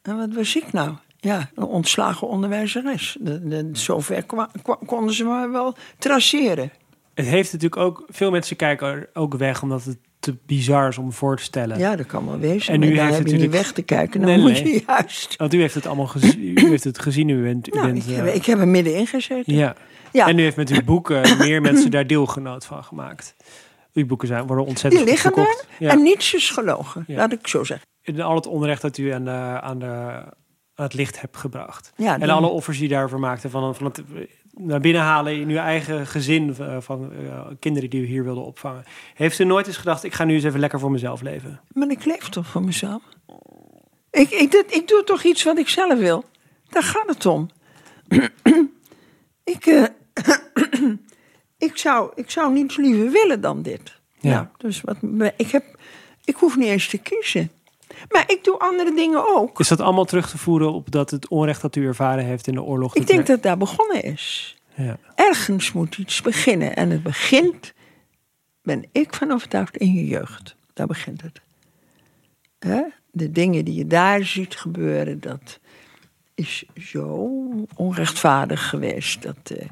En 0.01 0.17
wat 0.17 0.33
was 0.33 0.55
ik 0.55 0.73
nou? 0.73 0.95
Ja, 1.19 1.49
een 1.55 1.63
ontslagen 1.63 2.27
onderwijzeres. 2.27 3.17
De, 3.19 3.47
de, 3.47 3.69
zover 3.71 4.23
kwa- 4.25 4.49
kwa- 4.63 4.79
konden 4.85 5.13
ze 5.13 5.23
me 5.23 5.47
wel 5.49 5.75
traceren. 5.97 6.71
Het 7.13 7.25
heeft 7.25 7.53
natuurlijk 7.53 7.81
ook... 7.81 8.03
Veel 8.07 8.31
mensen 8.31 8.55
kijken 8.55 8.87
er 8.87 9.09
ook 9.13 9.33
weg 9.35 9.61
omdat 9.63 9.83
het 9.83 9.97
te 10.19 10.35
bizar 10.45 10.87
is 10.87 10.97
om 10.97 11.11
voor 11.13 11.37
te 11.37 11.43
stellen. 11.43 11.77
Ja, 11.79 11.95
dat 11.95 12.05
kan 12.05 12.25
wel 12.25 12.39
wezen. 12.39 12.73
En 12.73 12.79
nu 12.79 12.99
heeft 12.99 13.17
heb 13.17 13.25
niet 13.25 13.51
weg 13.51 13.71
te 13.71 13.81
kijken. 13.81 14.19
Dan 14.21 14.29
Nee, 14.29 14.39
moet 14.39 14.51
nee. 14.51 14.73
je 14.73 14.83
juist... 14.87 15.35
Want 15.35 15.53
u 15.53 15.59
heeft 15.59 15.73
het 15.73 15.85
allemaal 15.85 16.07
gezien. 16.07 16.39
U 16.57 16.69
heeft 16.69 16.83
het 16.83 16.99
gezien. 16.99 17.29
U 17.29 17.43
bent... 17.43 17.67
U 17.67 17.71
Nou, 17.77 17.85
bent 17.91 18.03
ik, 18.07 18.09
eh, 18.09 18.15
heb, 18.23 18.33
ik 18.33 18.45
heb 18.45 18.59
er 18.59 18.67
middenin 18.67 19.07
gezeten. 19.07 19.53
ja. 19.53 19.75
Ja. 20.11 20.27
En 20.27 20.37
u 20.39 20.41
heeft 20.41 20.55
met 20.55 20.69
uw 20.69 20.83
boeken 20.83 21.37
meer 21.47 21.61
mensen 21.61 21.91
daar 21.91 22.07
deelgenoot 22.07 22.65
van 22.65 22.83
gemaakt. 22.83 23.35
Uw 23.93 24.05
boeken 24.05 24.27
zijn, 24.27 24.47
worden 24.47 24.65
ontzettend 24.65 25.03
Die 25.05 25.11
liggen. 25.13 25.47
Ja. 25.79 25.89
en 25.91 26.01
niets 26.01 26.33
is 26.33 26.49
gelogen. 26.49 27.03
Ja. 27.07 27.15
Laat 27.17 27.31
ik 27.31 27.47
zo 27.47 27.63
zeggen. 27.63 27.87
En 28.01 28.19
al 28.21 28.35
het 28.35 28.47
onrecht 28.47 28.81
dat 28.81 28.97
u 28.97 29.09
aan, 29.09 29.23
de, 29.23 29.31
aan, 29.61 29.79
de, 29.79 30.23
aan 30.77 30.85
het 30.85 30.93
licht 30.93 31.21
hebt 31.21 31.37
gebracht. 31.37 31.91
Ja, 31.95 32.13
en 32.13 32.19
dan- 32.19 32.29
alle 32.29 32.47
offers 32.47 32.77
die 32.79 32.87
je 32.89 32.93
daarvoor 32.95 33.19
maakte. 33.19 33.49
Van, 33.49 33.75
van 33.75 33.85
het 33.85 34.01
naar 34.53 34.79
binnen 34.79 35.01
halen 35.01 35.39
in 35.41 35.49
uw 35.49 35.57
eigen 35.57 36.07
gezin. 36.07 36.55
eh, 36.59 36.77
Van 36.79 37.11
eh, 37.13 37.47
kinderen 37.59 37.89
die 37.89 38.01
u 38.01 38.05
hier 38.05 38.23
wilde 38.23 38.39
opvangen. 38.41 38.83
Heeft 39.13 39.39
u 39.39 39.43
nooit 39.43 39.67
eens 39.67 39.77
gedacht, 39.77 40.03
ik 40.03 40.13
ga 40.13 40.23
nu 40.23 40.33
eens 40.33 40.43
even 40.43 40.59
lekker 40.59 40.79
voor 40.79 40.91
mezelf 40.91 41.21
leven? 41.21 41.61
Maar 41.73 41.89
ik 41.89 42.05
leef 42.05 42.29
toch 42.29 42.47
voor 42.47 42.63
mezelf? 42.63 43.01
Ik, 44.11 44.29
ik, 44.29 44.51
dit- 44.51 44.75
ik 44.75 44.87
doe 44.87 45.03
toch 45.03 45.23
iets 45.23 45.43
wat 45.43 45.57
ik 45.57 45.67
zelf 45.69 45.99
wil? 45.99 46.23
Daar 46.69 46.83
gaat 46.83 47.07
het 47.07 47.25
om. 47.25 47.49
ik, 49.43 49.65
eh, 49.65 49.83
ik, 51.67 51.77
zou, 51.77 52.11
ik 52.15 52.29
zou 52.29 52.53
niets 52.53 52.77
liever 52.77 53.11
willen 53.11 53.41
dan 53.41 53.61
dit. 53.61 53.95
Ja. 54.19 54.31
Nou, 54.33 54.45
dus 54.57 54.81
wat, 54.81 54.97
ik, 55.37 55.51
heb, 55.51 55.63
ik 56.25 56.35
hoef 56.35 56.57
niet 56.57 56.67
eens 56.67 56.87
te 56.87 56.97
kiezen. 56.97 57.51
Maar 58.09 58.23
ik 58.27 58.43
doe 58.43 58.59
andere 58.59 58.93
dingen 58.95 59.35
ook. 59.35 59.59
Is 59.59 59.67
dat 59.67 59.81
allemaal 59.81 60.05
terug 60.05 60.29
te 60.29 60.37
voeren 60.37 60.73
op 60.73 60.91
dat 60.91 61.11
het 61.11 61.27
onrecht 61.27 61.61
dat 61.61 61.75
u 61.75 61.85
ervaren 61.85 62.25
heeft 62.25 62.47
in 62.47 62.53
de 62.53 62.63
oorlog? 62.63 62.95
Ik 62.95 63.07
denk 63.07 63.27
dat 63.27 63.43
daar 63.43 63.57
begonnen 63.57 64.03
is. 64.03 64.57
Ja. 64.75 64.97
Ergens 65.15 65.71
moet 65.71 65.97
iets 65.97 66.21
beginnen. 66.21 66.75
En 66.75 66.89
het 66.89 67.03
begint, 67.03 67.73
ben 68.61 68.85
ik 68.91 69.13
van 69.13 69.31
overtuigd, 69.31 69.77
in 69.77 69.93
je 69.93 70.05
jeugd. 70.05 70.55
Daar 70.73 70.87
begint 70.87 71.21
het. 71.21 71.41
De 73.11 73.31
dingen 73.31 73.65
die 73.65 73.75
je 73.75 73.87
daar 73.87 74.23
ziet 74.23 74.55
gebeuren, 74.55 75.19
dat 75.19 75.59
is 76.35 76.65
zo 76.75 77.29
onrechtvaardig 77.75 78.69
geweest. 78.69 79.21
Dat, 79.21 79.51
eh, 79.57 79.67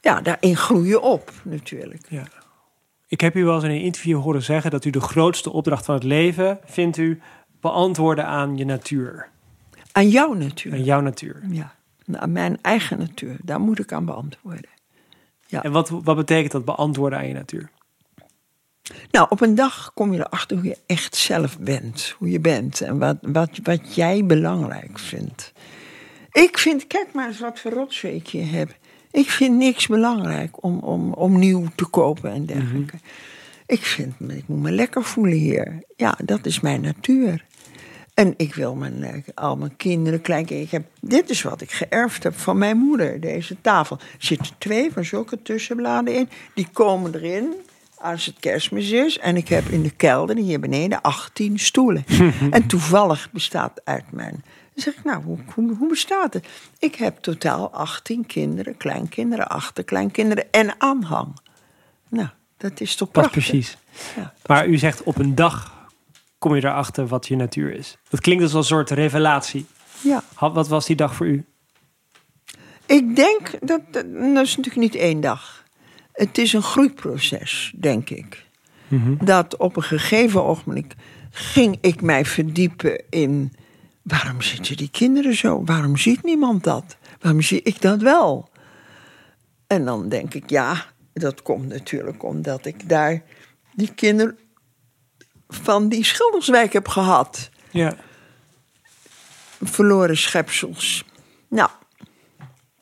ja, 0.00 0.20
daarin 0.20 0.56
groei 0.56 0.88
je 0.88 1.00
op, 1.00 1.32
natuurlijk. 1.42 2.06
Ja. 2.08 2.28
Ik 3.08 3.20
heb 3.20 3.36
u 3.36 3.44
wel 3.44 3.54
eens 3.54 3.64
in 3.64 3.70
een 3.70 3.80
interview 3.80 4.20
horen 4.20 4.42
zeggen 4.42 4.70
dat 4.70 4.84
u 4.84 4.90
de 4.90 5.00
grootste 5.00 5.52
opdracht 5.52 5.84
van 5.84 5.94
het 5.94 6.04
leven 6.04 6.58
vindt 6.64 6.96
u 6.96 7.20
beantwoorden 7.60 8.26
aan 8.26 8.56
je 8.56 8.64
natuur. 8.64 9.28
Aan 9.92 10.08
jou 10.08 10.36
natuurlijk. 10.36 10.76
Aan 10.76 10.84
jouw 10.84 11.00
natuur. 11.00 11.42
Ja, 11.50 11.74
aan 12.12 12.32
mijn 12.32 12.58
eigen 12.62 12.98
natuur. 12.98 13.36
Daar 13.42 13.60
moet 13.60 13.78
ik 13.78 13.92
aan 13.92 14.04
beantwoorden. 14.04 14.70
Ja. 15.46 15.62
En 15.62 15.72
wat, 15.72 15.88
wat 15.88 16.16
betekent 16.16 16.52
dat 16.52 16.64
beantwoorden 16.64 17.18
aan 17.18 17.28
je 17.28 17.34
natuur? 17.34 17.70
Nou, 19.10 19.26
op 19.28 19.40
een 19.40 19.54
dag 19.54 19.90
kom 19.94 20.12
je 20.12 20.18
erachter 20.18 20.56
hoe 20.56 20.66
je 20.66 20.78
echt 20.86 21.16
zelf 21.16 21.58
bent. 21.58 22.14
Hoe 22.18 22.30
je 22.30 22.40
bent 22.40 22.80
en 22.80 22.98
wat, 22.98 23.16
wat, 23.20 23.50
wat 23.62 23.94
jij 23.94 24.24
belangrijk 24.24 24.98
vindt. 24.98 25.52
Ik 26.32 26.58
vind, 26.58 26.86
kijk 26.86 27.12
maar 27.12 27.26
eens 27.26 27.40
wat 27.40 27.60
voor 27.60 27.70
rotzooi 27.70 28.14
ik 28.14 28.28
hier 28.28 28.50
heb. 28.50 28.76
Ik 29.10 29.30
vind 29.30 29.56
niks 29.56 29.86
belangrijk 29.86 30.62
om, 30.62 30.78
om, 30.78 31.12
om 31.12 31.38
nieuw 31.38 31.66
te 31.74 31.86
kopen 31.86 32.32
en 32.32 32.46
dergelijke. 32.46 32.96
Ik 33.66 33.82
vind, 33.84 34.14
ik 34.28 34.44
moet 34.46 34.62
me 34.62 34.70
lekker 34.70 35.04
voelen 35.04 35.38
hier. 35.38 35.82
Ja, 35.96 36.18
dat 36.24 36.46
is 36.46 36.60
mijn 36.60 36.80
natuur. 36.80 37.44
En 38.14 38.34
ik 38.36 38.54
wil 38.54 38.74
mijn, 38.74 39.02
eh, 39.02 39.14
al 39.34 39.56
mijn 39.56 39.76
kinderen, 39.76 40.20
kleinkinderen. 40.20 40.64
Ik 40.64 40.70
heb, 40.70 41.10
dit 41.10 41.30
is 41.30 41.42
wat 41.42 41.60
ik 41.60 41.70
geërfd 41.70 42.22
heb 42.22 42.38
van 42.38 42.58
mijn 42.58 42.76
moeder, 42.76 43.20
deze 43.20 43.56
tafel. 43.60 43.98
Er 44.00 44.06
zitten 44.18 44.52
twee 44.58 44.92
van 44.92 45.04
zulke 45.04 45.42
tussenbladen 45.42 46.14
in. 46.14 46.28
Die 46.54 46.68
komen 46.72 47.14
erin 47.14 47.54
als 47.94 48.26
het 48.26 48.36
kerstmis 48.40 48.90
is. 48.90 49.18
En 49.18 49.36
ik 49.36 49.48
heb 49.48 49.68
in 49.68 49.82
de 49.82 49.90
kelder, 49.90 50.36
hier 50.36 50.60
beneden, 50.60 51.00
18 51.00 51.58
stoelen. 51.58 52.04
en 52.50 52.66
toevallig 52.66 53.28
bestaat 53.32 53.80
uit 53.84 54.04
mijn... 54.10 54.44
Dan 54.78 54.92
zeg 54.92 54.96
ik, 54.96 55.04
nou, 55.04 55.22
hoe, 55.24 55.38
hoe, 55.54 55.76
hoe 55.76 55.88
bestaat 55.88 56.34
het? 56.34 56.48
Ik 56.78 56.94
heb 56.94 57.18
totaal 57.18 57.70
18 57.72 58.26
kinderen, 58.26 58.76
kleinkinderen, 58.76 59.48
achterkleinkinderen 59.48 60.44
en 60.50 60.80
aanhang. 60.80 61.36
Nou, 62.08 62.28
dat 62.56 62.80
is 62.80 62.96
toch 62.96 63.10
prachtig? 63.10 63.32
precies. 63.32 63.76
Ja. 64.16 64.34
Maar 64.46 64.66
u 64.66 64.76
zegt 64.76 65.02
op 65.02 65.18
een 65.18 65.34
dag 65.34 65.86
kom 66.38 66.54
je 66.54 66.64
erachter 66.64 67.06
wat 67.06 67.26
je 67.26 67.36
natuur 67.36 67.74
is. 67.74 67.98
Dat 68.08 68.20
klinkt 68.20 68.42
als 68.42 68.52
een 68.52 68.64
soort 68.64 68.90
revelatie. 68.90 69.66
Ja. 70.00 70.22
Wat 70.38 70.68
was 70.68 70.86
die 70.86 70.96
dag 70.96 71.14
voor 71.14 71.26
u? 71.26 71.44
Ik 72.86 73.16
denk 73.16 73.50
dat, 73.60 73.80
dat 73.90 74.04
dat 74.12 74.44
is 74.44 74.56
natuurlijk 74.56 74.76
niet 74.76 74.94
één 74.94 75.20
dag. 75.20 75.64
Het 76.12 76.38
is 76.38 76.52
een 76.52 76.62
groeiproces, 76.62 77.72
denk 77.76 78.10
ik. 78.10 78.46
Dat 79.20 79.56
op 79.56 79.76
een 79.76 79.82
gegeven 79.82 80.44
ogenblik 80.44 80.94
ging 81.30 81.78
ik 81.80 82.02
mij 82.02 82.24
verdiepen 82.24 83.02
in 83.10 83.52
waarom 84.08 84.42
zitten 84.42 84.76
die 84.76 84.90
kinderen 84.90 85.34
zo? 85.34 85.64
Waarom 85.64 85.96
ziet 85.96 86.22
niemand 86.22 86.64
dat? 86.64 86.96
Waarom 87.20 87.40
zie 87.40 87.62
ik 87.62 87.80
dat 87.80 88.02
wel? 88.02 88.50
En 89.66 89.84
dan 89.84 90.08
denk 90.08 90.34
ik, 90.34 90.50
ja, 90.50 90.86
dat 91.12 91.42
komt 91.42 91.68
natuurlijk 91.68 92.22
omdat 92.22 92.66
ik 92.66 92.88
daar 92.88 93.22
die 93.74 93.94
kinderen 93.94 94.38
van 95.48 95.88
die 95.88 96.04
Schilderswijk 96.04 96.72
heb 96.72 96.88
gehad. 96.88 97.50
Ja. 97.70 97.96
Verloren 99.60 100.16
schepsels. 100.16 101.04
Nou, 101.48 101.70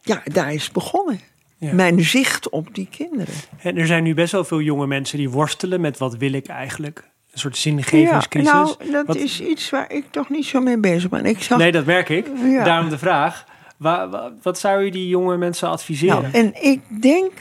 ja, 0.00 0.22
daar 0.24 0.52
is 0.52 0.70
begonnen. 0.70 1.20
Ja. 1.58 1.72
Mijn 1.72 2.04
zicht 2.04 2.48
op 2.48 2.74
die 2.74 2.88
kinderen. 2.90 3.34
En 3.58 3.76
er 3.76 3.86
zijn 3.86 4.02
nu 4.02 4.14
best 4.14 4.32
wel 4.32 4.44
veel 4.44 4.60
jonge 4.60 4.86
mensen 4.86 5.18
die 5.18 5.30
worstelen 5.30 5.80
met 5.80 5.98
wat 5.98 6.16
wil 6.16 6.32
ik 6.32 6.46
eigenlijk? 6.46 7.10
Een 7.36 7.42
soort 7.42 7.56
zingevingscrisis. 7.56 8.50
Ja, 8.50 8.62
nou, 8.62 8.90
dat 8.90 9.06
Wat- 9.06 9.16
is 9.16 9.40
iets 9.40 9.70
waar 9.70 9.92
ik 9.92 10.04
toch 10.10 10.28
niet 10.28 10.44
zo 10.44 10.60
mee 10.60 10.78
bezig 10.78 11.10
ben. 11.10 11.24
Ik 11.24 11.42
zag, 11.42 11.58
Nee, 11.58 11.72
dat 11.72 11.84
merk 11.86 12.08
ik. 12.08 12.26
Ja. 12.44 12.64
Daarom 12.64 12.88
de 12.90 12.98
vraag. 12.98 13.44
Wa- 13.76 14.08
wa- 14.08 14.32
wat 14.42 14.58
zou 14.58 14.84
u 14.84 14.90
die 14.90 15.08
jonge 15.08 15.36
mensen 15.36 15.68
adviseren? 15.68 16.22
nou, 16.22 16.34
en 16.34 16.62
ik 16.64 17.02
denk 17.02 17.32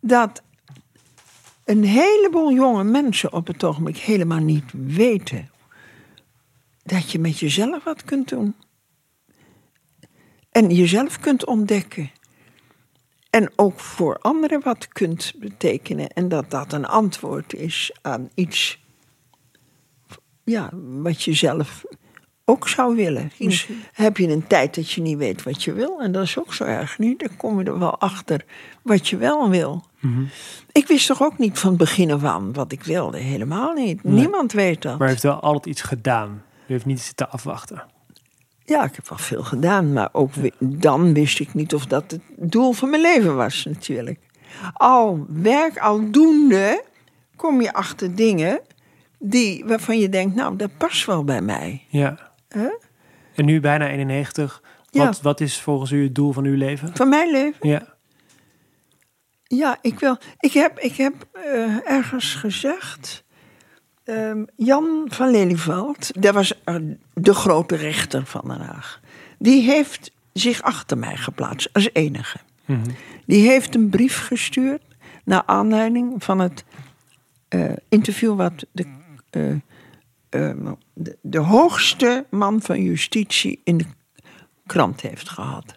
dat 0.00 0.42
een 1.64 1.84
heleboel 1.84 2.52
jonge 2.52 2.84
mensen 2.84 3.32
op 3.32 3.46
het 3.46 3.64
ogenblik 3.64 3.96
helemaal 3.96 4.38
niet 4.38 4.70
weten 4.72 5.50
dat 6.82 7.10
je 7.12 7.18
met 7.18 7.38
jezelf 7.38 7.84
wat 7.84 8.04
kunt 8.04 8.28
doen. 8.28 8.54
En 10.50 10.70
jezelf 10.70 11.20
kunt 11.20 11.46
ontdekken. 11.46 12.10
En 13.30 13.52
ook 13.56 13.80
voor 13.80 14.18
anderen 14.18 14.60
wat 14.62 14.88
kunt 14.88 15.32
betekenen. 15.36 16.08
En 16.08 16.28
dat 16.28 16.50
dat 16.50 16.72
een 16.72 16.86
antwoord 16.86 17.54
is 17.54 17.92
aan 18.02 18.28
iets 18.34 18.86
ja, 20.48 20.70
wat 21.02 21.22
je 21.22 21.32
zelf 21.34 21.84
ook 22.44 22.68
zou 22.68 22.96
willen. 22.96 23.32
Misschien 23.38 23.82
heb 23.92 24.16
je 24.16 24.28
een 24.28 24.46
tijd 24.46 24.74
dat 24.74 24.90
je 24.90 25.00
niet 25.00 25.18
weet 25.18 25.42
wat 25.42 25.62
je 25.62 25.72
wil. 25.72 26.00
En 26.00 26.12
dat 26.12 26.22
is 26.22 26.38
ook 26.38 26.54
zo 26.54 26.64
erg 26.64 26.98
niet. 26.98 27.18
Dan 27.18 27.36
kom 27.36 27.58
je 27.58 27.64
er 27.64 27.78
wel 27.78 27.98
achter 27.98 28.44
wat 28.82 29.08
je 29.08 29.16
wel 29.16 29.50
wil. 29.50 29.84
Ik 30.72 30.86
wist 30.86 31.06
toch 31.06 31.22
ook 31.22 31.38
niet 31.38 31.58
van 31.58 31.68
het 31.68 31.78
begin 31.78 32.10
af 32.10 32.24
aan 32.24 32.52
wat 32.52 32.72
ik 32.72 32.84
wilde. 32.84 33.18
Helemaal 33.18 33.72
niet. 33.72 34.04
Niemand 34.04 34.52
weet 34.52 34.82
dat. 34.82 34.98
Maar 34.98 35.06
u 35.06 35.10
heeft 35.10 35.22
wel 35.22 35.40
altijd 35.40 35.66
iets 35.66 35.82
gedaan. 35.82 36.42
U 36.66 36.72
heeft 36.72 36.86
niet 36.86 37.00
zitten 37.00 37.30
afwachten. 37.30 37.84
Ja, 38.64 38.84
ik 38.84 38.94
heb 38.94 39.08
wel 39.08 39.18
veel 39.18 39.42
gedaan. 39.42 39.92
Maar 39.92 40.08
ook 40.12 40.32
dan 40.58 41.14
wist 41.14 41.40
ik 41.40 41.54
niet 41.54 41.74
of 41.74 41.86
dat 41.86 42.10
het 42.10 42.20
doel 42.36 42.72
van 42.72 42.90
mijn 42.90 43.02
leven 43.02 43.36
was 43.36 43.64
natuurlijk. 43.64 44.18
Al 44.72 45.26
werk, 45.28 45.78
al 45.78 46.10
doende, 46.10 46.84
kom 47.36 47.60
je 47.60 47.72
achter 47.72 48.14
dingen 48.14 48.60
die, 49.18 49.64
waarvan 49.64 49.98
je 49.98 50.08
denkt, 50.08 50.34
nou, 50.34 50.56
dat 50.56 50.70
past 50.76 51.06
wel 51.06 51.24
bij 51.24 51.40
mij. 51.40 51.84
Ja. 51.88 52.32
En 53.34 53.44
nu 53.44 53.60
bijna 53.60 53.88
91. 53.88 54.62
Ja. 54.90 55.04
Wat, 55.04 55.20
wat 55.20 55.40
is 55.40 55.60
volgens 55.60 55.90
u 55.90 56.02
het 56.02 56.14
doel 56.14 56.32
van 56.32 56.44
uw 56.44 56.56
leven? 56.56 56.90
Van 56.94 57.08
mijn 57.08 57.30
leven? 57.30 57.68
Ja. 57.68 57.96
Ja, 59.42 59.78
ik 59.80 59.98
wil. 59.98 60.16
Ik 60.38 60.52
heb, 60.52 60.78
ik 60.78 60.96
heb 60.96 61.14
eh, 61.32 61.90
ergens 61.90 62.34
gezegd. 62.34 63.24
ehm, 64.04 64.44
Jan 64.56 65.06
van 65.10 65.30
Lelyveld, 65.30 66.22
dat 66.22 66.34
was 66.34 66.62
eh, 66.64 66.74
de 67.14 67.34
grote 67.34 67.76
rechter 67.76 68.26
van 68.26 68.40
Den 68.44 68.60
Haag. 68.60 69.00
Die 69.38 69.62
heeft 69.62 70.12
zich 70.32 70.62
achter 70.62 70.98
mij 70.98 71.16
geplaatst 71.16 71.68
als 71.72 71.88
enige. 71.92 72.38
Die 73.26 73.48
heeft 73.48 73.74
een 73.74 73.88
brief 73.88 74.26
gestuurd 74.26 74.82
Naar 75.24 75.42
aanleiding 75.46 76.24
van 76.24 76.38
het 76.38 76.64
eh, 77.48 77.72
interview 77.88 78.36
wat 78.36 78.66
de, 78.72 78.84
eh, 79.38 80.50
eh, 80.50 80.72
de, 80.94 81.18
de 81.22 81.38
hoogste 81.38 82.26
man 82.30 82.62
van 82.62 82.82
justitie 82.82 83.60
in 83.64 83.76
de 83.76 83.86
krant 84.66 85.00
heeft 85.00 85.28
gehad. 85.28 85.76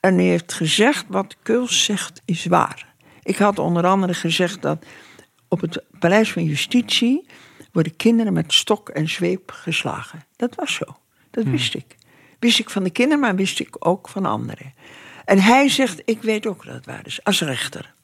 En 0.00 0.14
hij 0.14 0.24
heeft 0.24 0.52
gezegd 0.52 1.04
wat 1.08 1.36
Kuls 1.42 1.84
zegt 1.84 2.22
is 2.24 2.44
waar. 2.44 2.94
Ik 3.22 3.36
had 3.36 3.58
onder 3.58 3.86
andere 3.86 4.14
gezegd 4.14 4.62
dat 4.62 4.84
op 5.48 5.60
het 5.60 5.82
Paleis 5.98 6.32
van 6.32 6.44
Justitie 6.44 7.26
worden 7.72 7.96
kinderen 7.96 8.32
met 8.32 8.52
stok 8.52 8.88
en 8.88 9.08
zweep 9.08 9.50
geslagen. 9.50 10.24
Dat 10.36 10.54
was 10.54 10.74
zo. 10.74 10.84
Dat 11.30 11.44
wist 11.44 11.74
ik. 11.74 11.96
Wist 12.38 12.58
ik 12.58 12.70
van 12.70 12.82
de 12.82 12.90
kinderen, 12.90 13.20
maar 13.20 13.34
wist 13.34 13.60
ik 13.60 13.76
ook 13.78 14.08
van 14.08 14.26
anderen. 14.26 14.74
En 15.24 15.38
hij 15.38 15.68
zegt, 15.68 16.02
ik 16.04 16.22
weet 16.22 16.46
ook 16.46 16.64
dat 16.64 16.74
het 16.74 16.86
waar 16.86 17.06
is, 17.06 17.24
als 17.24 17.40
rechter. 17.40 17.94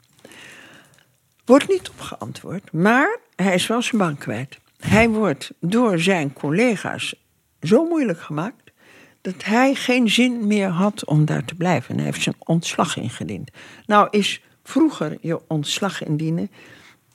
Wordt 1.44 1.68
niet 1.68 1.88
op 1.88 2.00
geantwoord, 2.00 2.72
maar 2.72 3.18
hij 3.36 3.54
is 3.54 3.66
wel 3.66 3.82
zijn 3.82 4.00
bank 4.00 4.18
kwijt. 4.18 4.58
Hij 4.78 5.08
wordt 5.08 5.52
door 5.60 5.98
zijn 5.98 6.32
collega's 6.32 7.14
zo 7.60 7.84
moeilijk 7.84 8.20
gemaakt 8.20 8.72
dat 9.20 9.44
hij 9.44 9.74
geen 9.74 10.10
zin 10.10 10.46
meer 10.46 10.68
had 10.68 11.04
om 11.04 11.24
daar 11.24 11.44
te 11.44 11.54
blijven. 11.54 11.90
En 11.90 11.96
hij 11.96 12.04
heeft 12.04 12.22
zijn 12.22 12.36
ontslag 12.38 12.96
ingediend. 12.96 13.50
Nou 13.86 14.08
is 14.10 14.42
vroeger 14.62 15.18
je 15.20 15.40
ontslag 15.48 16.04
indienen, 16.04 16.50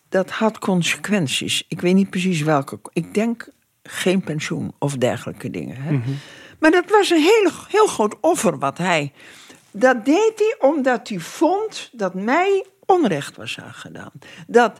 dat 0.09 0.29
had 0.29 0.59
consequenties. 0.59 1.65
Ik 1.67 1.81
weet 1.81 1.93
niet 1.95 2.09
precies 2.09 2.41
welke. 2.41 2.79
Ik 2.93 3.13
denk 3.13 3.49
geen 3.83 4.21
pensioen 4.21 4.73
of 4.79 4.97
dergelijke 4.97 5.49
dingen. 5.49 5.75
Hè? 5.75 5.99
Maar 6.59 6.71
dat 6.71 6.89
was 6.89 7.09
een 7.09 7.21
heel, 7.21 7.49
heel 7.67 7.87
groot 7.87 8.15
offer 8.21 8.59
wat 8.59 8.77
hij. 8.77 9.11
Dat 9.71 10.05
deed 10.05 10.33
hij 10.35 10.69
omdat 10.69 11.09
hij 11.09 11.19
vond 11.19 11.89
dat 11.91 12.13
mij 12.13 12.65
onrecht 12.85 13.35
was 13.35 13.59
aangedaan. 13.59 14.11
Dat 14.47 14.79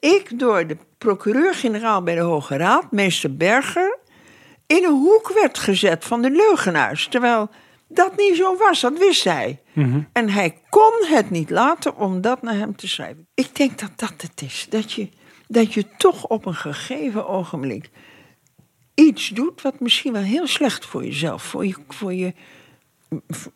ik 0.00 0.38
door 0.38 0.66
de 0.66 0.76
procureur-generaal 0.98 2.02
bij 2.02 2.14
de 2.14 2.20
Hoge 2.20 2.56
Raad, 2.56 2.92
meester 2.92 3.36
Berger, 3.36 3.98
in 4.66 4.84
een 4.84 5.00
hoek 5.00 5.32
werd 5.34 5.58
gezet 5.58 6.04
van 6.04 6.22
de 6.22 6.30
leugenaars. 6.30 7.08
Terwijl 7.08 7.50
dat 7.88 8.16
niet 8.16 8.36
zo 8.36 8.56
was, 8.56 8.80
dat 8.80 8.98
wist 8.98 9.24
hij. 9.24 9.60
En 10.12 10.28
hij 10.28 10.60
kon 10.68 10.92
het 11.06 11.30
niet 11.30 11.50
laten 11.50 11.96
om 11.96 12.20
dat 12.20 12.42
naar 12.42 12.54
hem 12.54 12.76
te 12.76 12.88
schrijven. 12.88 13.26
Ik 13.34 13.56
denk 13.56 13.78
dat 13.78 13.90
dat 13.96 14.14
het 14.16 14.42
is. 14.42 14.66
Dat 14.70 14.92
je, 14.92 15.08
dat 15.48 15.74
je 15.74 15.86
toch 15.96 16.26
op 16.26 16.46
een 16.46 16.54
gegeven 16.54 17.28
ogenblik 17.28 17.90
iets 18.94 19.28
doet 19.28 19.62
wat 19.62 19.80
misschien 19.80 20.12
wel 20.12 20.22
heel 20.22 20.46
slecht 20.46 20.86
voor 20.86 21.04
jezelf, 21.04 21.42
voor, 21.42 21.66
je, 21.66 21.74
voor, 21.88 22.14
je, 22.14 22.32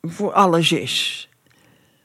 voor 0.03 0.33
alles 0.33 0.73
is. 0.73 1.29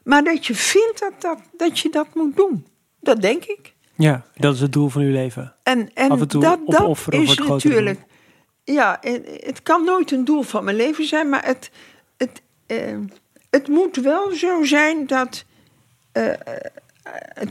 Maar 0.04 0.24
dat 0.24 0.46
je 0.46 0.56
vindt 0.56 1.00
dat, 1.00 1.22
dat, 1.22 1.40
dat 1.58 1.80
je 1.80 1.90
dat 1.90 2.08
moet 2.14 2.36
doen. 2.36 2.66
Dat 3.04 3.22
denk 3.22 3.44
ik. 3.44 3.74
Ja, 3.96 4.26
dat 4.36 4.54
is 4.54 4.60
het 4.62 4.74
doel 4.74 4.90
van 4.90 5.02
uw 5.02 5.12
leven. 5.12 5.56
En, 5.64 5.94
en 5.94 6.10
Af 6.12 6.20
en 6.22 6.28
toe 6.28 6.42
dat, 6.42 6.60
dat 6.66 6.98
is 7.10 7.38
natuurlijk. 7.38 8.00
Ja, 8.64 9.00
het 9.44 9.64
kan 9.64 9.84
nooit 9.86 10.12
een 10.12 10.26
doel 10.26 10.42
van 10.42 10.64
mijn 10.64 10.76
leven 10.78 11.06
zijn, 11.06 11.30
maar 11.30 11.46
het, 11.46 11.72
het, 12.18 12.42
eh, 12.66 12.98
het 13.50 13.68
moet 13.68 13.96
wel 13.96 14.32
zo 14.32 14.64
zijn 14.64 15.08
dat. 15.08 15.46
eh, 16.12 16.30
eh, 16.32 16.38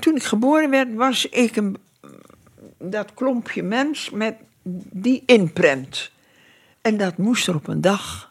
toen 0.01 0.17
ik 0.17 0.23
geboren 0.23 0.71
werd, 0.71 0.95
was 0.95 1.27
ik 1.29 1.57
een, 1.57 1.77
dat 2.79 3.15
klompje 3.15 3.63
mens 3.63 4.11
met 4.11 4.35
die 4.91 5.23
inprent. 5.27 6.11
En 6.81 6.97
dat 6.97 7.17
moest 7.17 7.49
er 7.49 7.55
op 7.55 7.67
een 7.69 7.81
dag 7.81 8.31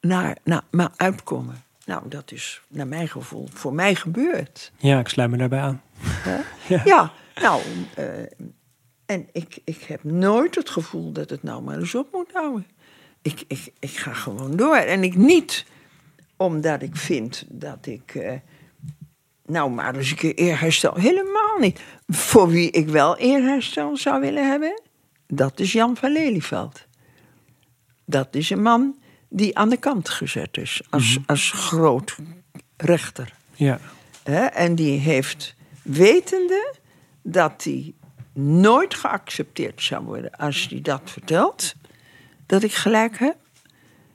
naar, 0.00 0.36
naar, 0.44 0.62
maar 0.70 0.90
uitkomen. 0.96 1.62
Nou, 1.88 2.08
dat 2.08 2.32
is 2.32 2.62
naar 2.68 2.86
mijn 2.86 3.08
gevoel 3.08 3.48
voor 3.52 3.74
mij 3.74 3.94
gebeurd. 3.94 4.72
Ja, 4.76 4.98
ik 4.98 5.08
sluit 5.08 5.30
me 5.30 5.36
daarbij 5.36 5.60
aan. 5.60 5.82
Ja, 6.84 7.12
nou, 7.34 7.62
eh, 7.94 8.20
en 9.06 9.28
ik, 9.32 9.58
ik 9.64 9.82
heb 9.82 10.04
nooit 10.04 10.54
het 10.54 10.70
gevoel 10.70 11.12
dat 11.12 11.30
het 11.30 11.42
nou 11.42 11.62
maar 11.62 11.78
eens 11.78 11.94
op 11.94 12.08
moet 12.12 12.32
houden. 12.32 12.66
Ik, 13.22 13.44
ik, 13.46 13.72
ik 13.78 13.90
ga 13.90 14.12
gewoon 14.12 14.56
door. 14.56 14.76
En 14.76 15.02
ik 15.02 15.14
niet 15.14 15.66
omdat 16.36 16.82
ik 16.82 16.96
vind 16.96 17.44
dat 17.48 17.86
ik, 17.86 18.14
eh, 18.14 18.32
nou 19.46 19.70
maar 19.70 19.96
eens 19.96 20.10
een 20.10 20.16
keer 20.16 20.34
eerherstel. 20.34 20.94
Helemaal 20.94 21.58
niet. 21.58 21.80
Voor 22.06 22.48
wie 22.48 22.70
ik 22.70 22.88
wel 22.88 23.16
eerherstel 23.16 23.96
zou 23.96 24.20
willen 24.20 24.50
hebben, 24.50 24.82
dat 25.26 25.60
is 25.60 25.72
Jan 25.72 25.96
van 25.96 26.12
Lelyveld. 26.12 26.86
Dat 28.04 28.34
is 28.34 28.50
een 28.50 28.62
man 28.62 28.96
die 29.28 29.58
aan 29.58 29.68
de 29.68 29.76
kant 29.76 30.08
gezet 30.08 30.56
is 30.56 30.82
als, 30.90 31.18
als 31.26 31.50
groot 31.50 32.16
rechter. 32.76 33.32
Ja. 33.54 33.80
Hè, 34.22 34.44
en 34.44 34.74
die 34.74 34.98
heeft, 34.98 35.54
wetende 35.82 36.74
dat 37.22 37.64
hij 37.64 37.94
nooit 38.32 38.94
geaccepteerd 38.94 39.82
zou 39.82 40.04
worden 40.04 40.30
als 40.30 40.66
hij 40.70 40.80
dat 40.80 41.00
vertelt, 41.04 41.74
dat 42.46 42.62
ik 42.62 42.72
gelijk 42.72 43.18
heb, 43.18 43.36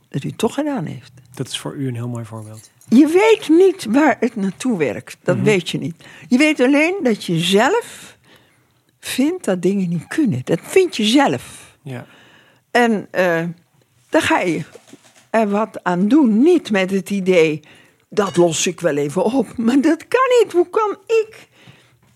dat 0.10 0.22
hij 0.22 0.30
het 0.30 0.38
toch 0.38 0.54
gedaan 0.54 0.86
heeft. 0.86 1.12
Dat 1.34 1.48
is 1.48 1.58
voor 1.58 1.76
u 1.76 1.88
een 1.88 1.96
heel 1.96 2.08
mooi 2.08 2.26
voorbeeld. 2.26 2.72
Je 2.90 3.08
weet 3.08 3.50
niet 3.50 3.86
waar 3.90 4.18
het 4.20 4.36
naartoe 4.36 4.78
werkt. 4.78 5.18
Dat 5.24 5.40
weet 5.40 5.70
je 5.70 5.78
niet. 5.78 6.04
Je 6.28 6.38
weet 6.38 6.60
alleen 6.60 6.96
dat 7.04 7.24
je 7.24 7.40
zelf 7.40 8.18
vindt 9.00 9.46
dat 9.46 9.62
dingen 9.62 9.90
niet 9.90 10.08
kunnen. 10.08 10.42
Dat 10.44 10.60
vind 10.62 10.98
je 10.98 11.06
zelf. 11.06 11.76
Ja. 11.82 12.06
En 12.72 13.08
eh 13.12 13.44
daar 14.14 14.22
ga 14.22 14.40
je 14.40 14.64
er 15.34 15.50
wat 15.50 15.80
aan 15.84 16.08
doen. 16.08 16.42
Niet 16.44 16.72
met 16.72 16.92
het 16.92 17.10
idee, 17.10 17.60
dat 18.10 18.38
los 18.38 18.68
ik 18.68 18.80
wel 18.80 18.96
even 18.98 19.24
op. 19.24 19.48
Maar 19.58 19.82
dat 19.82 20.08
kan 20.08 20.22
niet. 20.42 20.54
Hoe 20.54 20.70
kan 20.70 20.98
ik 21.08 21.48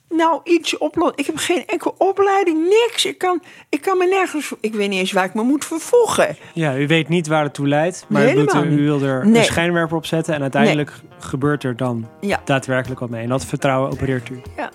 nou 0.09 0.41
iets 0.43 0.77
oplossen? 0.77 1.17
Ik 1.17 1.25
heb 1.25 1.37
geen 1.37 1.63
enkele 1.65 1.93
opleiding, 1.97 2.63
niks. 2.69 3.05
Ik 3.05 3.17
kan, 3.17 3.41
ik 3.69 3.81
kan 3.81 3.97
me 3.97 4.05
nergens... 4.05 4.51
Ik 4.59 4.73
weet 4.73 4.89
niet 4.89 4.99
eens 4.99 5.11
waar 5.11 5.25
ik 5.25 5.33
me 5.33 5.43
moet 5.43 5.65
vervoegen. 5.65 6.37
ja, 6.53 6.77
u 6.77 6.87
weet 6.87 7.09
niet 7.09 7.27
waar 7.27 7.43
het 7.43 7.53
toe 7.53 7.67
leidt, 7.67 8.05
maar 8.09 8.23
Nee, 8.23 8.35
u, 8.65 8.83
wil 8.83 9.01
er. 9.01 9.25
Nee. 9.27 9.37
een 9.39 9.43
schijnwerper 9.45 9.97
op 9.97 10.05
zetten 10.05 10.33
en 10.33 10.41
uiteindelijk 10.41 10.91
gebeurt 11.19 11.63
er 11.63 11.75
dan 11.77 12.07
Ja. 12.21 12.41
daadwerkelijk 12.45 12.99
wat 12.99 13.09
mee. 13.09 13.23
En 13.23 13.29
dat 13.29 13.45
vertrouwen 13.45 13.91
opereert 13.91 14.29
u. 14.29 14.41
Ja. 14.57 14.71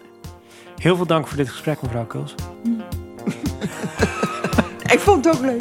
Heel 0.77 0.97
veel 0.97 1.07
dank 1.07 1.27
voor 1.29 1.37
dit 1.37 1.49
gesprek, 1.49 1.83
mevrouw 1.83 2.07
Kuls. 2.07 2.35
Ik 4.93 4.99
vond 4.99 5.25
het 5.25 5.35
ook 5.37 5.41
leuk. 5.45 5.61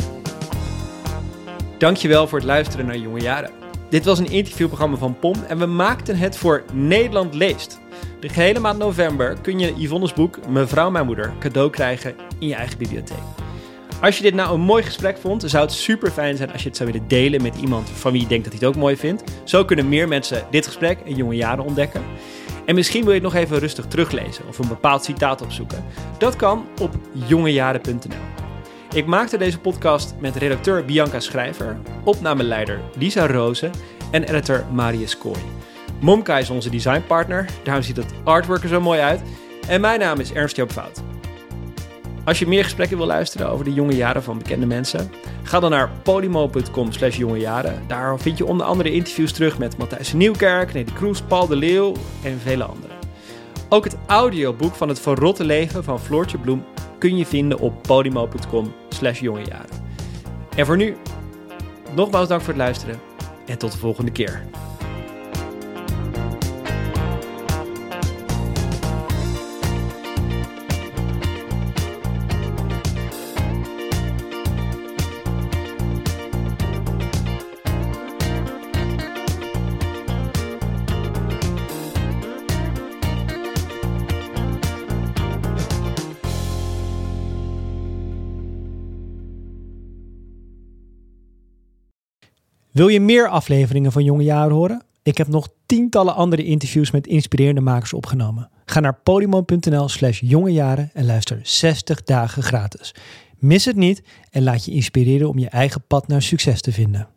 Dankjewel 1.81 2.27
voor 2.27 2.37
het 2.37 2.47
luisteren 2.47 2.85
naar 2.85 2.97
Jonge 2.97 3.19
Jaren. 3.19 3.51
Dit 3.89 4.05
was 4.05 4.19
een 4.19 4.31
interviewprogramma 4.31 4.97
van 4.97 5.19
POM 5.19 5.43
en 5.47 5.57
we 5.57 5.65
maakten 5.65 6.17
het 6.17 6.37
voor 6.37 6.63
Nederland 6.73 7.33
Leest. 7.33 7.79
De 8.19 8.29
gehele 8.29 8.59
maand 8.59 8.77
november 8.77 9.37
kun 9.41 9.59
je 9.59 9.73
Yvonne's 9.77 10.13
boek 10.13 10.47
Mevrouw 10.47 10.89
Mijn 10.89 11.05
Moeder 11.05 11.33
cadeau 11.39 11.69
krijgen 11.69 12.15
in 12.39 12.47
je 12.47 12.55
eigen 12.55 12.77
bibliotheek. 12.77 13.17
Als 14.01 14.17
je 14.17 14.23
dit 14.23 14.33
nou 14.33 14.53
een 14.53 14.61
mooi 14.61 14.83
gesprek 14.83 15.17
vond, 15.17 15.43
zou 15.45 15.63
het 15.63 15.73
super 15.73 16.11
fijn 16.11 16.37
zijn 16.37 16.51
als 16.51 16.61
je 16.61 16.67
het 16.67 16.77
zou 16.77 16.91
willen 16.91 17.07
delen 17.07 17.41
met 17.41 17.55
iemand 17.55 17.89
van 17.89 18.11
wie 18.11 18.21
je 18.21 18.27
denkt 18.27 18.43
dat 18.43 18.53
hij 18.53 18.67
het 18.67 18.75
ook 18.75 18.81
mooi 18.81 18.97
vindt. 18.97 19.23
Zo 19.43 19.65
kunnen 19.65 19.89
meer 19.89 20.07
mensen 20.07 20.45
dit 20.51 20.65
gesprek 20.65 20.99
en 21.05 21.15
Jonge 21.15 21.35
Jaren 21.35 21.63
ontdekken. 21.63 22.01
En 22.65 22.75
misschien 22.75 23.03
wil 23.03 23.13
je 23.13 23.19
het 23.19 23.33
nog 23.33 23.41
even 23.41 23.59
rustig 23.59 23.85
teruglezen 23.85 24.47
of 24.47 24.59
een 24.59 24.67
bepaald 24.67 25.03
citaat 25.03 25.41
opzoeken. 25.41 25.83
Dat 26.17 26.35
kan 26.35 26.65
op 26.79 26.95
jongejaren.nl. 27.27 28.40
Ik 28.93 29.05
maakte 29.05 29.37
deze 29.37 29.59
podcast 29.59 30.15
met 30.19 30.35
redacteur 30.35 30.85
Bianca 30.85 31.19
Schrijver, 31.19 31.77
opnameleider 32.03 32.79
Lisa 32.97 33.27
Rozen 33.27 33.71
en 34.11 34.23
editor 34.23 34.65
Marius 34.71 35.17
Kooi. 35.17 35.39
Momka 35.99 36.37
is 36.37 36.49
onze 36.49 36.69
designpartner, 36.69 37.49
daarom 37.63 37.83
ziet 37.83 37.95
het 37.95 38.13
artwork 38.23 38.63
er 38.63 38.69
zo 38.69 38.81
mooi 38.81 38.99
uit. 38.99 39.21
En 39.67 39.81
mijn 39.81 39.99
naam 39.99 40.19
is 40.19 40.33
Ernst 40.33 40.55
Joop 40.55 40.71
Fout. 40.71 41.01
Als 42.25 42.39
je 42.39 42.47
meer 42.47 42.63
gesprekken 42.63 42.97
wil 42.97 43.05
luisteren 43.05 43.49
over 43.49 43.65
de 43.65 43.73
jonge 43.73 43.95
jaren 43.95 44.23
van 44.23 44.37
bekende 44.37 44.65
mensen, 44.65 45.11
ga 45.43 45.59
dan 45.59 45.71
naar 45.71 45.89
podimo.com 46.03 46.91
slash 46.91 47.17
jonge 47.17 47.39
jaren. 47.39 47.83
Daar 47.87 48.19
vind 48.19 48.37
je 48.37 48.45
onder 48.45 48.65
andere 48.65 48.91
interviews 48.91 49.31
terug 49.31 49.57
met 49.57 49.77
Matthijs 49.77 50.13
Nieuwkerk, 50.13 50.73
Nelly 50.73 50.91
Kroes, 50.93 51.21
Paul 51.21 51.47
de 51.47 51.55
Leeuw 51.55 51.93
en 52.23 52.39
vele 52.39 52.63
anderen. 52.63 53.00
Ook 53.73 53.83
het 53.83 53.97
audioboek 54.07 54.75
van 54.75 54.89
het 54.89 54.99
verrotte 54.99 55.43
leven 55.43 55.83
van 55.83 55.99
Floortje 55.99 56.37
Bloem 56.37 56.63
kun 56.97 57.17
je 57.17 57.25
vinden 57.25 57.59
op 57.59 57.81
podimo.com 57.81 58.73
slash 58.89 59.19
jongejaren. 59.19 59.69
En 60.55 60.65
voor 60.65 60.77
nu, 60.77 60.97
nogmaals 61.95 62.27
dank 62.27 62.41
voor 62.41 62.53
het 62.53 62.61
luisteren 62.61 62.99
en 63.45 63.57
tot 63.57 63.71
de 63.71 63.77
volgende 63.77 64.11
keer. 64.11 64.45
Wil 92.81 92.89
je 92.89 92.99
meer 92.99 93.27
afleveringen 93.27 93.91
van 93.91 94.03
Jonge 94.03 94.23
Jaren 94.23 94.55
horen? 94.55 94.83
Ik 95.03 95.17
heb 95.17 95.27
nog 95.27 95.47
tientallen 95.65 96.15
andere 96.15 96.43
interviews 96.43 96.91
met 96.91 97.07
inspirerende 97.07 97.61
makers 97.61 97.93
opgenomen. 97.93 98.49
Ga 98.65 98.79
naar 98.79 98.99
podium.nl 99.03 99.89
slash 99.89 100.19
jongejaren 100.19 100.89
en 100.93 101.05
luister 101.05 101.39
60 101.43 102.03
dagen 102.03 102.43
gratis. 102.43 102.95
Mis 103.37 103.65
het 103.65 103.75
niet 103.75 104.03
en 104.29 104.43
laat 104.43 104.65
je 104.65 104.71
inspireren 104.71 105.29
om 105.29 105.37
je 105.37 105.49
eigen 105.49 105.83
pad 105.87 106.07
naar 106.07 106.21
succes 106.21 106.61
te 106.61 106.71
vinden. 106.71 107.07